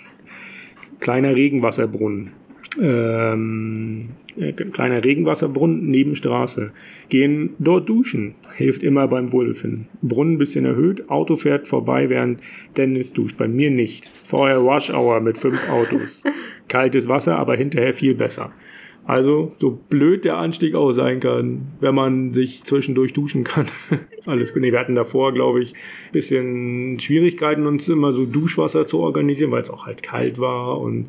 Kleiner 1.00 1.34
Regenwasserbrunnen. 1.34 2.32
Ähm, 2.78 4.10
äh, 4.38 4.52
kleiner 4.52 5.04
Regenwasserbrunnen 5.04 5.88
neben 5.88 6.14
Straße. 6.14 6.70
Gehen 7.08 7.50
dort 7.58 7.88
duschen. 7.88 8.34
Hilft 8.56 8.82
immer 8.82 9.08
beim 9.08 9.32
Wohlbefinden. 9.32 9.88
Brunnen 10.02 10.34
ein 10.34 10.38
bisschen 10.38 10.64
erhöht. 10.64 11.08
Auto 11.10 11.36
fährt 11.36 11.68
vorbei, 11.68 12.08
während 12.08 12.40
Dennis 12.76 13.12
duscht. 13.12 13.36
Bei 13.36 13.48
mir 13.48 13.70
nicht. 13.70 14.10
Vorher 14.24 14.58
Rush 14.58 14.90
Hour 14.90 15.20
mit 15.20 15.38
fünf 15.38 15.68
Autos. 15.70 16.22
Kaltes 16.68 17.08
Wasser, 17.08 17.36
aber 17.36 17.56
hinterher 17.56 17.94
viel 17.94 18.14
besser. 18.14 18.52
Also, 19.08 19.50
so 19.58 19.70
blöd 19.88 20.26
der 20.26 20.36
Anstieg 20.36 20.74
auch 20.74 20.92
sein 20.92 21.18
kann, 21.18 21.68
wenn 21.80 21.94
man 21.94 22.34
sich 22.34 22.64
zwischendurch 22.64 23.14
duschen 23.14 23.42
kann. 23.42 23.64
Alles 24.26 24.52
gut. 24.52 24.60
Nee, 24.60 24.70
wir 24.70 24.78
hatten 24.78 24.94
davor, 24.94 25.32
glaube 25.32 25.62
ich, 25.62 25.72
bisschen 26.12 27.00
Schwierigkeiten, 27.00 27.66
uns 27.66 27.88
immer 27.88 28.12
so 28.12 28.26
Duschwasser 28.26 28.86
zu 28.86 28.98
organisieren, 28.98 29.50
weil 29.50 29.62
es 29.62 29.70
auch 29.70 29.86
halt 29.86 30.02
kalt 30.02 30.38
war 30.38 30.78
und 30.78 31.08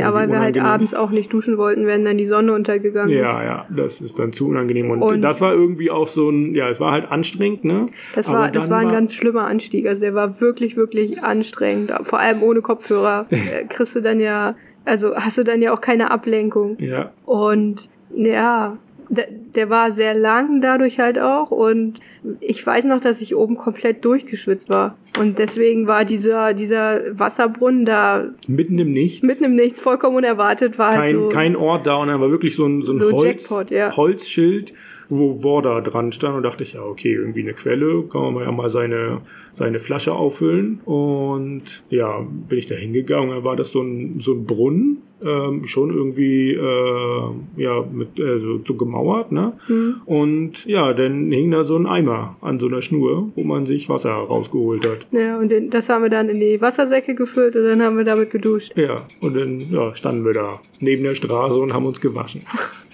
Ja, 0.00 0.14
weil 0.14 0.28
wir 0.28 0.40
halt 0.40 0.58
abends 0.58 0.94
auch 0.94 1.10
nicht 1.10 1.32
duschen 1.32 1.58
wollten, 1.58 1.86
wenn 1.86 2.04
dann 2.04 2.16
die 2.18 2.26
Sonne 2.26 2.52
untergegangen 2.52 3.10
ist. 3.14 3.20
Ja, 3.20 3.42
ja, 3.44 3.66
das 3.74 4.00
ist 4.00 4.18
dann 4.18 4.32
zu 4.32 4.48
unangenehm. 4.48 4.90
Und, 4.90 5.02
Und- 5.02 5.22
das 5.22 5.40
war 5.40 5.52
irgendwie 5.52 5.90
auch 5.90 6.08
so 6.08 6.30
ein, 6.30 6.54
ja, 6.54 6.68
es 6.68 6.80
war 6.80 6.92
halt 6.92 7.10
anstrengend, 7.10 7.64
ne? 7.64 7.86
Das 8.14 8.30
war, 8.30 8.50
das 8.50 8.70
war 8.70 8.78
ein 8.78 8.88
ganz 8.88 9.12
schlimmer 9.14 9.46
Anstieg. 9.46 9.86
Also 9.86 10.00
der 10.02 10.14
war 10.14 10.40
wirklich, 10.40 10.76
wirklich 10.76 11.22
anstrengend. 11.22 11.92
Vor 12.02 12.18
allem 12.18 12.42
ohne 12.42 12.60
Kopfhörer 12.60 13.26
äh, 13.30 13.64
kriegst 13.68 13.96
du 13.96 14.00
dann 14.00 14.20
ja, 14.20 14.54
also 14.84 15.14
hast 15.16 15.38
du 15.38 15.42
dann 15.44 15.62
ja 15.62 15.72
auch 15.72 15.80
keine 15.80 16.10
Ablenkung. 16.10 16.76
Ja, 16.78 17.10
Und 17.24 17.88
ja, 18.14 18.78
der, 19.08 19.28
der 19.30 19.70
war 19.70 19.92
sehr 19.92 20.14
lang 20.14 20.60
dadurch 20.60 20.98
halt 20.98 21.18
auch. 21.18 21.50
Und 21.50 22.00
ich 22.40 22.64
weiß 22.66 22.84
noch, 22.84 23.00
dass 23.00 23.20
ich 23.20 23.34
oben 23.36 23.56
komplett 23.56 24.04
durchgeschwitzt 24.04 24.68
war. 24.68 24.96
Und 25.18 25.38
deswegen 25.38 25.86
war 25.86 26.04
dieser, 26.04 26.54
dieser 26.54 27.00
Wasserbrunnen 27.18 27.84
da 27.84 28.24
mitten 28.48 28.78
im 28.78 28.92
Nichts. 28.92 29.26
mitten 29.26 29.44
im 29.44 29.54
Nichts 29.54 29.80
vollkommen 29.80 30.16
unerwartet. 30.16 30.78
War 30.78 30.96
halt 30.96 31.00
kein, 31.00 31.14
so, 31.14 31.28
kein 31.28 31.56
Ort 31.56 31.86
da 31.86 31.96
und 31.96 32.08
dann 32.08 32.20
war 32.20 32.30
wirklich 32.30 32.56
so 32.56 32.66
ein, 32.66 32.82
so 32.82 32.92
ein 32.92 32.98
So 32.98 33.12
Holz, 33.12 33.24
Jackpot, 33.24 33.70
ja. 33.70 33.96
Holzschild, 33.96 34.74
wo 35.08 35.42
Worda 35.42 35.80
dran 35.80 36.12
stand 36.12 36.36
und 36.36 36.42
dachte 36.42 36.62
ich, 36.62 36.74
ja, 36.74 36.82
okay, 36.82 37.12
irgendwie 37.12 37.42
eine 37.42 37.54
Quelle, 37.54 38.02
kann 38.04 38.34
man 38.34 38.44
ja 38.44 38.52
mal 38.52 38.70
seine, 38.70 39.20
seine 39.52 39.78
Flasche 39.78 40.12
auffüllen. 40.12 40.80
Und 40.84 41.62
ja, 41.90 42.26
bin 42.48 42.58
ich 42.58 42.66
da 42.66 42.74
hingegangen, 42.74 43.30
dann 43.30 43.44
war 43.44 43.56
das 43.56 43.70
so 43.70 43.82
ein, 43.82 44.20
so 44.20 44.32
ein 44.32 44.44
Brunnen, 44.44 45.02
ähm, 45.24 45.66
schon 45.66 45.94
irgendwie 45.94 46.52
äh, 46.52 47.22
ja, 47.56 47.84
mit, 47.90 48.18
äh, 48.18 48.38
so, 48.38 48.60
so 48.64 48.74
gemauert, 48.74 49.32
ne? 49.32 49.54
Hm. 49.66 50.02
Und 50.04 50.64
ja, 50.66 50.92
dann 50.92 51.32
hing 51.32 51.50
da 51.50 51.64
so 51.64 51.76
ein 51.76 51.86
Eimer 51.86 52.36
an 52.42 52.60
so 52.60 52.66
einer 52.66 52.82
Schnur, 52.82 53.30
wo 53.34 53.42
man 53.42 53.64
sich 53.64 53.88
Wasser 53.88 54.12
rausgeholt 54.12 54.86
hat. 54.86 55.06
Ja, 55.12 55.38
und 55.38 55.50
den, 55.50 55.70
das 55.70 55.88
haben 55.88 56.02
wir 56.02 56.10
dann 56.10 56.28
in 56.28 56.40
die 56.40 56.60
Wassersäcke 56.60 57.14
gefüllt 57.14 57.56
und 57.56 57.64
dann 57.64 57.82
haben 57.82 57.96
wir 57.96 58.04
damit 58.04 58.30
geduscht. 58.30 58.72
Ja, 58.76 59.06
und 59.20 59.34
dann 59.36 59.60
ja, 59.70 59.94
standen 59.94 60.24
wir 60.24 60.34
da 60.34 60.60
neben 60.80 61.02
der 61.02 61.14
Straße 61.14 61.58
und 61.58 61.72
haben 61.72 61.86
uns 61.86 62.00
gewaschen. 62.00 62.42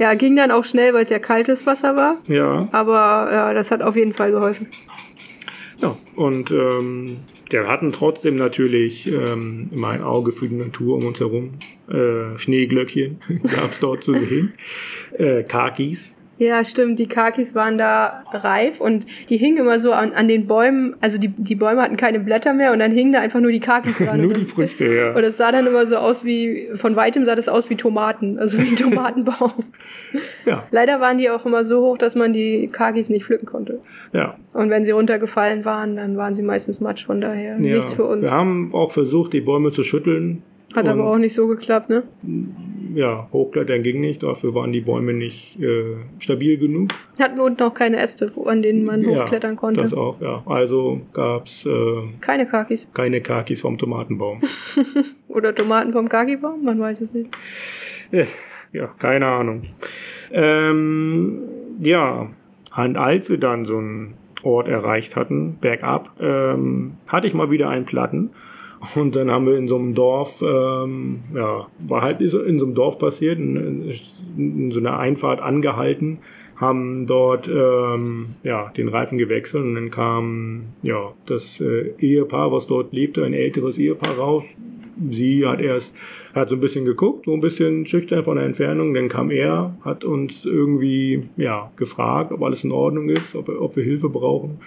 Ja, 0.00 0.14
ging 0.14 0.34
dann 0.34 0.50
auch 0.50 0.64
schnell, 0.64 0.94
weil 0.94 1.04
es 1.04 1.10
ja 1.10 1.18
kaltes 1.18 1.66
Wasser 1.66 1.94
war. 1.94 2.16
Ja, 2.26 2.70
Aber 2.72 3.28
ja, 3.30 3.52
das 3.52 3.70
hat 3.70 3.82
auf 3.82 3.96
jeden 3.96 4.14
Fall 4.14 4.30
geholfen. 4.32 4.66
ja. 5.76 5.94
Und 6.16 6.50
ähm, 6.50 7.18
wir 7.50 7.68
hatten 7.68 7.92
trotzdem 7.92 8.36
natürlich 8.36 9.06
ähm, 9.06 9.68
immer 9.72 9.88
ein 9.88 10.02
Auge 10.02 10.32
für 10.32 10.48
die 10.48 10.54
Natur 10.54 10.96
um 10.96 11.04
uns 11.06 11.20
herum. 11.20 11.50
Äh, 11.90 12.38
Schneeglöckchen 12.38 13.20
gab 13.54 13.72
es 13.72 13.80
dort 13.80 14.02
zu 14.02 14.14
sehen. 14.14 14.54
Äh, 15.18 15.42
Kakis. 15.42 16.14
Ja, 16.40 16.64
stimmt. 16.64 16.98
Die 16.98 17.06
Kakis 17.06 17.54
waren 17.54 17.76
da 17.76 18.24
reif 18.32 18.80
und 18.80 19.04
die 19.28 19.36
hingen 19.36 19.58
immer 19.58 19.78
so 19.78 19.92
an, 19.92 20.14
an 20.14 20.26
den 20.26 20.46
Bäumen. 20.46 20.96
Also 21.02 21.18
die, 21.18 21.28
die 21.28 21.54
Bäume 21.54 21.82
hatten 21.82 21.98
keine 21.98 22.18
Blätter 22.18 22.54
mehr 22.54 22.72
und 22.72 22.78
dann 22.78 22.92
hingen 22.92 23.12
da 23.12 23.20
einfach 23.20 23.40
nur 23.40 23.52
die 23.52 23.60
Kakis 23.60 23.98
dran. 23.98 24.22
Nur 24.22 24.32
die 24.32 24.46
Früchte, 24.46 24.86
ja. 24.86 25.12
Und 25.12 25.22
es 25.22 25.36
sah 25.36 25.52
dann 25.52 25.66
immer 25.66 25.86
so 25.86 25.96
aus 25.96 26.24
wie, 26.24 26.70
von 26.72 26.96
weitem 26.96 27.26
sah 27.26 27.34
das 27.34 27.50
aus 27.50 27.68
wie 27.68 27.76
Tomaten, 27.76 28.38
also 28.38 28.56
wie 28.56 28.68
ein 28.68 28.76
Tomatenbaum. 28.78 29.52
Ja, 30.46 30.64
Leider 30.70 30.98
waren 30.98 31.18
die 31.18 31.28
auch 31.28 31.44
immer 31.44 31.62
so 31.62 31.82
hoch, 31.82 31.98
dass 31.98 32.14
man 32.14 32.32
die 32.32 32.68
Kakis 32.68 33.10
nicht 33.10 33.26
pflücken 33.26 33.44
konnte. 33.46 33.78
ja. 34.14 34.36
Und 34.54 34.70
wenn 34.70 34.82
sie 34.82 34.90
runtergefallen 34.90 35.64
waren, 35.66 35.94
dann 35.94 36.16
waren 36.16 36.34
sie 36.34 36.42
meistens 36.42 36.80
matsch, 36.80 37.04
von 37.04 37.20
daher 37.20 37.52
ja. 37.52 37.58
nichts 37.58 37.92
für 37.92 38.04
uns. 38.04 38.22
Wir 38.22 38.32
haben 38.32 38.74
auch 38.74 38.92
versucht, 38.92 39.34
die 39.34 39.42
Bäume 39.42 39.72
zu 39.72 39.84
schütteln. 39.84 40.42
Hat 40.74 40.88
aber 40.88 41.04
auch 41.04 41.18
nicht 41.18 41.34
so 41.34 41.46
geklappt, 41.48 41.90
ne? 41.90 42.04
Ja, 42.94 43.28
hochklettern 43.32 43.82
ging 43.82 44.00
nicht, 44.00 44.22
dafür 44.22 44.54
waren 44.54 44.72
die 44.72 44.80
Bäume 44.80 45.12
nicht 45.12 45.60
äh, 45.60 45.96
stabil 46.18 46.58
genug. 46.58 46.90
Hatten 47.18 47.40
unten 47.40 47.62
auch 47.62 47.74
keine 47.74 47.98
Äste, 47.98 48.30
an 48.46 48.62
denen 48.62 48.84
man 48.84 49.02
Ja, 49.02 49.22
hochklettern 49.22 49.56
konnte. 49.56 49.80
Das 49.82 49.92
auch, 49.94 50.20
ja. 50.20 50.42
Also 50.46 51.00
gab's 51.12 51.66
äh, 51.66 52.02
Keine 52.20 52.46
Kakis. 52.46 52.88
keine 52.94 53.20
Kakis 53.20 53.60
vom 53.60 53.78
Tomatenbaum. 53.78 54.40
Oder 55.28 55.54
Tomaten 55.54 55.92
vom 55.92 56.08
Kakibaum, 56.08 56.64
man 56.64 56.80
weiß 56.80 57.00
es 57.00 57.14
nicht. 57.14 57.30
Äh, 58.12 58.26
ja, 58.72 58.86
keine 58.98 59.26
Ahnung. 59.26 59.64
Ähm, 60.32 61.40
ja, 61.80 62.28
und 62.76 62.96
als 62.96 63.30
wir 63.30 63.38
dann 63.38 63.64
so 63.64 63.78
einen 63.78 64.14
Ort 64.42 64.68
erreicht 64.68 65.16
hatten, 65.16 65.58
bergab, 65.60 66.10
ähm, 66.20 66.92
hatte 67.06 67.26
ich 67.26 67.34
mal 67.34 67.50
wieder 67.50 67.68
einen 67.68 67.84
Platten. 67.84 68.30
Und 68.96 69.14
dann 69.14 69.30
haben 69.30 69.46
wir 69.46 69.56
in 69.56 69.68
so 69.68 69.76
einem 69.76 69.94
Dorf, 69.94 70.42
ähm, 70.42 71.20
ja, 71.34 71.66
war 71.86 72.02
halt 72.02 72.20
in 72.20 72.28
so 72.28 72.40
einem 72.40 72.74
Dorf 72.74 72.98
passiert, 72.98 73.38
in, 73.38 73.90
in 74.38 74.70
so 74.70 74.80
einer 74.80 74.98
Einfahrt 74.98 75.40
angehalten, 75.42 76.18
haben 76.56 77.06
dort 77.06 77.46
ähm, 77.48 78.36
ja, 78.42 78.70
den 78.76 78.88
Reifen 78.88 79.18
gewechselt 79.18 79.64
und 79.64 79.74
dann 79.74 79.90
kam 79.90 80.64
ja, 80.82 81.12
das 81.26 81.60
äh, 81.60 81.92
Ehepaar, 81.98 82.52
was 82.52 82.66
dort 82.66 82.92
lebte, 82.92 83.24
ein 83.24 83.34
älteres 83.34 83.76
Ehepaar 83.78 84.16
raus. 84.16 84.44
Sie 85.10 85.46
hat 85.46 85.60
erst, 85.60 85.94
hat 86.34 86.50
so 86.50 86.56
ein 86.56 86.60
bisschen 86.60 86.84
geguckt, 86.84 87.24
so 87.24 87.34
ein 87.34 87.40
bisschen 87.40 87.86
schüchtern 87.86 88.24
von 88.24 88.36
der 88.36 88.46
Entfernung, 88.46 88.94
dann 88.94 89.08
kam 89.08 89.30
er, 89.30 89.76
hat 89.84 90.04
uns 90.04 90.44
irgendwie 90.44 91.22
ja, 91.36 91.70
gefragt, 91.76 92.32
ob 92.32 92.42
alles 92.42 92.64
in 92.64 92.72
Ordnung 92.72 93.08
ist, 93.08 93.34
ob, 93.34 93.48
ob 93.48 93.76
wir 93.76 93.84
Hilfe 93.84 94.08
brauchen. 94.08 94.58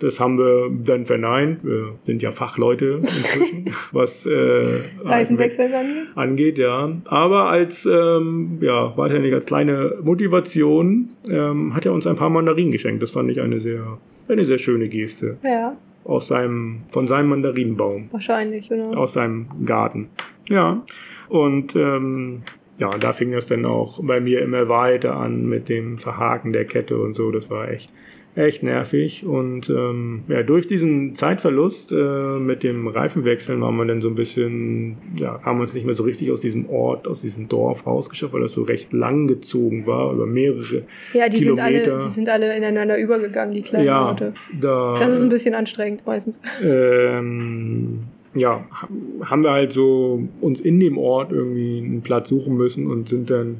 Das 0.00 0.20
haben 0.20 0.38
wir 0.38 0.70
dann 0.84 1.06
verneint. 1.06 1.64
Wir 1.64 1.94
sind 2.04 2.22
ja 2.22 2.32
Fachleute 2.32 3.00
inzwischen, 3.02 3.70
was 3.92 4.26
äh, 4.26 4.80
Reifenwechsel 5.02 5.70
angeht, 6.14 6.58
ja. 6.58 6.92
Aber 7.06 7.48
als, 7.48 7.86
ähm, 7.86 8.58
ja, 8.60 8.96
weiß 8.96 9.12
ja 9.12 9.18
nicht, 9.20 9.32
als 9.32 9.46
kleine 9.46 9.94
Motivation 10.02 11.10
ähm, 11.30 11.74
hat 11.74 11.86
er 11.86 11.92
uns 11.92 12.06
ein 12.06 12.16
paar 12.16 12.30
Mandarinen 12.30 12.72
geschenkt. 12.72 13.02
Das 13.02 13.12
fand 13.12 13.30
ich 13.30 13.40
eine 13.40 13.60
sehr, 13.60 13.98
eine 14.28 14.44
sehr 14.44 14.58
schöne 14.58 14.88
Geste. 14.88 15.38
Ja, 15.42 15.76
Aus 16.06 16.28
seinem, 16.28 16.82
von 16.90 17.08
seinem 17.08 17.30
Mandarinenbaum, 17.30 18.08
wahrscheinlich, 18.12 18.68
genau. 18.68 18.92
aus 18.94 19.14
seinem 19.14 19.48
Garten. 19.64 20.08
Ja. 20.48 20.82
Und 21.28 21.74
ähm, 21.74 22.42
ja, 22.78 22.96
da 22.98 23.12
fing 23.12 23.32
das 23.32 23.46
dann 23.46 23.64
auch 23.64 24.00
bei 24.02 24.20
mir 24.20 24.42
immer 24.42 24.68
weiter 24.68 25.16
an 25.16 25.46
mit 25.46 25.68
dem 25.68 25.98
Verhaken 25.98 26.52
der 26.52 26.64
Kette 26.64 26.98
und 26.98 27.14
so. 27.14 27.30
Das 27.30 27.50
war 27.50 27.68
echt, 27.68 27.92
echt 28.36 28.62
nervig. 28.62 29.24
Und 29.26 29.68
ähm, 29.70 30.22
ja, 30.28 30.42
durch 30.42 30.68
diesen 30.68 31.14
Zeitverlust 31.14 31.90
äh, 31.90 32.38
mit 32.38 32.62
dem 32.62 32.86
Reifenwechseln 32.86 33.60
waren 33.62 33.76
wir 33.76 33.84
dann 33.86 34.00
so 34.00 34.08
ein 34.08 34.14
bisschen, 34.14 34.96
ja, 35.16 35.40
haben 35.42 35.58
uns 35.60 35.72
nicht 35.72 35.86
mehr 35.86 35.94
so 35.94 36.04
richtig 36.04 36.30
aus 36.30 36.40
diesem 36.40 36.68
Ort, 36.70 37.08
aus 37.08 37.22
diesem 37.22 37.48
Dorf 37.48 37.86
rausgeschafft, 37.86 38.32
weil 38.34 38.42
das 38.42 38.52
so 38.52 38.62
recht 38.62 38.92
lang 38.92 39.26
gezogen 39.26 39.86
war, 39.86 40.12
über 40.12 40.26
mehrere 40.26 40.82
Ja, 41.14 41.28
die 41.28 41.38
sind, 41.38 41.56
Kilometer. 41.56 41.94
alle, 41.94 42.04
die 42.04 42.10
sind 42.12 42.28
alle 42.28 42.56
ineinander 42.56 42.98
übergegangen, 42.98 43.54
die 43.54 43.62
kleinen 43.62 43.86
ja, 43.86 44.06
Orte. 44.06 44.34
da, 44.60 44.96
Das 44.98 45.10
ist 45.12 45.22
ein 45.22 45.28
bisschen 45.30 45.54
anstrengend 45.54 46.06
meistens. 46.06 46.40
ähm, 46.62 48.00
ja, 48.34 48.66
ha- 48.70 48.88
haben 49.24 49.42
wir 49.44 49.50
halt 49.52 49.72
so 49.72 50.22
uns 50.42 50.60
in 50.60 50.78
dem 50.78 50.98
Ort 50.98 51.32
irgendwie 51.32 51.78
einen 51.78 52.02
Platz 52.02 52.28
suchen 52.28 52.56
müssen 52.56 52.86
und 52.86 53.08
sind 53.08 53.30
dann 53.30 53.56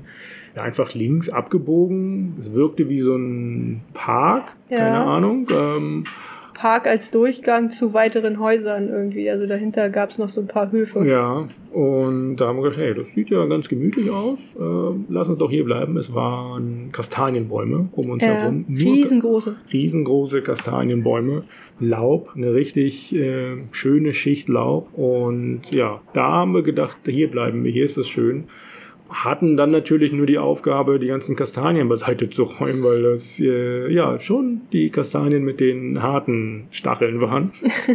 einfach 0.62 0.94
links 0.94 1.28
abgebogen. 1.28 2.34
Es 2.38 2.52
wirkte 2.54 2.88
wie 2.88 3.00
so 3.00 3.14
ein 3.16 3.80
Park, 3.94 4.54
Ja. 4.70 4.78
keine 4.78 4.98
Ahnung. 4.98 5.46
Ähm, 5.52 6.04
Park 6.54 6.86
als 6.86 7.10
Durchgang 7.10 7.68
zu 7.68 7.92
weiteren 7.92 8.40
Häusern 8.40 8.88
irgendwie. 8.88 9.28
Also 9.30 9.46
dahinter 9.46 9.90
gab 9.90 10.08
es 10.08 10.18
noch 10.18 10.30
so 10.30 10.40
ein 10.40 10.46
paar 10.46 10.72
Höfe. 10.72 11.06
ja, 11.06 11.46
und 11.70 12.36
da 12.36 12.46
haben 12.46 12.56
wir 12.56 12.62
gedacht, 12.62 12.78
hey, 12.78 12.94
das 12.94 13.10
sieht 13.10 13.28
ja 13.28 13.44
ganz 13.44 13.68
gemütlich 13.68 14.10
aus. 14.10 14.38
Äh, 14.58 14.98
lass 15.10 15.28
uns 15.28 15.36
doch 15.36 15.50
hier 15.50 15.64
bleiben. 15.64 15.98
Es 15.98 16.14
waren 16.14 16.88
Kastanienbäume 16.92 17.88
um 17.92 18.08
uns 18.08 18.22
Ja, 18.22 18.30
herum. 18.30 18.64
Nur 18.68 18.78
riesengroße. 18.94 19.54
riesengroße 19.70 20.40
Kastanienbäume, 20.40 21.44
Laub, 21.78 22.30
eine 22.34 22.54
richtig 22.54 23.14
äh, 23.14 23.58
schöne 23.72 24.14
Schicht 24.14 24.48
Laub. 24.48 24.88
Und 24.96 25.70
ja, 25.70 26.00
da 26.14 26.22
haben 26.32 26.54
wir 26.54 26.62
gedacht, 26.62 26.96
hier 27.04 27.30
bleiben 27.30 27.64
wir, 27.64 27.70
hier 27.70 27.84
ist 27.84 27.98
es 27.98 28.08
schön. 28.08 28.44
Hatten 29.08 29.56
dann 29.56 29.70
natürlich 29.70 30.12
nur 30.12 30.26
die 30.26 30.38
Aufgabe, 30.38 30.98
die 30.98 31.06
ganzen 31.06 31.36
Kastanien 31.36 31.88
beiseite 31.88 32.28
zu 32.28 32.42
räumen, 32.42 32.82
weil 32.82 33.02
das 33.02 33.38
äh, 33.38 33.92
ja 33.92 34.18
schon 34.20 34.62
die 34.72 34.90
Kastanien 34.90 35.44
mit 35.44 35.60
den 35.60 36.02
harten 36.02 36.66
Stacheln 36.70 37.20
waren. 37.20 37.52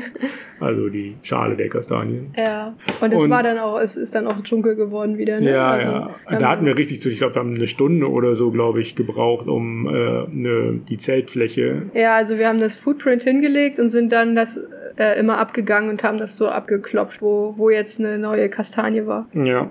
also 0.59 0.89
die 0.89 1.15
Schale 1.23 1.55
der 1.55 1.69
Kastanien. 1.69 2.31
Ja. 2.37 2.75
Und 3.01 3.13
es 3.13 3.19
Und- 3.23 3.29
war 3.29 3.43
dann 3.43 3.57
auch, 3.57 3.79
es 3.79 3.95
ist 3.97 4.15
dann 4.15 4.27
auch 4.27 4.39
dunkel 4.41 4.75
geworden 4.75 5.17
wieder. 5.17 5.39
Ne? 5.41 5.51
Ja, 5.51 5.71
also, 5.71 5.87
ja. 5.87 6.15
ähm, 6.29 6.39
Da 6.39 6.49
hatten 6.49 6.65
wir 6.65 6.77
richtig 6.77 7.01
zu. 7.01 7.09
Ich 7.09 7.17
glaube, 7.19 7.35
wir 7.35 7.39
haben 7.39 7.55
eine 7.55 7.67
Stunde 7.67 8.09
oder 8.09 8.35
so, 8.35 8.51
glaube 8.51 8.81
ich, 8.81 8.95
gebraucht, 8.95 9.47
um 9.47 9.87
äh, 9.87 9.89
eine, 9.91 10.79
die 10.87 10.97
Zeltfläche 10.97 11.83
Ja, 11.93 12.15
also 12.15 12.37
wir 12.37 12.47
haben 12.47 12.59
das 12.59 12.75
Footprint 12.75 13.23
hingelegt 13.23 13.79
und 13.79 13.89
sind 13.89 14.11
dann 14.11 14.35
das 14.35 14.59
äh, 14.97 15.19
immer 15.19 15.37
abgegangen 15.39 15.89
und 15.89 16.03
haben 16.03 16.17
das 16.17 16.35
so 16.35 16.47
abgeklopft, 16.47 17.21
wo, 17.21 17.53
wo 17.57 17.69
jetzt 17.69 17.99
eine 17.99 18.17
neue 18.19 18.49
Kastanie 18.49 19.05
war. 19.05 19.27
Ja. 19.33 19.69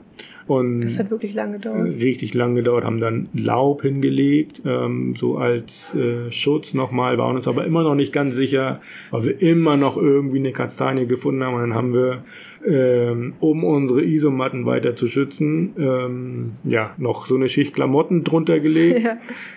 Und 0.51 0.81
Das 0.81 0.99
hat 0.99 1.13
wirklich 1.13 1.33
lange 1.35 1.59
gedauert. 1.59 1.87
richtig 2.01 2.35
lang 2.35 2.57
gedauert, 2.57 2.85
haben 2.85 2.99
dann 2.99 3.29
Laub 3.35 3.83
hingelegt, 3.83 4.63
ähm, 4.67 5.15
so 5.17 5.37
als 5.39 5.95
äh, 5.95 6.33
Schutz 6.33 6.75
nochmal, 6.75 7.19
waren 7.19 7.37
uns 7.37 7.47
aber 7.47 7.65
immer 7.65 7.85
noch 7.85 7.95
nicht 7.95 8.13
ganz 8.13 8.35
sicher, 8.35 8.81
weil 9.13 9.25
wir 9.27 9.43
immer 9.43 9.77
noch 9.77 9.97
irgendwie 9.97 10.39
eine 10.41 10.51
Kastanie 10.51 11.07
gefunden 11.07 11.45
haben. 11.45 11.55
Und 11.55 11.61
dann 11.61 11.75
haben 11.75 11.95
wir, 11.95 12.25
ähm, 12.67 13.35
um 13.39 13.63
unsere 13.63 14.03
Isomatten 14.03 14.67
weiter 14.67 14.97
zu 14.97 15.07
schützen, 15.07 15.71
ähm, 15.79 16.53
ja, 16.65 16.95
noch 16.99 17.27
so 17.27 17.37
eine 17.37 17.49
Schicht 17.49 17.73
Klamotten 17.75 18.25
drunter 18.25 18.59
gelegt. 18.59 19.01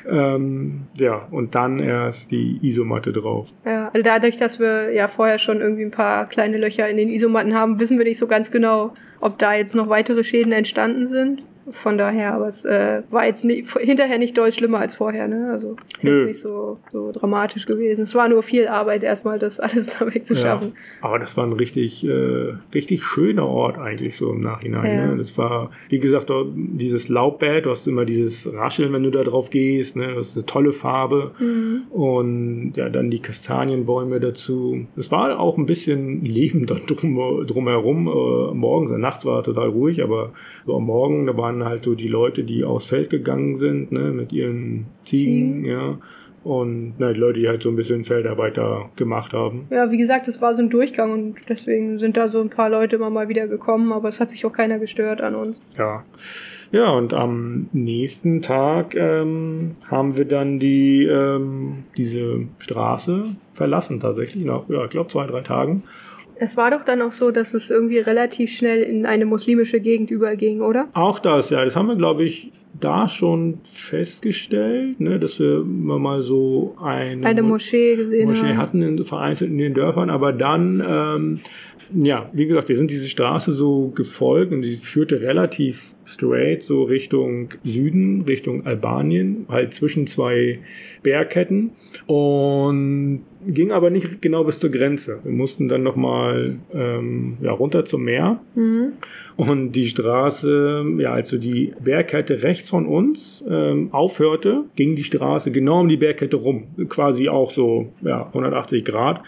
Ja, 0.06 0.36
ähm, 0.36 0.82
ja, 0.98 1.28
und 1.32 1.56
dann 1.56 1.80
erst 1.80 2.30
die 2.32 2.60
Isomatte 2.62 3.12
drauf. 3.12 3.48
ja. 3.66 3.90
Also 3.94 4.04
dadurch, 4.04 4.38
dass 4.38 4.60
wir 4.60 4.92
ja 4.94 5.08
vorher 5.08 5.38
schon 5.40 5.60
irgendwie 5.60 5.84
ein 5.84 5.92
paar 5.92 6.28
kleine 6.30 6.58
Löcher 6.58 6.88
in 6.88 6.98
den 6.98 7.10
Isomatten 7.10 7.54
haben, 7.56 7.80
wissen 7.80 7.98
wir 7.98 8.06
nicht 8.06 8.18
so 8.20 8.28
ganz 8.28 8.52
genau, 8.52 8.94
ob 9.24 9.40
da 9.40 9.54
jetzt 9.54 9.74
noch 9.74 9.90
weitere 9.90 10.24
Schäden 10.24 10.52
entstanden 10.52 11.08
sind. 11.08 11.44
Von 11.72 11.98
daher, 11.98 12.34
aber 12.34 12.48
es 12.48 12.66
äh, 12.66 13.04
war 13.10 13.26
jetzt 13.26 13.46
nie, 13.46 13.66
hinterher 13.80 14.18
nicht 14.18 14.38
deutlich 14.38 14.56
schlimmer 14.56 14.80
als 14.80 14.96
vorher, 14.96 15.28
ne? 15.28 15.50
Also 15.52 15.78
ist 15.96 16.04
Nö. 16.04 16.20
jetzt 16.20 16.28
nicht 16.28 16.42
so, 16.42 16.78
so 16.92 17.12
dramatisch 17.14 17.66
gewesen. 17.66 18.04
Es 18.04 18.16
war 18.16 18.28
nur 18.28 18.44
viel 18.44 18.68
Arbeit, 18.68 19.04
erstmal 19.04 19.40
das 19.40 19.60
alles 19.62 19.88
da 19.88 20.06
wegzuschaffen. 20.06 20.70
Ja, 20.70 21.08
aber 21.08 21.20
das 21.20 21.38
war 21.38 21.46
ein 21.46 21.54
richtig, 21.54 22.06
äh, 22.06 22.54
richtig 22.74 23.04
schöner 23.04 23.48
Ort 23.48 23.78
eigentlich 23.78 24.18
so 24.18 24.32
im 24.32 24.42
Nachhinein. 24.42 24.98
Ja. 24.98 25.08
Ne? 25.08 25.18
Das 25.18 25.38
war, 25.38 25.72
wie 25.90 26.00
gesagt, 26.00 26.30
dort 26.30 26.50
dieses 26.54 27.08
Laubbett, 27.08 27.66
du 27.66 27.70
hast 27.70 27.88
immer 27.88 28.06
dieses 28.06 28.52
Rascheln, 28.54 28.92
wenn 28.92 29.04
du 29.04 29.12
da 29.12 29.24
drauf 29.24 29.50
gehst. 29.50 29.96
Ne? 29.96 30.14
Das 30.16 30.30
ist 30.30 30.36
eine 30.36 30.46
tolle 30.46 30.74
Farbe. 30.74 31.32
Mhm. 31.40 31.84
Und 31.92 32.74
ja, 32.76 32.90
dann 32.90 33.10
die 33.10 33.20
Kastanienbäume 33.20 34.20
dazu. 34.20 34.86
Es 34.98 35.12
war 35.12 35.40
auch 35.40 35.58
ein 35.58 35.66
bisschen 35.66 36.26
Leben 36.26 36.66
dann 36.68 36.82
drum, 36.88 37.46
drumherum. 37.48 38.08
Äh, 38.08 38.54
morgens, 38.54 38.92
nachts 38.98 39.26
war 39.26 39.44
total 39.44 39.70
ruhig, 39.70 40.04
aber 40.04 40.32
so 40.66 40.76
am 40.76 40.86
Morgen, 40.86 41.26
da 41.26 41.38
waren 41.38 41.53
halt 41.62 41.84
so 41.84 41.96
die 41.96 42.08
Leute, 42.08 42.44
die 42.44 42.64
aufs 42.64 42.88
Feld 42.88 43.10
gegangen 43.10 43.56
sind, 43.56 43.92
ne? 43.92 44.12
mit 44.12 44.32
ihren 44.32 44.86
Ziegen, 45.06 45.64
Ziegen. 45.64 45.66
ja. 45.66 45.98
Und 46.44 46.96
na, 46.98 47.14
die 47.14 47.20
Leute, 47.20 47.40
die 47.40 47.48
halt 47.48 47.64
so 47.64 47.70
ein 47.70 47.78
bisschen 47.78 48.04
Feldarbeit 48.04 48.58
da 48.58 48.90
gemacht 48.98 49.32
haben. 49.32 49.66
Ja, 49.70 49.92
wie 49.92 49.98
gesagt, 49.98 50.28
es 50.28 50.42
war 50.42 50.54
so 50.54 50.62
ein 50.62 50.70
Durchgang 50.70 51.12
und 51.12 51.36
deswegen 51.48 52.00
sind 52.00 52.18
da 52.18 52.28
so 52.28 52.42
ein 52.42 52.50
paar 52.50 52.70
Leute 52.70 52.98
immer 52.98 53.10
mal 53.10 53.30
wieder 53.30 53.48
gekommen, 53.48 53.94
aber 53.94 54.10
es 54.10 54.20
hat 54.20 54.30
sich 54.30 54.46
auch 54.46 54.52
keiner 54.52 54.78
gestört 54.78 55.22
an 55.22 55.36
uns. 55.36 55.62
Ja. 55.78 56.04
Ja, 56.74 56.90
und 56.90 57.14
am 57.14 57.70
nächsten 57.72 58.42
Tag 58.42 58.96
ähm, 58.96 59.76
haben 59.90 60.18
wir 60.18 60.26
dann 60.26 60.60
die 60.60 61.06
ähm, 61.06 61.84
diese 61.96 62.48
Straße 62.58 63.26
verlassen 63.54 64.00
tatsächlich 64.00 64.44
nach, 64.44 64.68
ja, 64.70 64.84
ich 64.84 64.90
glaube 64.90 65.12
zwei, 65.12 65.28
drei 65.28 65.42
Tagen. 65.42 65.84
Es 66.44 66.58
war 66.58 66.72
doch 66.72 66.84
dann 66.84 67.02
auch 67.02 67.12
so, 67.14 67.32
dass 67.32 67.54
es 67.54 67.70
irgendwie 67.70 68.00
relativ 68.00 68.52
schnell 68.52 68.82
in 68.82 69.06
eine 69.06 69.26
muslimische 69.26 69.80
Gegend 69.80 70.12
überging, 70.12 70.62
oder? 70.62 70.88
Auch 70.94 71.20
das, 71.20 71.50
ja, 71.50 71.64
das 71.64 71.76
haben 71.76 71.88
wir, 71.88 71.96
glaube 71.96 72.24
ich, 72.24 72.52
da 72.80 73.08
schon 73.08 73.60
festgestellt, 73.64 75.00
ne, 75.00 75.20
dass 75.20 75.40
wir 75.40 75.64
mal 75.64 76.22
so 76.22 76.76
eine, 76.84 77.26
Eine 77.26 77.42
Mo- 77.44 77.50
Moschee 77.50 77.96
gesehen 77.96 78.28
Moschee 78.28 78.48
haben. 78.50 78.58
hatten, 78.58 78.82
in, 78.82 79.04
vereinzelt 79.04 79.52
in 79.52 79.58
den 79.58 79.74
Dörfern, 79.74 80.10
aber 80.10 80.34
dann, 80.34 80.84
ähm, 80.86 81.40
ja, 81.94 82.30
wie 82.34 82.46
gesagt, 82.48 82.70
wir 82.70 82.76
sind 82.76 82.90
diese 82.92 83.08
Straße 83.08 83.52
so 83.52 83.92
gefolgt 83.96 84.52
und 84.52 84.64
sie 84.64 84.78
führte 84.78 85.22
relativ 85.22 85.96
straight 86.06 86.64
so 86.64 86.84
Richtung 86.84 87.50
Süden, 87.64 88.24
Richtung 88.24 88.66
Albanien, 88.66 89.46
halt 89.50 89.74
zwischen 89.74 90.06
zwei 90.08 90.60
Bergketten 91.02 91.72
und 92.08 93.22
ging 93.46 93.72
aber 93.72 93.90
nicht 93.90 94.22
genau 94.22 94.44
bis 94.44 94.60
zur 94.60 94.70
Grenze. 94.70 95.20
Wir 95.24 95.32
mussten 95.32 95.68
dann 95.68 95.84
nochmal 95.84 96.56
ähm, 96.74 97.38
ja, 97.42 97.52
runter 97.52 97.86
zum 97.86 98.04
Meer 98.04 98.40
Mhm. 98.56 98.94
und 99.38 99.72
die 99.74 99.88
Straße, 99.88 100.86
ja, 100.98 101.14
als 101.14 101.30
so 101.30 101.38
die 101.38 101.74
Bergkette 101.84 102.44
rechts 102.44 102.70
von 102.70 102.86
uns 102.86 103.44
ähm, 103.50 103.90
aufhörte, 103.92 104.66
ging 104.76 104.96
die 104.96 105.04
Straße 105.04 105.52
genau 105.52 105.82
um 105.82 105.90
die 105.90 105.98
Bergkette 105.98 106.38
rum. 106.38 106.64
Quasi 106.90 107.30
auch 107.30 107.52
so, 107.52 107.92
ja, 108.02 108.28
180 108.28 108.86
Grad. 108.86 109.22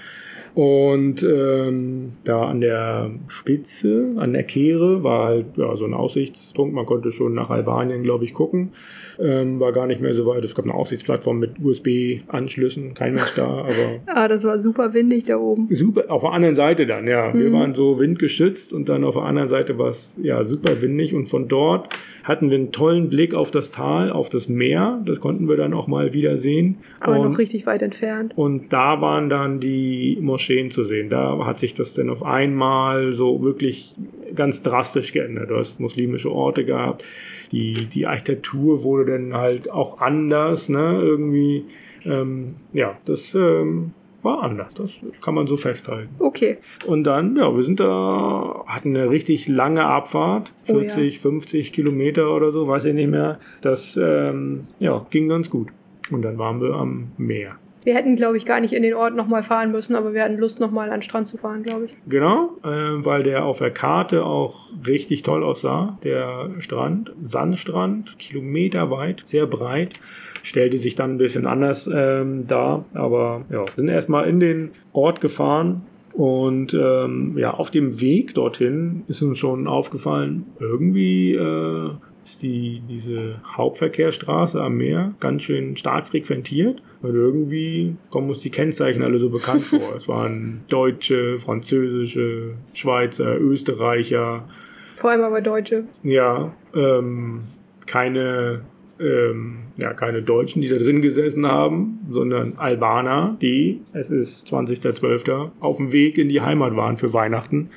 Und 0.56 1.22
ähm, 1.22 2.14
da 2.24 2.48
an 2.48 2.62
der 2.62 3.12
Spitze, 3.28 4.16
an 4.16 4.32
der 4.32 4.44
Kehre, 4.44 5.04
war 5.04 5.26
halt 5.26 5.58
ja, 5.58 5.76
so 5.76 5.84
ein 5.84 5.94
Aussichtspunkt. 5.94 6.74
Man 6.74 6.86
konnte 6.86 7.12
schon 7.12 7.34
nach 7.34 7.50
Albanien, 7.50 8.04
glaube 8.04 8.24
ich, 8.24 8.34
gucken. 8.34 8.72
Ähm, 9.20 9.60
war 9.60 9.72
gar 9.72 9.88
nicht 9.88 10.02
mehr 10.02 10.14
so 10.14 10.26
weit. 10.26 10.44
Es 10.46 10.56
gab 10.56 10.66
eine 10.66 10.74
Aussichtsplattform 10.74 11.40
mit 11.40 11.52
USB-Anschlüssen. 11.64 12.94
Kein 12.94 13.16
Mensch 13.16 13.34
da, 13.36 13.46
aber 13.48 13.72
Ah, 14.08 14.28
das 14.28 14.44
war 14.44 14.60
super 14.60 14.94
windig 14.94 15.26
da 15.26 15.38
oben. 15.38 15.68
Super, 15.74 16.06
auf 16.10 16.22
der 16.22 16.32
anderen 16.32 16.56
Seite 16.56 16.86
dann, 16.86 17.08
ja. 17.08 17.34
Wir 17.34 17.50
Mhm. 17.50 17.54
waren 17.54 17.74
so 17.74 18.00
windgeschützt 18.00 18.74
und 18.74 18.90
dann 18.90 19.04
auf 19.04 19.16
der 19.16 19.24
anderen 19.24 19.48
Seite 19.48 19.78
war 19.78 19.90
es 19.90 20.20
ja 20.22 20.44
super 20.44 20.82
windig 20.82 21.14
und 21.14 21.28
von 21.28 21.48
dort 21.48 21.90
hatten 22.24 22.50
wir 22.50 22.58
einen 22.58 22.72
tollen 22.72 23.10
Blick 23.10 23.34
auf 23.36 23.52
das 23.52 23.72
Tal, 23.72 24.12
auf 24.12 24.30
das 24.30 24.50
Meer. 24.50 25.02
Das 25.06 25.20
konnten 25.20 25.48
wir 25.48 25.58
dann 25.58 25.74
auch 25.74 25.88
mal 25.88 26.14
wieder 26.14 26.38
sehen. 26.38 26.78
Aber 27.00 27.20
und, 27.20 27.32
noch 27.32 27.38
richtig 27.38 27.66
weit 27.68 27.82
entfernt. 27.82 28.34
und 28.36 28.74
da 28.74 29.00
waren 29.02 29.30
dann 29.30 29.60
die 29.60 30.18
Moscheen 30.22 30.72
zu 30.72 30.84
sehen. 30.84 31.10
Da 31.10 31.46
hat 31.46 31.60
sich 31.60 31.74
das 31.74 31.94
dann 31.94 32.10
auf 32.10 32.24
einmal 32.24 33.14
so 33.14 33.44
wirklich 33.44 33.96
ganz 34.34 34.64
drastisch 34.64 35.14
geändert. 35.14 35.50
Du 35.52 35.56
hast 35.56 35.80
muslimische 35.80 36.32
Orte 36.32 36.66
gehabt. 36.66 37.04
Die, 37.52 37.86
die 37.86 38.08
Architektur 38.08 38.84
wurde 38.84 39.05
dann 39.06 39.34
halt 39.34 39.70
auch 39.70 40.00
anders, 40.02 40.70
ne? 40.70 41.00
Irgendwie, 41.02 41.66
ähm, 42.04 42.56
ja, 42.74 42.98
das 43.06 43.34
ähm, 43.36 43.94
war 44.22 44.44
anders. 44.44 44.74
Das 44.74 44.92
kann 45.22 45.36
man 45.36 45.48
so 45.48 45.56
festhalten. 45.56 46.16
Okay. 46.20 46.58
Und 46.86 47.04
dann, 47.06 47.36
ja, 47.38 47.56
wir 47.56 47.64
sind 47.64 47.80
da, 47.80 48.64
hatten 48.68 48.96
eine 48.96 49.10
richtig 49.10 49.48
lange 49.48 49.86
Abfahrt, 49.86 50.52
Oh 50.68 50.74
ja. 50.74 50.90
40, 50.90 51.20
50 51.20 51.72
Kilometer 51.72 52.36
oder 52.36 52.52
so, 52.52 52.68
weiß 52.68 52.86
ich 52.86 52.94
nicht 52.94 53.10
mehr. 53.10 53.40
Das, 53.62 53.98
ähm, 53.98 54.68
ja, 54.80 55.06
ging 55.12 55.30
ganz 55.30 55.50
gut. 55.50 55.70
Und 56.12 56.24
dann 56.24 56.38
waren 56.38 56.62
wir 56.62 56.74
am 56.74 57.12
Meer. 57.18 57.56
Wir 57.86 57.94
hätten, 57.94 58.16
glaube 58.16 58.36
ich, 58.36 58.46
gar 58.46 58.60
nicht 58.60 58.74
in 58.74 58.82
den 58.82 58.96
Ort 58.96 59.16
nochmal 59.16 59.44
fahren 59.44 59.72
müssen, 59.72 59.96
aber 59.96 60.14
wir 60.16 60.24
hatten 60.24 60.38
Lust, 60.38 60.60
nochmal 60.60 60.88
an 60.88 60.98
den 60.98 61.02
Strand 61.04 61.28
zu 61.28 61.38
fahren, 61.38 61.62
glaube 61.62 61.86
ich. 61.86 61.96
Genau, 62.10 62.58
äh, 62.64 63.06
weil 63.06 63.22
der 63.22 63.46
auf 63.46 63.60
der 63.60 63.70
Karte 63.70 64.26
auch 64.26 64.72
richtig 64.88 65.22
toll 65.22 65.44
aussah. 65.44 66.00
Der 66.04 66.50
Strand, 66.60 67.14
Sandstrand, 67.22 68.18
kilometerweit, 68.18 69.22
sehr 69.24 69.46
breit, 69.46 69.94
stellte 70.42 70.80
sich 70.80 70.96
dann 70.96 71.12
ein 71.12 71.18
bisschen 71.20 71.46
anders 71.46 71.88
ähm, 71.94 72.48
dar. 72.48 72.86
Aber 72.96 73.46
ja, 73.52 73.66
sind 73.76 73.90
erstmal 73.90 74.28
in 74.28 74.40
den 74.40 74.72
Ort 74.92 75.22
gefahren. 75.22 75.84
Und 76.12 76.74
ähm, 76.74 77.38
ja, 77.38 77.54
auf 77.54 77.70
dem 77.70 78.02
Weg 78.02 78.34
dorthin 78.34 79.04
ist 79.08 79.22
uns 79.22 79.38
schon 79.38 79.68
aufgefallen, 79.68 80.46
irgendwie 80.60 81.36
äh, 81.36 81.92
ist 82.26 82.42
die, 82.42 82.82
diese 82.90 83.36
Hauptverkehrsstraße 83.46 84.60
am 84.62 84.78
Meer 84.78 85.14
ganz 85.20 85.44
schön 85.44 85.78
stark 85.78 86.08
frequentiert. 86.08 86.82
Und 87.02 87.14
irgendwie 87.14 87.96
kommen 88.10 88.30
uns 88.30 88.40
die 88.40 88.50
Kennzeichen 88.50 89.04
alle 89.04 89.20
so 89.20 89.30
bekannt 89.30 89.64
vor. 89.64 89.96
Es 89.96 90.08
waren 90.08 90.64
Deutsche, 90.68 91.38
Französische, 91.38 92.56
Schweizer, 92.74 93.40
Österreicher. 93.40 94.50
Vor 94.96 95.12
allem 95.12 95.22
aber 95.22 95.42
Deutsche. 95.42 95.84
Ja, 96.04 96.52
ähm, 96.74 97.42
keine 97.86 98.62
ähm, 99.00 99.58
ja, 99.78 99.94
keine 99.94 100.22
Deutschen, 100.22 100.62
die 100.62 100.70
da 100.70 100.78
drin 100.78 101.02
gesessen 101.02 101.46
haben, 101.46 102.00
sondern 102.10 102.54
Albaner, 102.58 103.38
die, 103.42 103.82
es 103.94 104.10
ist 104.10 104.48
20.12., 104.48 105.52
auf 105.60 105.78
dem 105.78 105.92
Weg 105.92 106.18
in 106.18 106.30
die 106.30 106.42
Heimat 106.42 106.76
waren 106.76 106.96
für 106.96 107.14
Weihnachten. 107.14 107.70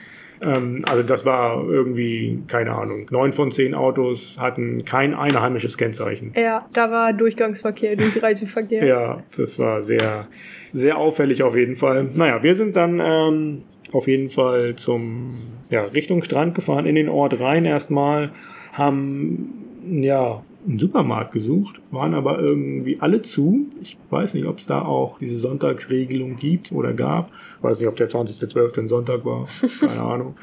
Ähm, 0.42 0.82
also 0.88 1.02
das 1.02 1.24
war 1.24 1.64
irgendwie, 1.68 2.42
keine 2.46 2.72
Ahnung, 2.72 3.06
neun 3.10 3.32
von 3.32 3.50
zehn 3.50 3.74
Autos 3.74 4.36
hatten 4.38 4.84
kein 4.84 5.14
einheimisches 5.14 5.76
Kennzeichen. 5.78 6.32
Ja, 6.36 6.66
da 6.72 6.90
war 6.90 7.12
Durchgangsverkehr, 7.12 7.96
Durchreiseverkehr. 7.96 8.84
ja, 8.86 9.22
das 9.36 9.58
war 9.58 9.82
sehr, 9.82 10.28
sehr 10.72 10.96
auffällig 10.98 11.42
auf 11.42 11.56
jeden 11.56 11.76
Fall. 11.76 12.08
Naja, 12.14 12.42
wir 12.42 12.54
sind 12.54 12.76
dann 12.76 13.00
ähm, 13.00 13.62
auf 13.92 14.06
jeden 14.06 14.30
Fall 14.30 14.76
zum, 14.76 15.38
ja, 15.70 15.82
Richtung 15.84 16.22
Strand 16.22 16.54
gefahren, 16.54 16.86
in 16.86 16.94
den 16.94 17.08
Ort 17.08 17.40
rein 17.40 17.64
erstmal, 17.64 18.30
haben, 18.72 19.64
ja, 20.02 20.42
einen 20.66 20.78
Supermarkt 20.78 21.32
gesucht, 21.32 21.80
waren 21.90 22.14
aber 22.14 22.38
irgendwie 22.38 22.98
alle 23.00 23.22
zu. 23.22 23.66
Ich 23.82 23.96
weiß 24.10 24.34
nicht, 24.34 24.46
ob 24.46 24.58
es 24.58 24.66
da 24.66 24.82
auch 24.82 25.18
diese 25.18 25.38
Sonntagsregelung 25.38 26.36
gibt 26.36 26.72
oder 26.72 26.92
gab. 26.92 27.30
Ich 27.58 27.64
weiß 27.64 27.78
nicht, 27.80 27.88
ob 27.88 27.96
der 27.96 28.08
20.12. 28.08 28.78
ein 28.78 28.88
Sonntag 28.88 29.24
war. 29.24 29.46
Keine 29.80 30.02
Ahnung. 30.02 30.34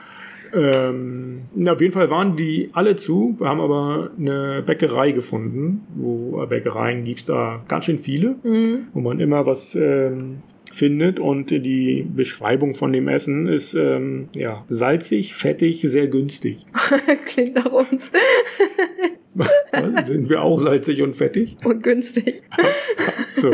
Ähm, 0.53 1.41
auf 1.67 1.81
jeden 1.81 1.93
Fall 1.93 2.09
waren 2.09 2.37
die 2.37 2.69
alle 2.73 2.95
zu. 2.95 3.35
Wir 3.39 3.47
haben 3.47 3.59
aber 3.59 4.11
eine 4.17 4.63
Bäckerei 4.65 5.11
gefunden, 5.11 5.81
wo 5.95 6.41
äh, 6.41 6.45
Bäckereien 6.47 7.03
gibt 7.03 7.19
es 7.19 7.25
da 7.25 7.61
ganz 7.67 7.85
schön 7.85 7.99
viele, 7.99 8.35
mhm. 8.43 8.87
wo 8.93 9.01
man 9.01 9.19
immer 9.19 9.45
was 9.45 9.75
ähm, 9.75 10.37
findet. 10.71 11.19
Und 11.19 11.51
die 11.51 12.07
Beschreibung 12.15 12.75
von 12.75 12.93
dem 12.93 13.07
Essen 13.09 13.47
ist 13.47 13.73
ähm, 13.75 14.29
ja 14.33 14.63
salzig, 14.69 15.35
fettig, 15.35 15.81
sehr 15.81 16.07
günstig. 16.07 16.65
Klingt 17.25 17.55
nach 17.55 17.71
uns. 17.71 18.11
Sind 20.03 20.29
wir 20.29 20.41
auch 20.41 20.59
salzig 20.59 21.01
und 21.01 21.15
fettig? 21.15 21.57
Und 21.63 21.83
günstig. 21.83 22.41
so. 23.29 23.51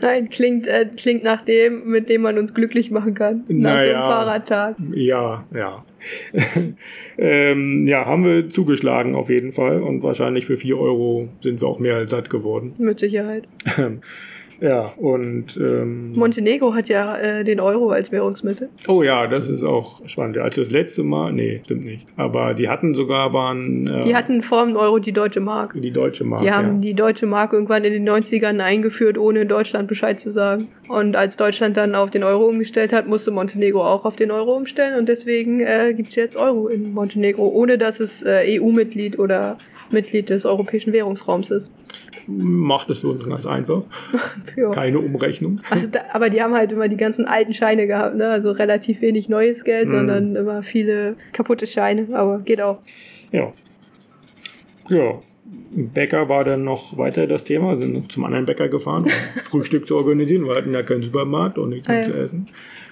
Nein, 0.00 0.28
klingt, 0.28 0.66
äh, 0.66 0.86
klingt 0.96 1.24
nach 1.24 1.40
dem, 1.40 1.88
mit 1.88 2.08
dem 2.08 2.22
man 2.22 2.38
uns 2.38 2.54
glücklich 2.54 2.90
machen 2.90 3.14
kann. 3.14 3.44
Nach 3.48 3.74
naja, 3.74 3.84
so 3.84 3.90
einem 3.90 4.02
Fahrradtag. 4.02 4.76
Ja, 4.92 5.44
ja. 5.54 5.84
ähm, 7.18 7.86
ja, 7.88 8.04
haben 8.04 8.24
wir 8.24 8.50
zugeschlagen 8.50 9.14
auf 9.14 9.30
jeden 9.30 9.52
Fall. 9.52 9.82
Und 9.82 10.02
wahrscheinlich 10.02 10.46
für 10.46 10.56
4 10.56 10.78
Euro 10.78 11.28
sind 11.40 11.60
wir 11.60 11.68
auch 11.68 11.78
mehr 11.78 11.96
als 11.96 12.10
satt 12.10 12.30
geworden. 12.30 12.74
Mit 12.78 12.98
Sicherheit. 12.98 13.48
Ja, 14.60 14.92
und. 14.96 15.56
Ähm, 15.56 16.12
Montenegro 16.12 16.74
hat 16.74 16.88
ja 16.88 17.16
äh, 17.16 17.44
den 17.44 17.60
Euro 17.60 17.90
als 17.90 18.12
Währungsmittel. 18.12 18.68
Oh 18.88 19.02
ja, 19.02 19.26
das 19.26 19.48
ist 19.48 19.62
auch 19.62 20.06
spannend. 20.06 20.38
Also 20.38 20.62
das 20.62 20.70
letzte 20.70 21.02
Mal, 21.02 21.32
nee, 21.32 21.60
stimmt 21.64 21.84
nicht. 21.84 22.06
Aber 22.16 22.54
die 22.54 22.68
hatten 22.68 22.94
sogar, 22.94 23.32
waren. 23.32 23.86
Äh, 23.86 24.00
die 24.00 24.16
hatten 24.16 24.42
vor 24.42 24.64
dem 24.64 24.76
Euro 24.76 24.98
die 24.98 25.12
deutsche 25.12 25.40
Mark. 25.40 25.74
Die 25.76 25.90
deutsche 25.90 26.24
Mark. 26.24 26.42
Die 26.42 26.50
haben 26.50 26.74
ja. 26.74 26.80
die 26.80 26.94
deutsche 26.94 27.26
Mark 27.26 27.52
irgendwann 27.52 27.84
in 27.84 27.92
den 27.92 28.08
90ern 28.08 28.60
eingeführt, 28.60 29.18
ohne 29.18 29.46
Deutschland 29.46 29.88
Bescheid 29.88 30.18
zu 30.20 30.30
sagen. 30.30 30.68
Und 30.88 31.16
als 31.16 31.36
Deutschland 31.36 31.76
dann 31.76 31.94
auf 31.94 32.10
den 32.10 32.22
Euro 32.22 32.46
umgestellt 32.46 32.92
hat, 32.92 33.06
musste 33.06 33.30
Montenegro 33.30 33.84
auch 33.84 34.04
auf 34.04 34.16
den 34.16 34.30
Euro 34.30 34.54
umstellen. 34.54 34.98
Und 34.98 35.08
deswegen 35.08 35.60
äh, 35.60 35.94
gibt 35.94 36.10
es 36.10 36.14
jetzt 36.16 36.36
Euro 36.36 36.68
in 36.68 36.92
Montenegro, 36.92 37.46
ohne 37.48 37.78
dass 37.78 38.00
es 38.00 38.22
äh, 38.22 38.60
EU-Mitglied 38.60 39.18
oder 39.18 39.58
Mitglied 39.90 40.30
des 40.30 40.44
Europäischen 40.44 40.92
Währungsraums 40.92 41.50
ist 41.50 41.70
macht 42.26 42.90
es 42.90 43.00
für 43.00 43.08
uns 43.08 43.24
ganz 43.24 43.46
einfach. 43.46 43.82
ja. 44.56 44.70
Keine 44.70 44.98
Umrechnung. 44.98 45.60
Also 45.70 45.88
da, 45.88 46.00
aber 46.12 46.30
die 46.30 46.42
haben 46.42 46.54
halt 46.54 46.72
immer 46.72 46.88
die 46.88 46.96
ganzen 46.96 47.26
alten 47.26 47.54
Scheine 47.54 47.86
gehabt, 47.86 48.16
ne? 48.16 48.28
Also 48.28 48.52
relativ 48.52 49.00
wenig 49.00 49.28
neues 49.28 49.64
Geld, 49.64 49.88
mhm. 49.88 49.94
sondern 49.94 50.36
immer 50.36 50.62
viele 50.62 51.16
kaputte 51.32 51.66
Scheine, 51.66 52.08
aber 52.12 52.38
geht 52.40 52.60
auch. 52.60 52.78
Ja. 53.32 53.52
Ja. 54.88 55.20
Bäcker 55.76 56.28
war 56.28 56.44
dann 56.44 56.64
noch 56.64 56.96
weiter 56.96 57.26
das 57.26 57.44
Thema, 57.44 57.76
sind 57.76 57.92
noch 57.92 58.08
zum 58.08 58.24
anderen 58.24 58.46
Bäcker 58.46 58.68
gefahren, 58.68 59.04
um 59.04 59.10
Frühstück 59.44 59.86
zu 59.86 59.96
organisieren. 59.96 60.46
Wir 60.46 60.54
hatten 60.54 60.72
ja 60.72 60.82
keinen 60.82 61.02
Supermarkt 61.02 61.58
und 61.58 61.70
nichts 61.70 61.88
mehr 61.88 62.02
ah, 62.02 62.04
zu 62.04 62.12
essen. 62.12 62.46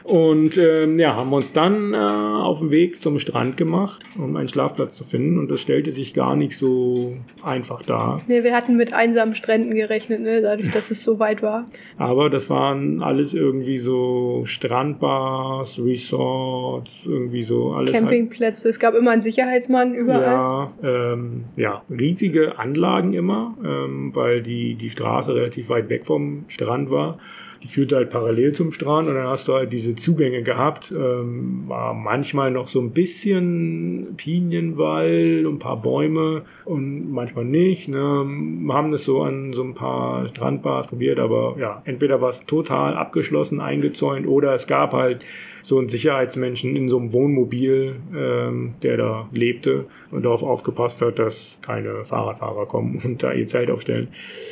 Und 0.04 0.58
ähm, 0.58 0.98
ja, 0.98 1.14
haben 1.14 1.32
uns 1.32 1.52
dann 1.52 1.94
äh, 1.94 1.96
auf 1.96 2.58
den 2.58 2.70
Weg 2.70 3.00
zum 3.00 3.18
Strand 3.18 3.56
gemacht, 3.56 4.02
um 4.18 4.36
einen 4.36 4.48
Schlafplatz 4.48 4.96
zu 4.96 5.04
finden. 5.04 5.38
Und 5.38 5.50
das 5.50 5.60
stellte 5.60 5.92
sich 5.92 6.14
gar 6.14 6.36
nicht 6.36 6.56
so 6.56 7.16
einfach 7.42 7.82
dar. 7.82 8.20
Nee, 8.26 8.42
wir 8.42 8.54
hatten 8.54 8.76
mit 8.76 8.92
einsamen 8.92 9.34
Stränden 9.34 9.74
gerechnet, 9.74 10.20
ne? 10.20 10.42
dadurch, 10.42 10.70
dass 10.70 10.90
es 10.90 11.02
so 11.02 11.18
weit 11.18 11.42
war. 11.42 11.66
Aber 11.98 12.30
das 12.30 12.50
waren 12.50 13.02
alles 13.02 13.34
irgendwie 13.34 13.78
so 13.78 14.42
Strandbars, 14.44 15.78
Resorts, 15.78 16.92
irgendwie 17.04 17.42
so 17.42 17.72
alles. 17.72 17.92
Halt 17.92 18.02
Campingplätze. 18.02 18.64
Halt. 18.64 18.74
Es 18.74 18.80
gab 18.80 18.94
immer 18.94 19.12
einen 19.12 19.22
Sicherheitsmann 19.22 19.94
überall. 19.94 20.22
Ja, 20.22 20.72
ähm, 20.82 21.44
ja 21.56 21.82
riesige 21.90 22.58
Anlagen 22.58 23.12
immer, 23.12 23.56
ähm, 23.64 24.10
weil 24.14 24.42
die, 24.42 24.74
die 24.74 24.90
Straße 24.90 25.34
relativ 25.34 25.68
weit 25.68 25.88
weg 25.88 26.06
vom 26.06 26.44
Strand 26.48 26.90
war 26.90 27.18
die 27.62 27.68
führte 27.68 27.96
halt 27.96 28.10
parallel 28.10 28.52
zum 28.52 28.72
Strand 28.72 29.08
und 29.08 29.14
dann 29.14 29.28
hast 29.28 29.46
du 29.46 29.54
halt 29.54 29.72
diese 29.72 29.94
Zugänge 29.94 30.42
gehabt. 30.42 30.90
Ähm, 30.90 31.64
war 31.68 31.94
manchmal 31.94 32.50
noch 32.50 32.68
so 32.68 32.80
ein 32.80 32.90
bisschen 32.90 34.14
Pinienwald 34.16 35.46
ein 35.46 35.58
paar 35.58 35.80
Bäume 35.80 36.42
und 36.64 37.12
manchmal 37.12 37.44
nicht. 37.44 37.88
Ne? 37.88 37.96
Wir 37.98 38.74
haben 38.74 38.90
das 38.90 39.04
so 39.04 39.22
an 39.22 39.52
so 39.52 39.62
ein 39.62 39.74
paar 39.74 40.26
Strandbars 40.28 40.88
probiert, 40.88 41.18
aber 41.18 41.56
ja, 41.58 41.82
entweder 41.84 42.20
war 42.20 42.30
es 42.30 42.44
total 42.46 42.96
abgeschlossen, 42.96 43.60
eingezäunt 43.60 44.26
oder 44.26 44.54
es 44.54 44.66
gab 44.66 44.92
halt 44.92 45.24
so 45.62 45.78
einen 45.78 45.88
Sicherheitsmenschen 45.88 46.76
in 46.76 46.88
so 46.88 46.98
einem 46.98 47.12
Wohnmobil, 47.12 47.96
ähm, 48.14 48.74
der 48.82 48.96
da 48.96 49.28
lebte 49.32 49.86
und 50.10 50.24
darauf 50.24 50.42
aufgepasst 50.42 51.00
hat, 51.02 51.18
dass 51.18 51.58
keine 51.62 52.04
Fahrradfahrer 52.04 52.66
kommen 52.66 53.00
und 53.04 53.22
da 53.22 53.32
ihr 53.32 53.46
Zelt 53.46 53.70
aufstellen. 53.70 54.08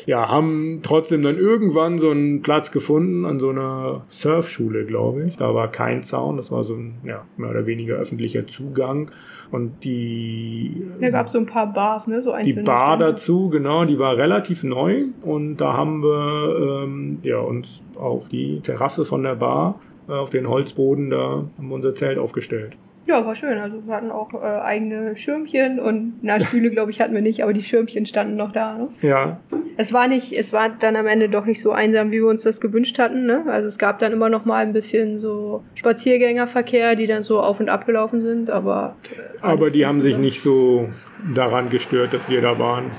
Ja, 0.06 0.28
haben 0.28 0.80
trotzdem 0.82 1.22
dann 1.22 1.36
irgendwann 1.36 1.98
so 1.98 2.10
einen 2.10 2.42
Platz 2.42 2.70
gefunden 2.70 2.99
an 3.24 3.38
so 3.38 3.50
einer 3.50 4.02
Surfschule, 4.08 4.84
glaube 4.84 5.24
ich. 5.24 5.36
Da 5.36 5.54
war 5.54 5.70
kein 5.70 6.02
Zaun, 6.02 6.36
das 6.36 6.50
war 6.50 6.64
so 6.64 6.74
ein 6.74 6.94
ja, 7.04 7.24
mehr 7.36 7.50
oder 7.50 7.66
weniger 7.66 7.96
öffentlicher 7.96 8.46
Zugang. 8.46 9.10
Und 9.50 9.82
die. 9.84 10.86
Da 11.00 11.10
gab 11.10 11.26
es 11.26 11.32
so 11.32 11.38
ein 11.38 11.46
paar 11.46 11.72
Bars, 11.72 12.06
ne? 12.06 12.22
So 12.22 12.32
einzelne. 12.32 12.62
Die 12.62 12.66
Bar 12.66 12.96
Stände. 12.96 13.12
dazu, 13.12 13.48
genau, 13.50 13.84
die 13.84 13.98
war 13.98 14.16
relativ 14.16 14.62
neu. 14.62 15.04
Und 15.22 15.56
da 15.56 15.72
haben 15.72 16.02
wir 16.02 16.84
ähm, 16.84 17.18
ja, 17.22 17.38
uns 17.38 17.82
auf 17.96 18.28
die 18.28 18.60
Terrasse 18.60 19.04
von 19.04 19.22
der 19.22 19.34
Bar 19.34 19.80
äh, 20.08 20.12
auf 20.12 20.30
den 20.30 20.48
Holzboden 20.48 21.10
da 21.10 21.44
haben 21.56 21.68
wir 21.68 21.74
unser 21.74 21.94
Zelt 21.94 22.18
aufgestellt. 22.18 22.76
Ja, 23.06 23.24
war 23.24 23.34
schön. 23.34 23.58
Also 23.58 23.86
wir 23.86 23.94
hatten 23.94 24.10
auch 24.10 24.34
äh, 24.34 24.60
eigene 24.60 25.16
Schirmchen 25.16 25.80
und 25.80 26.18
na 26.22 26.38
Stühle, 26.38 26.70
glaube 26.70 26.90
ich, 26.90 27.00
hatten 27.00 27.14
wir 27.14 27.22
nicht, 27.22 27.42
aber 27.42 27.52
die 27.52 27.62
Schirmchen 27.62 28.06
standen 28.06 28.36
noch 28.36 28.52
da. 28.52 28.76
Ne? 28.76 28.88
Ja. 29.02 29.40
Es 29.76 29.92
war 29.92 30.08
nicht, 30.08 30.32
es 30.32 30.52
war 30.52 30.68
dann 30.68 30.96
am 30.96 31.06
Ende 31.06 31.28
doch 31.28 31.46
nicht 31.46 31.60
so 31.60 31.72
einsam, 31.72 32.10
wie 32.10 32.18
wir 32.18 32.26
uns 32.26 32.42
das 32.42 32.60
gewünscht 32.60 32.98
hatten. 32.98 33.24
Ne? 33.24 33.44
Also 33.48 33.68
es 33.68 33.78
gab 33.78 33.98
dann 33.98 34.12
immer 34.12 34.28
noch 34.28 34.44
mal 34.44 34.58
ein 34.58 34.72
bisschen 34.72 35.18
so 35.18 35.64
Spaziergängerverkehr, 35.74 36.96
die 36.96 37.06
dann 37.06 37.22
so 37.22 37.40
auf 37.40 37.60
und 37.60 37.68
ab 37.68 37.86
gelaufen 37.86 38.20
sind, 38.20 38.50
aber. 38.50 38.96
Äh, 39.10 39.42
aber 39.42 39.70
die 39.70 39.86
haben 39.86 40.00
sich 40.00 40.18
nicht 40.18 40.42
so 40.42 40.88
daran 41.34 41.70
gestört, 41.70 42.12
dass 42.12 42.28
wir 42.28 42.42
da 42.42 42.58
waren. 42.58 42.90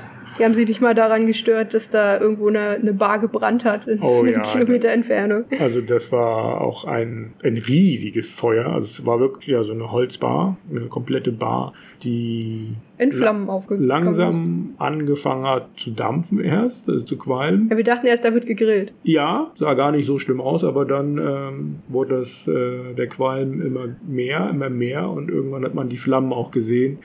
Die 0.41 0.45
haben 0.45 0.55
sich 0.55 0.67
nicht 0.67 0.81
mal 0.81 0.95
daran 0.95 1.27
gestört, 1.27 1.75
dass 1.75 1.91
da 1.91 2.19
irgendwo 2.19 2.47
eine, 2.47 2.69
eine 2.69 2.93
Bar 2.93 3.19
gebrannt 3.19 3.63
hat 3.63 3.87
in 3.87 4.01
oh, 4.01 4.19
einem 4.21 4.33
ja, 4.33 4.41
Kilometer 4.41 4.89
Entfernung. 4.89 5.43
Also 5.59 5.81
das 5.81 6.11
war 6.11 6.61
auch 6.61 6.85
ein, 6.85 7.33
ein 7.43 7.57
riesiges 7.57 8.31
Feuer. 8.31 8.65
Also 8.65 8.87
es 8.87 9.05
war 9.05 9.19
wirklich 9.19 9.49
ja 9.49 9.63
so 9.63 9.73
eine 9.73 9.91
Holzbar, 9.91 10.57
eine 10.71 10.87
komplette 10.87 11.31
Bar, 11.31 11.73
die 12.01 12.73
in 12.97 13.11
Flammen 13.11 13.51
aufgegangen 13.51 13.87
langsam 13.87 14.71
ist. 14.73 14.81
angefangen 14.81 15.45
hat 15.45 15.67
zu 15.77 15.91
dampfen 15.91 16.39
erst, 16.39 16.89
also 16.89 17.01
zu 17.01 17.17
qualmen. 17.17 17.67
Ja, 17.69 17.77
wir 17.77 17.83
dachten 17.83 18.07
erst, 18.07 18.25
da 18.25 18.33
wird 18.33 18.47
gegrillt. 18.47 18.95
Ja, 19.03 19.51
sah 19.53 19.75
gar 19.75 19.91
nicht 19.91 20.07
so 20.07 20.17
schlimm 20.17 20.41
aus, 20.41 20.63
aber 20.63 20.85
dann 20.85 21.19
ähm, 21.19 21.75
wurde 21.87 22.17
das, 22.17 22.47
äh, 22.47 22.95
der 22.95 23.05
Qualm 23.05 23.61
immer 23.61 23.89
mehr, 24.07 24.49
immer 24.49 24.71
mehr 24.71 25.07
und 25.07 25.29
irgendwann 25.29 25.63
hat 25.65 25.75
man 25.75 25.87
die 25.87 25.97
Flammen 25.97 26.33
auch 26.33 26.49
gesehen. 26.49 26.97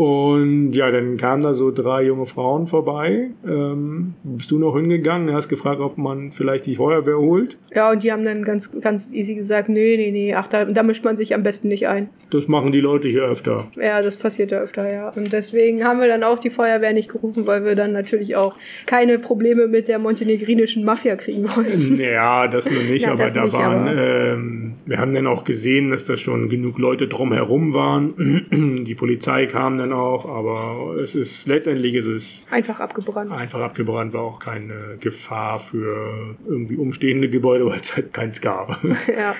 Und 0.00 0.72
ja, 0.72 0.90
dann 0.90 1.18
kamen 1.18 1.42
da 1.42 1.52
so 1.52 1.70
drei 1.70 2.04
junge 2.04 2.24
Frauen 2.24 2.66
vorbei. 2.66 3.32
Ähm, 3.46 4.14
bist 4.22 4.50
du 4.50 4.58
noch 4.58 4.74
hingegangen? 4.74 5.34
Hast 5.34 5.50
gefragt, 5.50 5.82
ob 5.82 5.98
man 5.98 6.32
vielleicht 6.32 6.64
die 6.64 6.76
Feuerwehr 6.76 7.18
holt? 7.18 7.58
Ja, 7.74 7.90
und 7.90 8.02
die 8.02 8.10
haben 8.10 8.24
dann 8.24 8.42
ganz, 8.42 8.70
ganz 8.80 9.12
easy 9.12 9.34
gesagt, 9.34 9.68
nee, 9.68 9.98
nee, 9.98 10.10
nee, 10.10 10.32
ach, 10.32 10.48
da, 10.48 10.64
da 10.64 10.82
mischt 10.84 11.04
man 11.04 11.16
sich 11.16 11.34
am 11.34 11.42
besten 11.42 11.68
nicht 11.68 11.86
ein. 11.86 12.08
Das 12.30 12.48
machen 12.48 12.72
die 12.72 12.80
Leute 12.80 13.08
hier 13.08 13.24
öfter. 13.24 13.68
Ja, 13.76 14.00
das 14.00 14.16
passiert 14.16 14.52
ja 14.52 14.60
öfter, 14.60 14.90
ja. 14.90 15.10
Und 15.10 15.34
deswegen 15.34 15.84
haben 15.84 16.00
wir 16.00 16.08
dann 16.08 16.24
auch 16.24 16.38
die 16.38 16.48
Feuerwehr 16.48 16.94
nicht 16.94 17.10
gerufen, 17.10 17.46
weil 17.46 17.66
wir 17.66 17.74
dann 17.74 17.92
natürlich 17.92 18.36
auch 18.36 18.56
keine 18.86 19.18
Probleme 19.18 19.66
mit 19.66 19.86
der 19.86 19.98
montenegrinischen 19.98 20.82
Mafia 20.82 21.16
kriegen 21.16 21.44
wollten. 21.54 22.00
Ja, 22.10 22.48
das 22.48 22.70
nur 22.70 22.82
nicht, 22.82 23.04
ja, 23.06 23.12
aber 23.12 23.28
da 23.28 23.44
nicht, 23.44 23.52
waren, 23.52 23.88
aber 23.88 24.32
ähm, 24.32 24.74
wir 24.86 24.98
haben 24.98 25.12
dann 25.12 25.26
auch 25.26 25.44
gesehen, 25.44 25.90
dass 25.90 26.06
da 26.06 26.16
schon 26.16 26.48
genug 26.48 26.78
Leute 26.78 27.06
drumherum 27.06 27.74
waren. 27.74 28.46
die 28.86 28.94
Polizei 28.94 29.46
kam 29.46 29.76
dann 29.76 29.89
dann 29.90 29.98
auch, 29.98 30.24
aber 30.26 30.96
es 31.00 31.14
ist 31.14 31.46
letztendlich 31.46 31.94
ist 31.94 32.06
es 32.06 32.44
Einfach 32.50 32.80
abgebrannt. 32.80 33.30
einfach 33.32 33.60
abgebrannt, 33.60 34.12
war 34.12 34.22
auch 34.22 34.38
keine 34.38 34.96
Gefahr 35.00 35.58
für 35.58 36.36
irgendwie 36.48 36.76
umstehende 36.76 37.28
Gebäude, 37.28 37.66
weil 37.70 37.80
es 37.80 37.94
halt 37.96 38.12
keins 38.12 38.40
gab. 38.40 38.78
ja. 39.08 39.34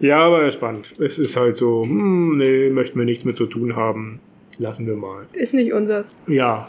ja, 0.00 0.18
aber 0.18 0.50
spannend. 0.50 0.92
Es 1.00 1.18
ist 1.18 1.36
halt 1.36 1.56
so, 1.56 1.82
hm, 1.84 2.36
nee, 2.38 2.70
möchten 2.70 2.98
wir 2.98 3.04
nichts 3.06 3.24
mit 3.24 3.36
zu 3.36 3.46
tun 3.46 3.76
haben. 3.76 4.20
Lassen 4.58 4.86
wir 4.86 4.96
mal. 4.96 5.26
Ist 5.32 5.54
nicht 5.54 5.72
unsers. 5.72 6.14
Ja, 6.26 6.68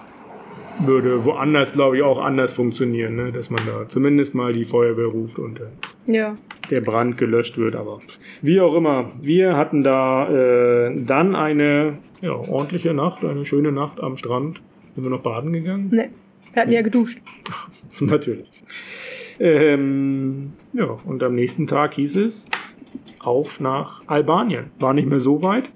würde 0.79 1.25
woanders, 1.25 1.73
glaube 1.73 1.97
ich, 1.97 2.03
auch 2.03 2.19
anders 2.23 2.53
funktionieren, 2.53 3.15
ne? 3.17 3.31
dass 3.33 3.49
man 3.49 3.61
da 3.65 3.87
zumindest 3.89 4.33
mal 4.33 4.53
die 4.53 4.63
Feuerwehr 4.63 5.07
ruft 5.07 5.37
und 5.37 5.59
äh, 5.59 5.63
Ja. 6.11 6.35
der 6.69 6.79
Brand 6.79 7.17
gelöscht 7.17 7.57
wird. 7.57 7.75
Aber 7.75 7.99
wie 8.41 8.61
auch 8.61 8.73
immer, 8.75 9.11
wir 9.21 9.57
hatten 9.57 9.83
da 9.83 10.29
äh, 10.87 11.03
dann 11.03 11.35
eine 11.35 11.97
ja, 12.21 12.33
ordentliche 12.33 12.93
Nacht, 12.93 13.23
eine 13.23 13.45
schöne 13.45 13.71
Nacht 13.71 13.99
am 13.99 14.17
Strand. 14.17 14.61
Sind 14.95 15.03
wir 15.03 15.09
noch 15.09 15.21
baden 15.21 15.53
gegangen? 15.53 15.89
Nee. 15.91 16.09
Wir 16.53 16.61
hatten 16.63 16.71
ja 16.71 16.81
geduscht. 16.81 17.19
Natürlich. 17.99 18.63
Ähm, 19.39 20.53
ja, 20.73 20.97
und 21.05 21.23
am 21.23 21.35
nächsten 21.35 21.65
Tag 21.65 21.93
hieß 21.93 22.17
es 22.17 22.47
auf 23.21 23.59
nach 23.59 24.03
Albanien. 24.07 24.65
War 24.79 24.93
nicht 24.93 25.07
mehr 25.07 25.19
so 25.19 25.41
weit 25.41 25.71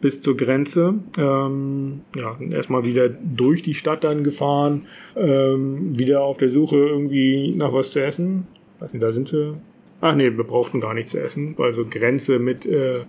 bis 0.00 0.22
zur 0.22 0.36
Grenze. 0.36 0.94
Ähm, 1.18 2.00
ja, 2.16 2.36
erstmal 2.50 2.84
wieder 2.84 3.08
durch 3.08 3.62
die 3.62 3.74
Stadt 3.74 4.04
dann 4.04 4.24
gefahren, 4.24 4.86
ähm, 5.16 5.98
wieder 5.98 6.22
auf 6.22 6.38
der 6.38 6.48
Suche 6.50 6.76
irgendwie 6.76 7.54
nach 7.54 7.72
was 7.72 7.90
zu 7.90 8.00
essen. 8.00 8.46
Weiß 8.78 8.92
nicht, 8.92 9.02
da 9.02 9.12
sind 9.12 9.32
wir. 9.32 9.58
Ach 10.00 10.14
nee, 10.14 10.36
wir 10.36 10.44
brauchten 10.44 10.80
gar 10.80 10.94
nichts 10.94 11.10
zu 11.10 11.20
essen. 11.20 11.56
Also 11.58 11.84
Grenze 11.84 12.38
mit 12.38 12.64
äh, 12.64 13.00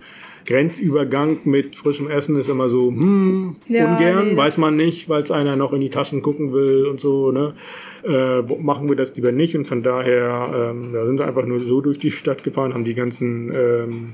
Grenzübergang 0.46 1.38
mit 1.44 1.76
frischem 1.76 2.08
Essen 2.08 2.36
ist 2.36 2.48
immer 2.48 2.68
so, 2.68 2.88
hm, 2.88 3.56
Ja, 3.68 3.92
ungern, 3.92 4.28
nee, 4.28 4.36
weiß 4.36 4.58
man 4.58 4.76
nicht, 4.76 5.08
weil 5.08 5.22
es 5.22 5.30
einer 5.30 5.56
noch 5.56 5.72
in 5.72 5.80
die 5.80 5.90
Taschen 5.90 6.22
gucken 6.22 6.52
will 6.52 6.86
und 6.86 7.00
so, 7.00 7.30
ne? 7.30 7.54
Äh, 8.02 8.48
wo, 8.48 8.56
machen 8.56 8.88
wir 8.88 8.96
das 8.96 9.14
lieber 9.14 9.32
nicht 9.32 9.54
und 9.56 9.66
von 9.66 9.82
daher, 9.82 10.72
ähm, 10.72 10.92
da 10.92 11.04
sind 11.04 11.18
wir 11.18 11.26
einfach 11.26 11.44
nur 11.44 11.60
so 11.60 11.80
durch 11.80 11.98
die 11.98 12.10
Stadt 12.10 12.42
gefahren, 12.42 12.72
haben 12.72 12.84
die 12.84 12.94
ganzen 12.94 13.52
ähm, 13.54 14.12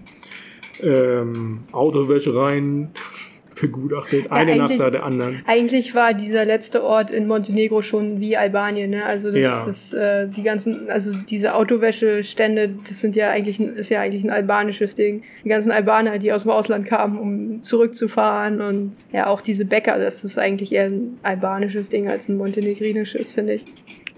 ähm, 0.82 1.60
Autowäschereien 1.72 2.90
begutachtet, 3.60 4.30
eine 4.30 4.56
nach 4.56 4.68
eigentlich- 4.70 4.90
der 4.90 5.02
anderen. 5.04 5.42
Eigentlich 5.46 5.94
war 5.94 6.14
dieser 6.14 6.44
letzte 6.44 6.84
Ort 6.84 7.10
in 7.10 7.26
Montenegro 7.26 7.82
schon 7.82 8.20
wie 8.20 8.36
Albanien, 8.36 8.90
ne? 8.90 9.04
Also 9.04 9.30
das, 9.32 9.40
Ja. 9.40 9.64
das 9.66 9.92
äh, 9.92 10.28
die 10.28 10.42
ganzen, 10.42 10.90
also 10.90 11.12
diese 11.28 11.54
Autowäschestände, 11.54 12.70
das 12.88 13.00
sind 13.00 13.16
ja 13.16 13.30
eigentlich 13.30 13.58
ist 13.60 13.88
ja 13.90 14.00
eigentlich 14.00 14.24
ein 14.24 14.30
albanisches 14.30 14.94
Ding. 14.94 15.22
Die 15.44 15.48
ganzen 15.48 15.72
Albaner, 15.72 16.18
die 16.18 16.32
aus 16.32 16.42
dem 16.42 16.50
Ausland 16.52 16.86
kamen, 16.86 17.18
um 17.18 17.62
zurückzufahren 17.62 18.60
und 18.60 18.92
ja 19.12 19.26
auch 19.26 19.40
diese 19.40 19.64
Bäcker, 19.64 19.98
das 19.98 20.24
ist 20.24 20.38
eigentlich 20.38 20.72
eher 20.72 20.86
ein 20.86 21.18
albanisches 21.22 21.88
Ding 21.88 22.08
als 22.08 22.28
ein 22.28 22.36
montenegrinisches, 22.36 23.32
finde 23.32 23.54
ich. 23.54 23.64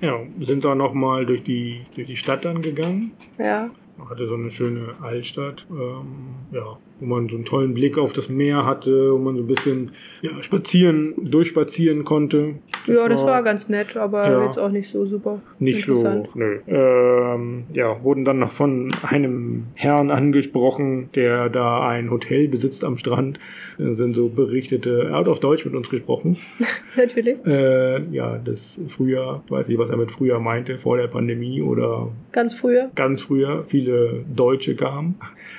Ja, 0.01 0.19
sind 0.41 0.65
da 0.65 0.75
nochmal 0.75 1.27
durch 1.27 1.43
die, 1.43 1.81
durch 1.95 2.07
die 2.07 2.17
Stadt 2.17 2.45
dann 2.45 2.63
gegangen. 2.63 3.13
Ja. 3.39 3.71
Hatte 4.09 4.29
so 4.29 4.35
eine 4.35 4.51
schöne 4.51 4.95
Altstadt, 5.03 5.67
ähm, 5.71 6.07
ja, 6.53 6.79
wo 7.01 7.07
man 7.07 7.29
so 7.29 7.37
einen 7.37 7.45
tollen 7.45 7.75
Blick 7.75 7.97
auf 7.99 8.13
das 8.13 8.29
Meer 8.29 8.65
hatte, 8.67 9.13
wo 9.13 9.19
man 9.19 9.37
so 9.37 9.43
ein 9.43 9.47
bisschen 9.47 9.93
ja, 10.23 10.31
spazieren, 10.43 11.15
durchspazieren 11.17 12.05
konnte. 12.05 12.55
ja, 12.87 13.09
das 13.09 13.23
war 13.25 13.43
ganz 13.43 13.69
nett, 13.69 13.97
aber 13.97 14.29
Ja. 14.29 14.45
jetzt 14.45 14.59
auch 14.59 14.71
nicht 14.71 14.89
so 14.89 15.07
super 15.07 15.41
Nicht 15.59 15.85
so, 15.87 16.27
nö. 16.35 16.59
Ähm, 16.67 17.65
ja, 17.73 18.03
wurden 18.03 18.25
dann 18.25 18.39
noch 18.41 18.53
von 18.53 18.91
einem 19.03 19.65
Herrn 19.77 20.11
angesprochen, 20.11 21.11
der 21.15 21.49
da 21.49 21.87
ein 21.89 22.11
Hotel 22.11 22.49
besitzt 22.49 22.85
am 22.85 22.99
Strand. 22.99 23.39
Äh, 23.79 23.95
sind 23.95 24.15
so 24.15 24.29
berichtete, 24.29 25.09
er 25.11 25.17
hat 25.19 25.29
auf 25.29 25.41
Deutsch 25.41 25.65
mit 25.65 25.75
uns 25.75 25.89
gesprochen. 25.91 26.37
Natürlich. 26.97 27.37
Äh, 27.47 28.03
ja, 28.11 28.39
das 28.45 28.79
Frühjahr, 28.89 29.43
ich 29.45 29.51
weiß 29.51 29.69
nicht, 29.69 29.79
was 29.79 29.91
er 29.91 29.97
mit 29.97 30.11
Frühjahr 30.11 30.41
meinte, 30.41 30.79
vor 30.79 30.97
der 30.97 31.07
Pandemie 31.09 31.63
oder 31.63 32.09
Ganz 32.33 32.55
früher. 32.55 32.91
ganz 32.95 33.23
früher. 33.23 33.65
Viele 33.69 34.25
Deutsche 34.35 34.75
kamen, 34.75 35.15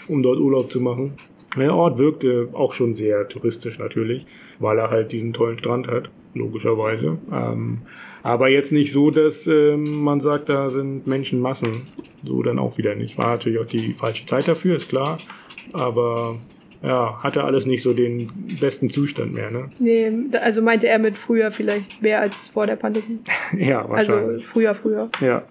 um 0.08 0.22
dort 0.24 0.40
Urlaub 0.40 0.72
zu 0.72 0.82
machen. 0.82 1.14
Der 1.58 1.74
Ort 1.74 1.98
wirkte 1.98 2.50
auch 2.54 2.74
schon 2.74 2.96
sehr 2.96 3.28
touristisch 3.28 3.80
natürlich, 3.80 4.26
weil 4.60 4.78
er 4.78 4.90
halt 4.90 5.12
diesen 5.12 5.34
tollen 5.34 5.58
Strand 5.58 5.88
hat, 5.88 6.10
logischerweise. 6.36 7.18
Ähm, 7.32 7.80
aber 8.22 8.50
jetzt 8.50 8.72
nicht 8.72 8.92
so, 8.92 9.10
dass 9.10 9.48
ähm, 9.48 10.04
man 10.04 10.20
sagt, 10.20 10.50
da 10.50 10.70
sind 10.70 11.08
Menschenmassen. 11.08 11.84
So 12.24 12.44
dann 12.44 12.60
auch 12.60 12.78
wieder 12.78 12.96
nicht. 12.96 13.18
War 13.18 13.32
natürlich 13.32 13.60
auch 13.60 13.66
die 13.66 13.94
falsche 13.94 14.26
Zeit 14.26 14.48
dafür, 14.48 14.76
ist 14.76 14.90
klar. 14.90 15.18
Aber 15.74 16.38
ja, 16.84 17.22
hatte 17.24 17.44
alles 17.44 17.66
nicht 17.66 17.82
so 17.82 17.94
den 17.94 18.32
besten 18.60 18.90
Zustand 18.90 19.34
mehr, 19.34 19.52
ne? 19.52 19.70
Nee, 19.80 20.12
also 20.42 20.62
meinte 20.62 20.88
er 20.88 21.00
mit 21.00 21.18
früher 21.18 21.52
vielleicht 21.52 22.02
mehr 22.02 22.22
als 22.22 22.48
vor 22.48 22.68
der 22.68 22.76
Pandemie. 22.76 23.20
Ja, 23.58 23.82
Also 23.90 24.14
wahrscheinlich. 24.14 24.46
früher, 24.46 24.76
früher. 24.76 25.10
Ja. 25.22 25.44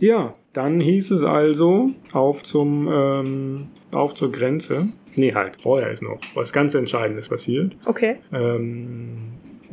Ja, 0.00 0.34
dann 0.52 0.80
hieß 0.80 1.10
es 1.10 1.24
also 1.24 1.90
auf 2.12 2.44
zum 2.44 2.88
ähm, 2.92 3.66
auf 3.92 4.14
zur 4.14 4.32
Grenze. 4.32 4.88
Nee, 5.16 5.34
halt, 5.34 5.56
vorher 5.62 5.90
ist 5.90 6.02
noch 6.02 6.18
was 6.34 6.52
ganz 6.52 6.74
Entscheidendes 6.74 7.28
passiert. 7.28 7.76
Okay. 7.86 8.16
Ähm, 8.32 9.16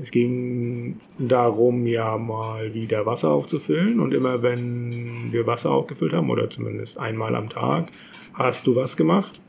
es 0.02 0.12
ging 0.12 0.98
darum, 1.20 1.86
ja 1.88 2.18
mal 2.18 2.74
wieder 2.74 3.06
Wasser 3.06 3.30
aufzufüllen 3.32 4.00
und 4.00 4.14
immer 4.14 4.42
wenn 4.44 5.28
wir 5.32 5.48
Wasser 5.48 5.72
aufgefüllt 5.72 6.14
haben, 6.14 6.30
oder 6.30 6.50
zumindest 6.50 6.98
einmal 7.00 7.36
am 7.36 7.50
Tag, 7.50 7.88
hast 8.34 8.68
du 8.68 8.76
was 8.76 8.98
gemacht? 8.98 9.40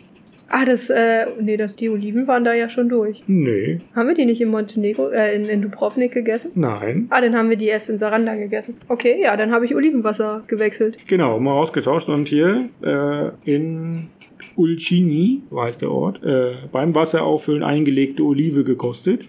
Ah, 0.48 0.64
das, 0.64 0.90
äh, 0.90 1.26
nee, 1.40 1.56
das, 1.56 1.74
die 1.74 1.88
Oliven 1.88 2.28
waren 2.28 2.44
da 2.44 2.54
ja 2.54 2.68
schon 2.68 2.88
durch. 2.88 3.20
Nee, 3.26 3.78
Haben 3.96 4.06
wir 4.06 4.14
die 4.14 4.26
nicht 4.26 4.40
in 4.40 4.48
Montenegro, 4.48 5.08
äh, 5.08 5.34
in, 5.34 5.46
in 5.46 5.60
Dubrovnik 5.62 6.12
gegessen? 6.12 6.52
nein. 6.54 7.08
Ah, 7.10 7.20
dann 7.20 7.34
haben 7.36 7.50
wir 7.50 7.56
die 7.56 7.66
erst 7.66 7.90
in 7.90 7.98
Saranda 7.98 8.36
gegessen. 8.36 8.76
Okay, 8.86 9.16
ja, 9.20 9.36
dann 9.36 9.50
habe 9.50 9.64
ich 9.64 9.74
Olivenwasser 9.74 10.44
gewechselt. 10.46 10.98
Genau, 11.08 11.40
mal 11.40 11.54
ausgetauscht 11.54 12.08
und 12.08 12.28
hier 12.28 12.68
äh, 12.82 13.30
in 13.44 14.10
Ulcini, 14.56 15.42
so 15.50 15.62
heißt 15.62 15.82
der 15.82 15.90
Ort, 15.90 16.22
äh, 16.24 16.52
beim 16.72 16.94
Wasserauffüllen 16.94 17.62
eingelegte 17.62 18.22
Olive 18.24 18.64
gekostet. 18.64 19.26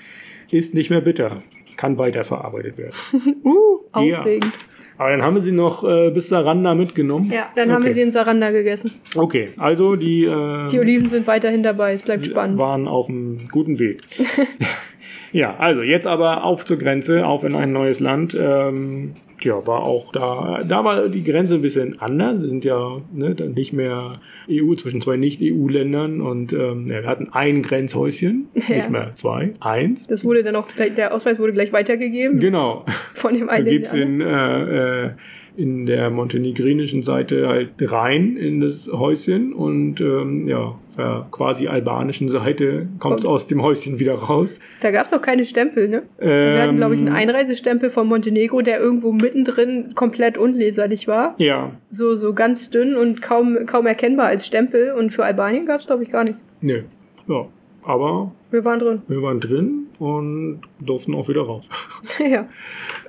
Ist 0.49 0.73
nicht 0.73 0.89
mehr 0.89 1.01
bitter, 1.01 1.43
kann 1.75 1.97
weiterverarbeitet 1.97 2.78
werden. 2.78 2.93
Uh, 3.43 3.80
Ja. 4.05 4.19
aufregend. 4.21 4.53
Aber 4.99 5.11
dann 5.11 5.21
haben 5.21 5.36
wir 5.36 5.41
sie 5.43 5.51
noch 5.51 5.84
äh, 5.84 6.09
bis 6.09 6.30
Saranda 6.30 6.73
mitgenommen. 6.73 7.32
Ja, 7.32 7.49
dann 7.55 7.69
haben 7.69 7.78
Okay. 7.84 7.86
wir 7.89 7.93
sie 7.93 8.01
in 8.01 8.11
Saranda 8.11 8.49
gegessen. 8.49 8.91
Okay, 9.15 9.49
also 9.57 9.95
die, 9.95 10.23
äh, 10.25 10.67
Die 10.69 10.80
Oliven 10.80 11.07
sind 11.07 11.28
weiterhin 11.28 11.61
dabei, 11.61 11.93
es 11.93 12.01
bleibt 12.01 12.25
spannend. 12.25 12.57
waren 12.57 12.88
auf 12.88 13.07
einem 13.07 13.45
guten 13.51 13.78
Weg. 13.78 14.01
ja, 15.32 15.55
also 15.57 15.82
jetzt 15.84 16.07
aber 16.07 16.43
auf 16.43 16.65
zur 16.65 16.78
Grenze, 16.78 17.28
auf 17.28 17.43
in 17.43 17.53
ein 17.55 17.71
neues 17.73 17.99
Land. 17.99 18.36
Ähm, 18.39 19.13
ja, 19.41 19.65
war 19.67 19.81
auch 19.83 20.11
da, 20.11 20.63
da 20.67 20.83
war 20.83 21.09
die 21.09 21.23
Grenze 21.23 21.55
ein 21.55 21.61
bisschen 21.61 21.99
anders. 22.01 22.41
Wir 22.41 22.49
sind 22.49 22.65
ja 22.65 23.01
ne, 23.13 23.35
dann 23.35 23.51
nicht 23.53 23.73
mehr 23.73 24.19
EU 24.49 24.73
zwischen 24.75 25.01
zwei 25.01 25.17
Nicht-EU-Ländern 25.17 26.21
und 26.21 26.53
ähm, 26.53 26.88
ja, 26.88 27.01
wir 27.01 27.07
hatten 27.07 27.29
ein 27.31 27.61
Grenzhäuschen, 27.61 28.47
Ja. 28.67 28.75
nicht 28.75 28.89
mehr 28.89 29.11
zwei, 29.15 29.53
eins. 29.59 30.07
Das 30.07 30.23
wurde 30.25 30.43
dann 30.43 30.55
auch, 30.55 30.67
der 30.71 31.13
Ausweis 31.13 31.39
wurde 31.39 31.53
gleich 31.53 31.71
weitergegeben 31.73 32.39
Genau. 32.39 32.85
von 33.13 33.33
dem 33.33 33.47
Da 33.47 33.53
einen. 33.53 33.67
in 33.67 33.73
geht's 33.73 33.91
den 33.91 34.21
anderen. 34.21 34.61
in, 34.61 34.67
äh, 34.67 35.05
äh, 35.07 35.11
in 35.57 35.85
der 35.87 36.09
montenegrinischen 36.11 37.01
Seite 37.03 37.47
halt 37.47 37.71
rein 37.81 38.37
in 38.37 38.61
das 38.61 38.87
Häuschen 38.91 39.53
und 39.53 39.99
ähm, 39.99 40.47
ja, 40.47 40.59
auf 40.59 40.95
der 40.97 41.27
quasi 41.31 41.67
albanischen 41.67 42.29
Seite 42.29 42.87
kommt 42.99 43.19
es 43.19 43.25
aus 43.25 43.47
dem 43.47 43.61
Häuschen 43.63 43.99
wieder 43.99 44.13
raus. 44.13 44.59
Da 44.81 44.91
gab 44.91 45.07
es 45.07 45.13
auch 45.13 45.21
keine 45.21 45.45
Stempel, 45.45 45.87
ne? 45.89 46.03
Wir 46.19 46.61
hatten, 46.61 46.77
glaube 46.77 46.93
ich, 46.95 47.01
einen 47.01 47.09
Ähm, 47.09 47.15
Einreisestempel 47.15 47.89
von 47.89 48.07
Montenegro, 48.07 48.61
der 48.61 48.79
irgendwo 48.79 49.11
mittendrin 49.11 49.95
komplett 49.95 50.37
unleserlich 50.37 51.07
war. 51.07 51.35
Ja, 51.39 51.71
So, 51.89 52.15
so 52.15 52.33
ganz 52.33 52.69
dünn 52.69 52.95
und 52.95 53.21
kaum, 53.21 53.57
kaum 53.65 53.87
erkennbar 53.87 54.27
als 54.27 54.45
Stempel. 54.47 54.93
Und 54.93 55.09
für 55.11 55.25
Albanien 55.25 55.65
gab 55.65 55.79
es, 55.81 55.87
glaube 55.87 56.03
ich, 56.03 56.11
gar 56.11 56.23
nichts. 56.23 56.45
nö. 56.61 56.81
Ja, 57.27 57.45
aber 57.83 58.31
Wir 58.51 58.63
waren 58.63 58.79
drin. 58.79 59.01
wir 59.07 59.21
waren 59.21 59.39
drin 59.39 59.87
und 59.99 60.61
durften 60.79 61.13
auch 61.15 61.27
wieder 61.27 61.41
raus. 61.41 61.65
ja. 62.19 62.47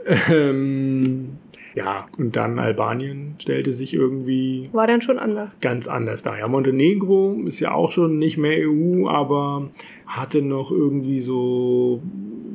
ähm, 0.32 1.38
ja, 1.74 2.06
und 2.18 2.34
dann 2.36 2.58
Albanien 2.58 3.34
stellte 3.38 3.72
sich 3.72 3.94
irgendwie 3.94 4.68
War 4.72 4.86
dann 4.86 5.02
schon 5.02 5.18
anders. 5.18 5.58
ganz 5.60 5.86
anders 5.86 6.22
da. 6.22 6.36
Ja, 6.36 6.48
Montenegro 6.48 7.36
ist 7.46 7.60
ja 7.60 7.72
auch 7.72 7.92
schon 7.92 8.18
nicht 8.18 8.36
mehr 8.38 8.68
EU, 8.68 9.08
aber 9.08 9.70
hatte 10.06 10.40
noch 10.42 10.70
irgendwie 10.70 11.20
so, 11.20 12.00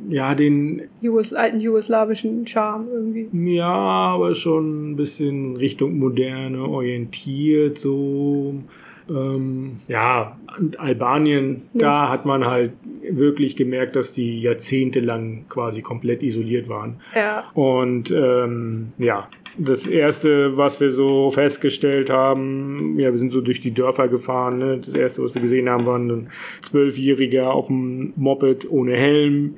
ja, 0.08 0.34
den, 0.34 0.82
Jugos 1.00 1.32
alten 1.32 1.60
jugoslawischen 1.60 2.46
Charme 2.46 2.86
irgendwie. 2.92 3.54
ja, 3.54 3.72
aber 3.72 4.34
schon 4.34 4.90
ein 4.92 4.96
bisschen 4.96 5.56
Richtung 5.56 5.98
Moderne 5.98 6.62
orientiert, 6.62 7.78
so. 7.78 8.54
Ähm, 9.08 9.76
ja, 9.88 10.38
Albanien, 10.78 11.62
da 11.74 12.08
hat 12.08 12.24
man 12.24 12.46
halt 12.46 12.72
wirklich 13.10 13.56
gemerkt, 13.56 13.96
dass 13.96 14.12
die 14.12 14.40
jahrzehntelang 14.40 15.46
quasi 15.48 15.82
komplett 15.82 16.22
isoliert 16.22 16.68
waren. 16.68 17.00
Ja. 17.14 17.44
Und 17.54 18.10
ähm, 18.10 18.92
ja, 18.98 19.28
das 19.56 19.86
erste, 19.86 20.56
was 20.56 20.80
wir 20.80 20.90
so 20.90 21.30
festgestellt 21.30 22.10
haben, 22.10 22.98
ja, 22.98 23.12
wir 23.12 23.18
sind 23.18 23.30
so 23.30 23.40
durch 23.40 23.60
die 23.60 23.72
Dörfer 23.72 24.08
gefahren. 24.08 24.58
Ne? 24.58 24.78
Das 24.84 24.94
erste, 24.94 25.22
was 25.22 25.34
wir 25.34 25.42
gesehen 25.42 25.68
haben, 25.68 25.86
war 25.86 25.98
ein 25.98 26.28
Zwölfjähriger 26.62 27.52
auf 27.52 27.68
dem 27.68 28.12
Moped 28.16 28.68
ohne 28.70 28.96
Helm, 28.96 29.56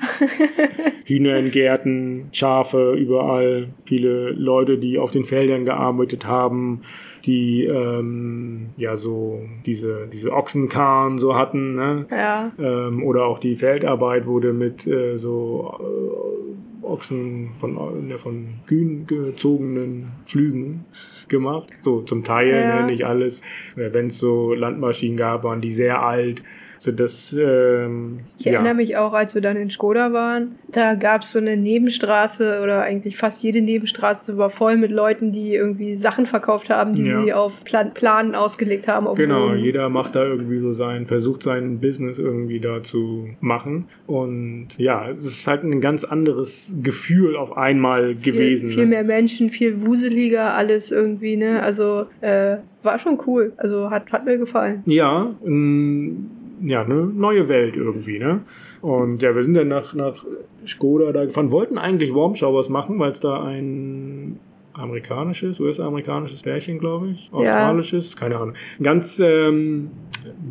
Hühner 1.07 1.37
in 1.39 1.51
Gärten, 1.51 2.29
Schafe 2.33 2.95
überall, 2.95 3.69
viele 3.87 4.31
Leute, 4.31 4.79
die 4.79 4.99
auf 4.99 5.13
den 5.13 5.25
Feldern 5.25 5.65
gearbeitet 5.65 6.27
haben 6.27 6.83
die 7.27 7.65
ähm, 7.65 8.71
ja 8.77 8.97
so 8.97 9.41
diese, 9.67 10.07
diese 10.13 10.33
Ochsenkarren 10.33 11.19
so 11.19 11.35
hatten, 11.35 11.75
ne? 11.75 12.07
Ja. 12.11 12.53
Ähm, 12.59 13.03
oder 13.03 13.25
auch 13.27 13.39
die 13.39 13.57
Feldarbeit 13.57 14.27
wurde 14.27 14.53
mit 14.53 14.87
äh, 14.87 15.19
so 15.19 15.75
äh, 15.81 16.87
Ochsen 16.87 17.51
von, 17.59 18.11
äh, 18.11 18.17
von 18.19 18.47
Kühen 18.67 19.07
gezogenen 19.07 20.13
Flügen 20.25 20.85
gemacht. 21.29 21.69
So 21.81 22.03
zum 22.03 22.23
Teil, 22.23 22.49
Ja. 22.49 22.81
ne, 22.83 22.87
nicht 22.87 23.05
alles. 23.05 23.43
Wenn 23.75 24.07
es 24.07 24.19
so 24.19 24.55
Landmaschinen 24.55 25.17
gab, 25.17 25.43
waren 25.45 25.61
die 25.61 25.73
sehr 25.73 26.03
alt. 26.03 26.43
So 26.79 26.93
das, 26.93 27.35
ähm, 27.39 28.21
Ich 28.39 28.45
ja. 28.47 28.53
erinnere 28.53 28.75
mich 28.75 28.97
auch, 28.97 29.13
als 29.13 29.35
wir 29.35 29.43
dann 29.43 29.57
in 29.57 29.71
Skoda 29.71 30.13
waren, 30.13 30.57
da 30.71 30.95
gab 30.95 31.23
es 31.23 31.33
so 31.33 31.39
eine 31.39 31.57
Nebenstraße 31.57 32.61
oder 32.63 32.83
eigentlich 32.83 33.17
fast 33.17 33.43
jede 33.43 33.61
Nebenstraße 33.63 34.37
war 34.37 34.51
voll 34.51 34.77
mit 34.77 34.91
Leuten, 34.91 35.33
die 35.33 35.55
irgendwie 35.55 35.95
Sachen 35.97 36.27
verkauft 36.27 36.71
haben, 36.71 36.95
die 36.95 37.05
Ja. 37.07 37.23
sie 37.23 37.33
auf 37.33 37.65
Plan 37.65 37.93
Planen 37.95 38.35
ausgelegt 38.35 38.89
haben. 38.89 39.07
Genau, 39.15 39.49
Boden. 39.49 39.59
jeder 39.59 39.89
macht 39.89 40.15
da 40.15 40.25
irgendwie 40.25 40.59
so 40.59 40.73
sein, 40.73 41.07
versucht 41.07 41.43
sein 41.43 41.81
Business 41.81 42.19
irgendwie 42.19 42.61
da 42.61 42.83
zu 42.83 43.29
machen. 43.41 43.87
Und 44.07 44.69
ja, 44.77 45.09
es 45.11 45.25
ist 45.25 45.47
halt 45.47 45.63
ein 45.65 45.81
ganz 45.81 46.05
anderes 46.05 46.71
Gefühl 46.83 47.37
auf 47.37 47.57
einmal 47.57 48.15
gewesen. 48.15 48.67
Viel, 48.69 48.75
viel 48.75 48.85
ne? 48.85 48.91
mehr 48.91 49.05
Menschen, 49.05 49.49
viel 49.51 49.81
wuseliger, 49.87 50.55
alles 50.55 50.91
irgendwie, 50.91 51.37
ne? 51.37 51.63
Also 51.63 52.07
äh, 52.21 52.57
war 52.83 52.99
schon 52.99 53.19
cool. 53.27 53.53
Also 53.57 53.91
hat, 53.91 54.13
hat 54.13 54.25
mir 54.25 54.39
gefallen. 54.39 54.83
Ja, 54.87 55.35
ein, 55.45 56.31
ja, 56.63 56.83
eine 56.83 57.07
neue 57.07 57.49
Welt 57.49 57.77
irgendwie, 57.77 58.19
ne? 58.19 58.41
Und 58.83 59.23
ja, 59.23 59.35
wir 59.35 59.43
sind 59.43 59.55
dann 59.55 59.69
nach, 59.69 59.95
nach 59.95 60.25
Skoda 60.67 61.13
da 61.13 61.25
gefahren, 61.25 61.51
wollten 61.51 61.79
eigentlich 61.79 62.15
Warm 62.15 62.35
Showers 62.35 62.69
machen, 62.69 62.99
weil 62.99 63.11
es 63.11 63.21
da 63.21 63.43
ein 63.43 64.39
amerikanisches, 64.75 65.59
US-amerikanisches 65.59 66.43
Pärchen, 66.43 66.79
glaube 66.79 67.09
ich, 67.09 67.31
Ja. 67.33 67.39
australisches, 67.39 68.15
keine 68.17 68.37
Ahnung. 68.37 68.55
Ganz 68.83 69.19
ähm, 69.19 69.91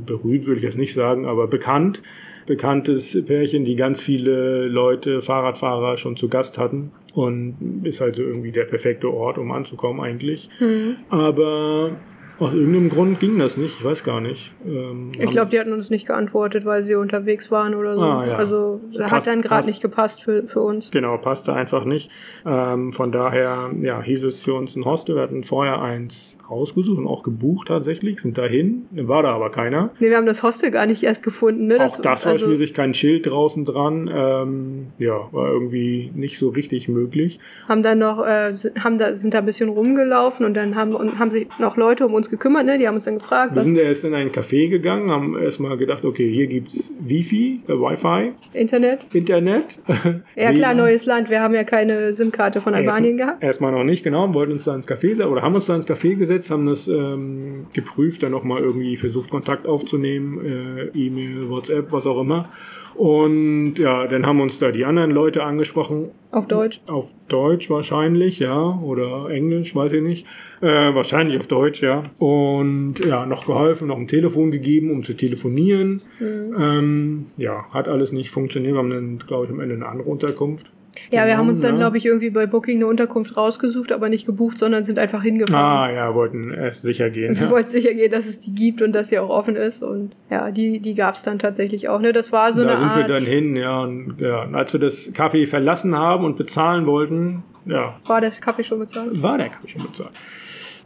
berühmt 0.05 0.47
würde 0.47 0.57
ich 0.57 0.63
jetzt 0.63 0.77
nicht 0.77 0.93
sagen, 0.93 1.25
aber 1.25 1.47
bekannt, 1.47 2.01
bekanntes 2.47 3.23
Pärchen, 3.25 3.63
die 3.63 3.75
ganz 3.75 4.01
viele 4.01 4.67
Leute, 4.67 5.21
Fahrradfahrer 5.21 5.97
schon 5.97 6.15
zu 6.15 6.27
Gast 6.27 6.57
hatten. 6.57 6.91
Und 7.13 7.55
ist 7.83 8.01
halt 8.01 8.17
so 8.17 8.23
irgendwie 8.23 8.51
der 8.51 8.65
perfekte 8.65 9.09
Ort, 9.13 9.37
um 9.37 9.51
anzukommen 9.51 10.01
eigentlich. 10.01 10.49
Hm. 10.57 10.97
Aber 11.09 11.91
aus 12.39 12.53
irgendeinem 12.53 12.89
Grund 12.89 13.19
ging 13.19 13.39
das 13.39 13.55
nicht, 13.57 13.79
ich 13.79 13.85
weiß 13.85 14.03
gar 14.03 14.19
nicht. 14.21 14.51
Ähm, 14.65 15.11
Ich 15.17 15.29
glaube, 15.31 15.49
die 15.51 15.59
hatten 15.59 15.71
uns 15.73 15.89
nicht 15.89 16.05
geantwortet, 16.07 16.65
weil 16.65 16.83
sie 16.83 16.95
unterwegs 16.95 17.49
waren 17.51 17.75
oder 17.75 17.95
so. 17.95 18.01
Ah, 18.01 18.25
ja. 18.27 18.35
Also 18.35 18.81
hat 18.99 19.09
Passt- 19.09 19.27
dann 19.27 19.41
gerade 19.41 19.67
nicht 19.67 19.81
gepasst 19.81 20.23
für, 20.23 20.43
für 20.47 20.61
uns. 20.61 20.91
Genau, 20.91 21.17
passte 21.17 21.53
einfach 21.53 21.85
nicht. 21.85 22.11
Ähm, 22.45 22.91
von 22.93 23.11
daher 23.11 23.69
ja, 23.81 24.01
hieß 24.01 24.23
es 24.23 24.43
für 24.43 24.53
uns 24.53 24.75
ein 24.75 24.83
Hostel. 24.85 25.15
Wir 25.15 25.21
hatten 25.23 25.43
vorher 25.43 25.81
eins 25.81 26.37
rausgesucht 26.49 26.97
und 26.97 27.07
auch 27.07 27.23
gebucht 27.23 27.67
tatsächlich, 27.67 28.21
sind 28.21 28.37
dahin, 28.37 28.85
war 28.91 29.23
da 29.23 29.29
aber 29.33 29.49
keiner. 29.51 29.89
Nee, 29.99 30.09
wir 30.09 30.17
haben 30.17 30.25
das 30.25 30.43
Hostel 30.43 30.71
gar 30.71 30.85
nicht 30.85 31.03
erst 31.03 31.23
gefunden, 31.23 31.67
ne? 31.67 31.79
auch 31.79 31.99
das 32.01 32.25
war 32.25 32.33
also, 32.33 32.45
schwierig, 32.47 32.73
kein 32.73 32.93
Schild 32.93 33.25
draußen 33.25 33.65
dran. 33.65 34.09
Ähm, 34.13 34.87
ja, 34.99 35.27
war 35.31 35.51
irgendwie 35.51 36.11
nicht 36.15 36.37
so 36.37 36.49
richtig 36.49 36.87
möglich. 36.87 37.39
haben 37.67 37.83
dann 37.83 37.99
noch, 37.99 38.25
äh, 38.25 38.53
haben 38.79 38.97
da, 38.99 39.15
sind 39.15 39.33
da 39.33 39.39
ein 39.39 39.45
bisschen 39.45 39.69
rumgelaufen 39.69 40.45
und 40.45 40.53
dann 40.55 40.75
haben, 40.75 40.93
und 40.93 41.19
haben 41.19 41.31
sich 41.31 41.47
noch 41.59 41.77
Leute 41.77 42.05
um 42.05 42.13
uns 42.13 42.29
gekümmert, 42.29 42.65
ne? 42.65 42.77
Die 42.77 42.87
haben 42.87 42.95
uns 42.95 43.05
dann 43.05 43.19
gefragt, 43.19 43.55
Wir 43.55 43.61
sind 43.63 43.77
erst 43.77 44.03
in 44.03 44.13
ein 44.13 44.31
Café 44.31 44.69
gegangen, 44.69 45.09
haben 45.11 45.37
erstmal 45.37 45.77
gedacht, 45.77 46.05
okay, 46.05 46.31
hier 46.31 46.47
gibt's 46.47 46.91
Wifi, 46.99 47.61
äh, 47.67 47.73
Wi-Fi, 47.73 48.33
Internet. 48.53 49.05
Internet. 49.13 49.79
Ja 50.35 50.51
klar, 50.51 50.73
neues 50.73 51.05
Land. 51.05 51.29
Wir 51.29 51.41
haben 51.41 51.53
ja 51.53 51.63
keine 51.63 52.13
SIM-Karte 52.13 52.61
von 52.61 52.73
Albanien 52.73 53.17
Erst- 53.17 53.27
gehabt. 53.27 53.43
Erstmal 53.43 53.71
noch 53.71 53.83
nicht, 53.83 54.03
genau. 54.03 54.33
Wollten 54.33 54.53
uns 54.53 54.65
da 54.65 54.75
ins 54.75 54.87
Café 54.87 55.23
oder 55.25 55.41
haben 55.41 55.55
uns 55.55 55.65
da 55.65 55.75
ins 55.75 55.87
Café 55.87 56.15
gesetzt, 56.15 56.34
haben 56.49 56.65
das 56.65 56.87
ähm, 56.87 57.67
geprüft, 57.73 58.23
dann 58.23 58.31
nochmal 58.31 58.61
irgendwie 58.61 58.97
versucht, 58.97 59.29
Kontakt 59.29 59.65
aufzunehmen, 59.67 60.45
äh, 60.45 60.85
E-Mail, 60.93 61.49
WhatsApp, 61.49 61.91
was 61.91 62.05
auch 62.07 62.19
immer. 62.21 62.49
Und 62.95 63.75
ja, 63.75 64.07
dann 64.07 64.25
haben 64.25 64.39
uns 64.39 64.57
da 64.57 64.71
die 64.71 64.85
anderen 64.85 65.11
Leute 65.11 65.43
angesprochen, 65.43 66.11
Auf 66.31 66.47
Deutsch. 66.47 66.79
auf 66.87 67.13
Deutsch 67.27 67.69
wahrscheinlich, 67.69 68.39
ja, 68.39 68.79
oder 68.81 69.29
Englisch, 69.29 69.75
weiß 69.75 69.91
ich 69.91 70.01
nicht. 70.01 70.25
Äh, 70.61 70.95
wahrscheinlich 70.95 71.37
auf 71.37 71.47
Deutsch, 71.47 71.81
ja. 71.81 72.03
Und 72.19 72.95
ja, 73.05 73.25
noch 73.25 73.45
geholfen, 73.45 73.89
noch 73.89 73.97
ein 73.97 74.07
Telefon 74.07 74.49
gegeben, 74.49 74.91
um 74.91 75.03
zu 75.03 75.13
telefonieren. 75.13 76.01
Mhm. 76.21 76.55
Ähm, 76.57 77.25
ja, 77.35 77.65
hat 77.73 77.89
alles 77.89 78.13
nicht 78.13 78.29
funktioniert. 78.29 78.75
Wir 78.75 78.79
haben 78.79 78.89
dann, 78.89 79.19
glaube 79.19 79.45
ich, 79.45 79.51
am 79.51 79.59
Ende 79.59 79.75
eine 79.75 79.87
andere 79.87 80.09
Unterkunft. 80.09 80.71
Ja, 81.11 81.25
wir 81.25 81.37
haben 81.37 81.49
uns 81.49 81.61
dann, 81.61 81.75
ja. 81.75 81.81
glaube 81.81 81.97
ich, 81.97 82.05
irgendwie 82.05 82.29
bei 82.29 82.45
Booking 82.45 82.77
eine 82.77 82.87
Unterkunft 82.87 83.35
rausgesucht, 83.37 83.91
aber 83.91 84.09
nicht 84.09 84.25
gebucht, 84.25 84.57
sondern 84.57 84.83
sind 84.83 84.99
einfach 84.99 85.23
hingefahren. 85.23 85.89
Ah, 85.89 85.93
ja, 85.93 86.15
wollten 86.15 86.51
erst 86.53 86.83
sicher 86.83 87.09
gehen. 87.09 87.35
Wir 87.37 87.47
Ja. 87.47 87.51
wollten 87.51 87.69
sicher 87.69 87.93
gehen, 87.93 88.11
dass 88.11 88.25
es 88.25 88.39
die 88.39 88.53
gibt 88.53 88.81
und 88.81 88.93
dass 88.93 89.09
sie 89.09 89.19
auch 89.19 89.29
offen 89.29 89.55
ist. 89.55 89.83
Und 89.83 90.15
ja, 90.29 90.51
die, 90.51 90.79
die 90.79 90.95
gab 90.95 91.15
es 91.15 91.23
dann 91.23 91.39
tatsächlich 91.39 91.89
auch. 91.89 91.99
Ne? 91.99 92.13
Das 92.13 92.31
war 92.31 92.53
so 92.53 92.63
da 92.63 92.69
eine 92.69 92.77
sind 92.77 92.87
Art. 92.89 92.97
wir 92.97 93.07
dann 93.07 93.25
hin, 93.25 93.55
ja, 93.55 93.81
und, 93.81 94.15
ja. 94.19 94.43
Und 94.43 94.55
als 94.55 94.73
wir 94.73 94.79
das 94.79 95.13
Café 95.13 95.47
verlassen 95.47 95.95
haben 95.97 96.25
und 96.25 96.37
bezahlen 96.37 96.85
wollten, 96.85 97.43
ja, 97.65 97.99
war 98.05 98.21
der 98.21 98.31
Kaffee 98.31 98.63
schon 98.63 98.79
bezahlt? 98.79 99.21
war 99.21 99.37
der 99.37 99.49
Kaffee 99.49 99.67
schon 99.69 99.83
bezahlt. 99.83 100.11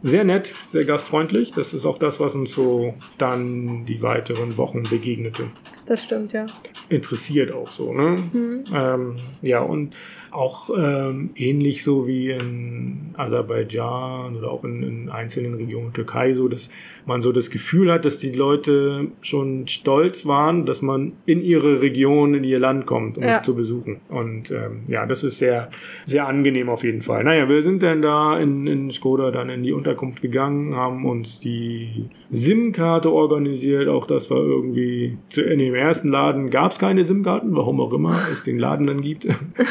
Sehr 0.02 0.24
nett, 0.24 0.54
sehr 0.66 0.84
gastfreundlich. 0.86 1.52
Das 1.52 1.74
ist 1.74 1.84
auch 1.84 1.98
das, 1.98 2.20
was 2.20 2.34
uns 2.34 2.52
so 2.52 2.94
dann 3.18 3.84
die 3.84 4.00
weiteren 4.00 4.56
Wochen 4.56 4.84
begegnete. 4.84 5.44
Das 5.90 6.04
stimmt, 6.04 6.32
ja. 6.32 6.46
Interessiert 6.88 7.50
auch 7.50 7.72
so, 7.72 7.92
ne? 7.92 8.22
Mhm. 8.32 8.64
Ähm, 8.72 9.16
ja, 9.42 9.58
und 9.58 9.96
auch 10.32 10.70
ähm, 10.76 11.30
ähnlich 11.34 11.82
so 11.82 12.06
wie 12.06 12.30
in 12.30 13.10
Aserbaidschan 13.16 14.36
oder 14.36 14.50
auch 14.50 14.64
in, 14.64 14.82
in 14.82 15.08
einzelnen 15.08 15.54
Regionen 15.54 15.92
Türkei 15.92 16.34
so, 16.34 16.48
dass 16.48 16.70
man 17.06 17.22
so 17.22 17.32
das 17.32 17.50
Gefühl 17.50 17.90
hat, 17.92 18.04
dass 18.04 18.18
die 18.18 18.32
Leute 18.32 19.08
schon 19.20 19.66
stolz 19.66 20.26
waren, 20.26 20.66
dass 20.66 20.82
man 20.82 21.12
in 21.26 21.42
ihre 21.42 21.82
Region, 21.82 22.34
in 22.34 22.44
ihr 22.44 22.58
Land 22.58 22.86
kommt, 22.86 23.16
um 23.18 23.24
Ja. 23.24 23.38
es 23.38 23.42
zu 23.42 23.54
besuchen. 23.54 24.00
Und 24.08 24.50
ähm, 24.50 24.82
ja, 24.88 25.06
das 25.06 25.24
ist 25.24 25.38
sehr, 25.38 25.70
sehr 26.06 26.26
angenehm 26.28 26.68
auf 26.68 26.84
jeden 26.84 27.02
Fall. 27.02 27.24
Naja, 27.24 27.48
wir 27.48 27.62
sind 27.62 27.82
dann 27.82 28.02
da 28.02 28.38
in, 28.38 28.66
in 28.66 28.90
Skoda 28.90 29.30
dann 29.30 29.50
in 29.50 29.62
die 29.62 29.72
Unterkunft 29.72 30.20
gegangen, 30.22 30.76
haben 30.76 31.04
uns 31.06 31.40
die 31.40 32.04
SIM-Karte 32.30 33.10
organisiert. 33.10 33.88
Auch 33.88 34.06
das 34.06 34.30
war 34.30 34.38
irgendwie, 34.38 35.18
zu, 35.30 35.42
in 35.42 35.58
dem 35.58 35.74
ersten 35.74 36.08
Laden 36.08 36.50
gab 36.50 36.72
es 36.72 36.78
keine 36.78 37.04
SIM-Karten, 37.04 37.56
warum 37.56 37.80
auch 37.80 37.92
immer 37.92 38.16
es 38.32 38.44
den 38.44 38.58
Laden 38.58 38.86
dann 38.86 39.00
gibt. 39.00 39.26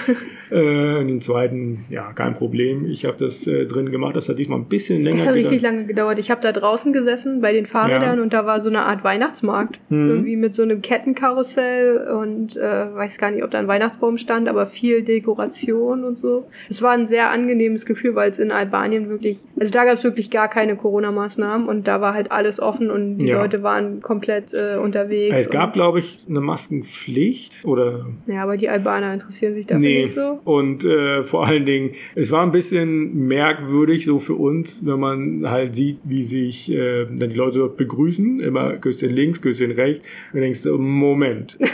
äh, 0.52 1.02
in 1.02 1.08
dem 1.08 1.22
zweiten, 1.22 1.86
ja, 1.90 2.12
kein 2.14 2.36
Problem. 2.36 2.86
Ich 2.86 3.06
habe 3.06 3.18
das 3.18 3.46
äh, 3.48 3.66
drin 3.66 3.92
gemacht. 3.92 4.16
Das 4.16 4.30
hat 4.30 4.40
diesmal 4.40 4.60
ein 4.60 4.66
bisschen 4.66 5.04
länger 5.04 5.18
Das 5.20 5.28
hat 5.28 5.34
richtig 5.36 5.58
gedauert. 5.62 5.74
lange 5.76 5.86
gedauert. 5.88 6.20
Ich 6.20 6.32
habe 6.32 6.42
da 6.42 6.52
draußen 6.52 6.94
gesessen 6.94 7.42
bei 7.42 7.54
den 7.54 7.66
Fahrrädern 7.66 8.18
Ja. 8.18 8.24
und 8.24 8.34
da 8.34 8.46
war 8.46 8.60
so 8.62 8.70
eine 8.70 8.82
Art 8.82 9.04
Weihnachtsmarkt. 9.04 9.80
Mhm. 9.90 10.10
Irgendwie 10.10 10.36
mit 10.36 10.56
so 10.56 10.64
einem 10.64 10.82
Kettenkarussell 10.82 12.08
und 12.22 12.58
äh, 12.58 12.94
weiß 12.96 13.18
gar 13.18 13.32
nicht, 13.32 13.44
ob 13.44 13.52
da 13.52 13.60
ein 13.60 13.68
Weihnachtsbaum 13.68 14.18
stand, 14.18 14.48
aber 14.50 14.66
viel 14.66 15.04
Dekoration 15.04 16.04
und 16.04 16.16
so. 16.16 16.46
Es 16.70 16.82
war 16.82 16.92
ein 16.92 17.06
sehr 17.06 17.30
angenehmes 17.32 17.86
Gefühl, 17.86 18.16
weil 18.16 18.32
es 18.32 18.40
in 18.40 18.52
Albanien 18.52 19.10
wirklich, 19.10 19.40
also 19.60 19.72
da 19.72 19.86
gab 19.86 19.96
es 19.96 20.04
wirklich 20.04 20.32
gar 20.32 20.48
keine 20.48 20.76
Corona-Maßnahmen 20.76 21.68
und 21.68 21.88
da 21.88 22.02
war 22.02 22.14
halt 22.14 22.32
alles 22.32 22.60
offen 22.60 22.90
und 22.92 23.18
die 23.20 23.28
Ja. 23.28 23.38
Leute 23.42 23.64
waren 23.64 24.02
komplett 24.02 24.54
äh, 24.54 24.78
unterwegs. 24.78 25.36
Es 25.40 25.50
gab, 25.50 25.74
glaube 25.74 26.00
ich, 26.00 26.20
eine 26.30 26.42
Maskenpflicht 26.42 27.66
oder 27.66 28.06
ja, 28.28 28.44
aber 28.44 28.58
die 28.58 28.70
Albaner 28.70 29.14
interessieren 29.14 29.54
sich 29.54 29.68
dafür 29.68 29.80
Nee, 29.80 30.04
nicht 30.04 30.16
so. 30.16 30.39
Und 30.44 30.84
äh, 30.86 31.24
vor 31.24 31.46
allen 31.48 31.66
Dingen, 31.66 31.92
es 32.16 32.32
war 32.32 32.44
ein 32.44 32.52
bisschen 32.52 33.28
merkwürdig 33.28 34.06
so 34.06 34.20
für 34.20 34.36
uns, 34.36 34.86
wenn 34.86 35.00
man 35.00 35.50
halt 35.50 35.76
sieht, 35.76 36.00
wie 36.04 36.24
sich 36.24 36.72
äh, 36.72 37.06
dann 37.06 37.30
die 37.30 37.36
Leute 37.36 37.60
dort 37.60 37.78
begrüßen, 37.78 38.40
immer 38.40 38.78
Küsschen 38.78 39.10
links, 39.10 39.42
Küsschen 39.42 39.72
rechts, 39.72 40.06
und 40.32 40.36
du 40.36 40.42
denkst, 40.42 40.60
so, 40.60 40.78
Moment, 40.78 41.58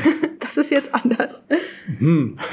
Das 0.45 0.57
ist 0.57 0.69
jetzt 0.69 0.93
anders. 0.93 1.43
hm. 1.97 2.37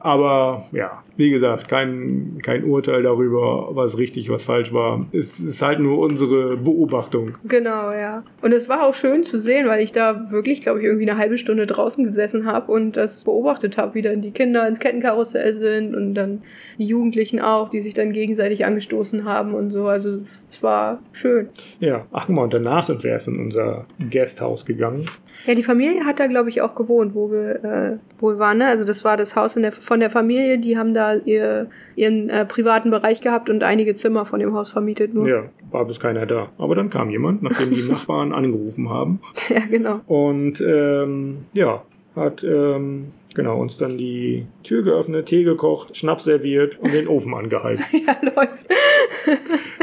Aber 0.00 0.66
ja, 0.72 1.02
wie 1.16 1.30
gesagt, 1.30 1.68
kein, 1.68 2.38
kein 2.42 2.64
Urteil 2.64 3.02
darüber, 3.02 3.68
was 3.74 3.98
richtig, 3.98 4.30
was 4.30 4.44
falsch 4.44 4.72
war. 4.72 5.06
Es 5.12 5.40
ist 5.40 5.62
halt 5.62 5.80
nur 5.80 5.98
unsere 5.98 6.56
Beobachtung. 6.56 7.36
Genau, 7.44 7.92
ja. 7.92 8.22
Und 8.40 8.52
es 8.52 8.68
war 8.68 8.86
auch 8.86 8.94
schön 8.94 9.24
zu 9.24 9.38
sehen, 9.38 9.66
weil 9.66 9.82
ich 9.82 9.92
da 9.92 10.30
wirklich, 10.30 10.60
glaube 10.60 10.78
ich, 10.78 10.84
irgendwie 10.84 11.08
eine 11.10 11.18
halbe 11.18 11.38
Stunde 11.38 11.66
draußen 11.66 12.04
gesessen 12.04 12.46
habe 12.46 12.70
und 12.70 12.96
das 12.96 13.24
beobachtet 13.24 13.78
habe, 13.78 13.94
wie 13.94 14.02
dann 14.02 14.20
die 14.20 14.30
Kinder 14.30 14.66
ins 14.68 14.78
Kettenkarussell 14.78 15.54
sind 15.54 15.94
und 15.94 16.14
dann 16.14 16.42
die 16.78 16.86
Jugendlichen 16.86 17.40
auch, 17.40 17.68
die 17.68 17.80
sich 17.80 17.94
dann 17.94 18.12
gegenseitig 18.12 18.64
angestoßen 18.64 19.24
haben 19.24 19.54
und 19.54 19.70
so. 19.70 19.88
Also 19.88 20.20
es 20.50 20.62
war 20.62 21.00
schön. 21.12 21.48
Ja, 21.80 22.06
ach 22.12 22.26
guck 22.26 22.36
mal, 22.36 22.42
und 22.42 22.54
danach 22.54 22.86
sind 22.86 23.02
wir 23.02 23.10
erst 23.10 23.28
in 23.28 23.40
unser 23.40 23.86
Guesthouse 24.10 24.64
gegangen. 24.64 25.06
Ja, 25.48 25.54
die 25.54 25.62
Familie 25.62 26.04
hat 26.04 26.20
da, 26.20 26.26
glaube 26.26 26.50
ich, 26.50 26.60
auch 26.60 26.74
gewohnt, 26.74 27.14
wo 27.14 27.30
wir, 27.30 27.64
äh, 27.64 27.96
wo 28.20 28.28
wir 28.32 28.38
waren. 28.38 28.58
Ne? 28.58 28.66
Also 28.66 28.84
das 28.84 29.02
war 29.02 29.16
das 29.16 29.34
Haus 29.34 29.54
der, 29.54 29.72
von 29.72 29.98
der 29.98 30.10
Familie, 30.10 30.58
die 30.58 30.76
haben 30.76 30.92
da 30.92 31.14
ihr, 31.14 31.70
ihren 31.96 32.28
äh, 32.28 32.44
privaten 32.44 32.90
Bereich 32.90 33.22
gehabt 33.22 33.48
und 33.48 33.62
einige 33.62 33.94
Zimmer 33.94 34.26
von 34.26 34.40
dem 34.40 34.52
Haus 34.52 34.68
vermietet 34.68 35.14
nur. 35.14 35.26
Ja, 35.26 35.44
war 35.70 35.86
bis 35.86 35.98
keiner 36.00 36.26
da. 36.26 36.50
Aber 36.58 36.74
dann 36.74 36.90
kam 36.90 37.08
jemand, 37.08 37.42
nachdem 37.42 37.70
die 37.70 37.82
Nachbarn 37.90 38.34
angerufen 38.34 38.90
haben. 38.90 39.20
ja 39.48 39.60
genau. 39.60 40.02
Und 40.06 40.60
ähm, 40.60 41.38
ja, 41.54 41.82
hat 42.14 42.44
ähm, 42.44 43.06
genau 43.34 43.58
uns 43.58 43.78
dann 43.78 43.96
die 43.96 44.44
Tür 44.64 44.82
geöffnet, 44.82 45.24
Tee 45.24 45.44
gekocht, 45.44 45.96
Schnaps 45.96 46.24
serviert 46.24 46.78
und 46.78 46.92
den 46.92 47.08
Ofen 47.08 47.32
angeheizt. 47.32 47.90
ja, 48.06 48.18
läuft. 48.20 48.66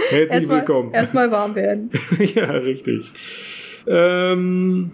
Herzlich 0.09 0.29
Erstmal 0.29 0.57
willkommen. 0.59 0.93
erstmal 0.93 1.31
warm 1.31 1.55
werden. 1.55 1.89
ja, 2.35 2.51
richtig. 2.51 3.11
Ähm, 3.87 4.91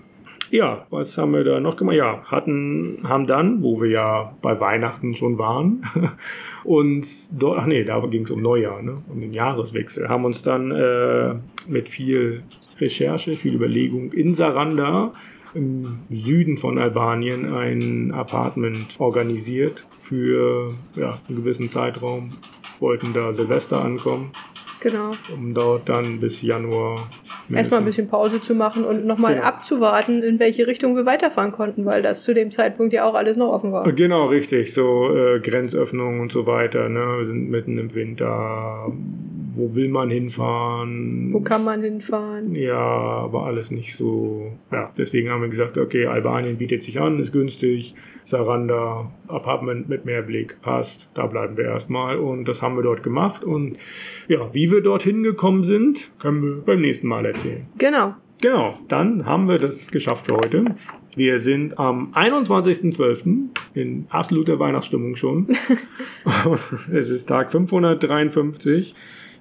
ja, 0.52 0.86
was 0.89 1.18
haben 1.18 1.34
wir 1.34 1.43
da 1.43 1.60
noch 1.60 1.78
gemacht? 1.78 1.95
Ja, 1.95 2.24
hatten, 2.26 2.99
haben 3.04 3.26
dann, 3.26 3.64
wo 3.64 3.82
wir 3.82 3.89
ja 3.89 4.36
bei 4.41 4.60
Weihnachten 4.60 5.16
schon 5.16 5.38
waren, 5.38 5.84
uns 6.64 7.36
dort, 7.38 7.60
ach 7.60 7.66
nee, 7.66 7.84
da 7.84 7.99
ging 8.06 8.24
es 8.24 8.32
um 8.32 8.41
Neujahr, 8.41 8.82
ne? 8.82 9.02
um 9.10 9.22
den 9.22 9.34
Jahreswechsel, 9.34 10.10
haben 10.10 10.26
uns 10.26 10.43
dann 10.43 10.72
äh, 10.72 11.36
mit 11.68 11.89
viel 11.89 12.43
Recherche, 12.80 13.34
viel 13.34 13.56
Überlegung 13.56 14.12
in 14.12 14.34
Saranda 14.34 15.14
im 15.54 15.99
Süden 16.10 16.58
von 16.58 16.78
Albanien 16.78 17.54
ein 17.54 18.12
Apartment 18.12 18.99
organisiert 18.99 19.86
für 19.97 20.74
ja, 20.95 21.20
einen 21.28 21.38
gewissen 21.38 21.70
Zeitraum. 21.70 22.32
Wollten 22.80 23.14
da 23.14 23.32
Silvester 23.32 23.84
ankommen, 23.84 24.32
Genau. 24.82 25.12
um 25.34 25.54
dort 25.54 25.88
dann 25.88 26.20
bis 26.20 26.42
Januar 26.42 27.08
Erstmal 27.54 27.80
ein 27.82 27.86
bisschen 27.86 28.08
Pause 28.08 28.42
zu 28.42 28.56
machen 28.56 28.84
und 28.84 29.06
nochmal 29.06 29.36
Genau. 29.36 29.46
abzuwarten, 29.46 30.24
in 30.24 30.40
welche 30.40 30.68
Richtung 30.68 30.96
wir 30.96 31.06
weiterfahren 31.06 31.52
konnten, 31.52 31.86
weil 31.86 32.02
das 32.02 32.24
zu 32.24 32.34
dem 32.34 32.52
Zeitpunkt 32.52 32.92
ja 32.94 33.06
auch 33.06 33.14
alles 33.14 33.38
noch 33.38 33.50
offen 33.52 33.72
war. 33.72 33.90
Genau, 33.92 34.26
richtig. 34.26 34.74
So 34.74 35.16
äh, 35.16 35.40
Grenzöffnungen 35.40 36.20
und 36.22 36.32
so 36.32 36.48
weiter. 36.48 36.90
Ne? 36.90 37.00
Wir 37.20 37.26
sind 37.28 37.50
mitten 37.50 37.78
im 37.78 37.94
Winter. 37.94 38.92
Wo 39.54 39.76
will 39.76 39.89
man 39.89 40.10
hinfahren? 40.10 41.34
Wo 41.34 41.41
kann 41.41 41.64
man 41.64 41.82
hinfahren? 41.82 42.56
ja, 42.56 42.78
aber 42.78 43.45
alles 43.45 43.72
nicht 43.72 43.95
so. 43.95 44.54
Ja, 44.72 44.91
deswegen 44.97 45.30
haben 45.30 45.41
wir 45.41 45.49
gesagt, 45.49 45.78
okay, 45.78 46.06
Albanien 46.06 46.58
bietet 46.58 46.84
sich 46.84 46.99
an, 46.99 47.20
ist 47.20 47.32
günstig. 47.32 47.95
Saranda, 48.24 49.12
Apartment 49.28 49.89
mit 49.89 50.06
Meerblick, 50.06 50.62
passt. 50.62 51.10
Da 51.14 51.26
bleiben 51.28 51.58
wir 51.58 51.66
erstmal. 51.66 52.18
Und 52.18 52.47
das 52.47 52.62
haben 52.62 52.76
wir 52.76 52.84
dort 52.84 53.04
gemacht. 53.04 53.43
Und 53.43 53.78
ja, 54.28 54.54
wie 54.54 54.72
wir 54.72 54.82
dorthin 54.82 55.24
gekommen 55.24 55.64
sind, 55.64 56.12
können 56.20 56.41
wir 56.41 56.62
beim 56.64 56.82
nächsten 56.82 57.08
Mal 57.08 57.26
erzählen. 57.26 57.66
Genau. 57.78 58.16
Genau, 58.41 58.80
dann 58.88 59.26
haben 59.26 59.47
wir 59.47 59.60
das 59.60 59.91
geschafft 59.91 60.26
für 60.26 60.36
heute. 60.36 60.66
Wir 61.16 61.39
sind 61.39 61.78
am 61.78 62.12
21.12. 62.14 63.49
in 63.76 64.08
absoluter 64.10 64.60
Weihnachtsstimmung 64.60 65.16
schon. 65.16 65.47
es 66.91 67.10
ist 67.10 67.28
Tag 67.28 67.52
553. 67.52 68.95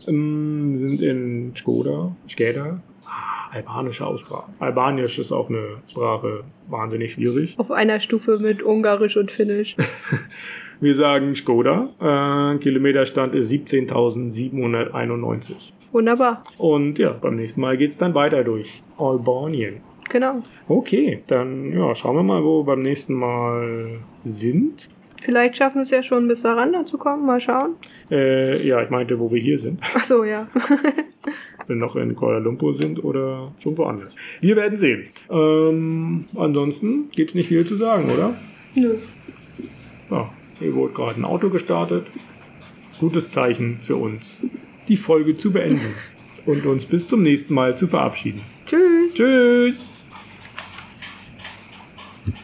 Ähm, 0.07 0.77
sind 0.77 1.03
in 1.03 1.53
Skoda, 1.57 2.15
Skeda. 2.29 2.81
Ah, 3.05 3.53
albanische 3.53 4.07
Aussprache. 4.07 4.51
Albanisch 4.59 5.19
ist 5.19 5.33
auch 5.33 5.49
eine 5.49 5.79
Sprache 5.89 6.45
wahnsinnig 6.69 7.13
schwierig. 7.13 7.55
Auf 7.59 7.71
einer 7.71 8.01
Stufe 8.01 8.39
mit 8.39 8.63
Ungarisch 8.63 9.17
und 9.17 9.31
Finnisch. 9.31 9.77
Wir 10.81 10.95
sagen 10.95 11.35
Skoda. 11.35 11.89
Äh, 12.01 12.59
Kilometerstand 12.59 13.35
ist 13.35 13.51
17.791. 13.51 15.73
Wunderbar. 15.93 16.43
Und 16.57 16.99
ja, 16.99 17.13
beim 17.13 17.37
nächsten 17.37 17.61
Mal 17.61 17.77
geht 17.77 17.91
es 17.91 17.99
dann 17.99 18.15
weiter 18.15 18.43
durch 18.45 18.83
Albanien. 18.97 19.83
Genau. 20.09 20.41
Okay, 20.69 21.23
dann 21.27 21.71
ja, 21.73 21.95
schauen 21.95 22.17
wir 22.17 22.23
mal, 22.23 22.43
wo 22.43 22.61
wir 22.61 22.65
beim 22.65 22.81
nächsten 22.83 23.13
Mal 23.15 23.99
sind. 24.25 24.89
Vielleicht 25.21 25.57
schaffen 25.57 25.77
wir 25.77 25.83
es 25.83 25.91
ja 25.91 26.03
schon 26.03 26.27
bis 26.29 26.41
Saranda 26.41 26.85
zu 26.87 26.99
kommen. 26.99 27.27
Mal 27.27 27.41
schauen. 27.41 27.77
Äh, 28.11 28.67
ja, 28.67 28.83
ich 28.83 28.91
meinte, 28.91 29.19
wo 29.19 29.31
wir 29.31 29.41
hier 29.41 29.59
sind. 29.59 29.81
Ach 29.95 30.03
so, 30.03 30.25
ja. 30.25 30.49
Wenn 31.67 31.79
wir 31.79 31.87
noch 31.87 31.95
in 31.97 32.17
Kuala 32.17 32.39
Lumpur 32.39 32.75
sind 32.75 33.05
oder 33.05 33.53
schon 33.63 33.77
woanders. 33.77 34.17
Wir 34.41 34.57
werden 34.57 34.77
sehen. 34.77 35.09
Ähm, 35.31 36.25
ansonsten 36.35 37.11
gibt 37.11 37.31
es 37.31 37.35
nicht 37.35 37.49
viel 37.49 37.67
zu 37.67 37.77
sagen, 37.77 38.11
oder? 38.11 38.35
Nö. 38.75 38.95
Ja, 40.11 40.31
hier 40.59 40.75
wurde 40.75 40.95
gerade 40.95 41.21
ein 41.21 41.25
Auto 41.25 41.51
gestartet. 41.51 42.07
Gutes 42.99 43.31
Zeichen 43.31 43.79
für 43.83 43.97
uns, 43.97 44.43
die 44.89 44.97
Folge 44.97 45.37
zu 45.37 45.53
beenden 45.53 45.95
und 46.47 46.67
uns 46.67 46.87
bis 46.87 47.07
zum 47.07 47.23
nächsten 47.23 47.55
Mal 47.55 47.77
zu 47.77 47.87
verabschieden. 47.87 48.41
Tschüss. 48.67 49.15
Tschüss! 49.15 49.90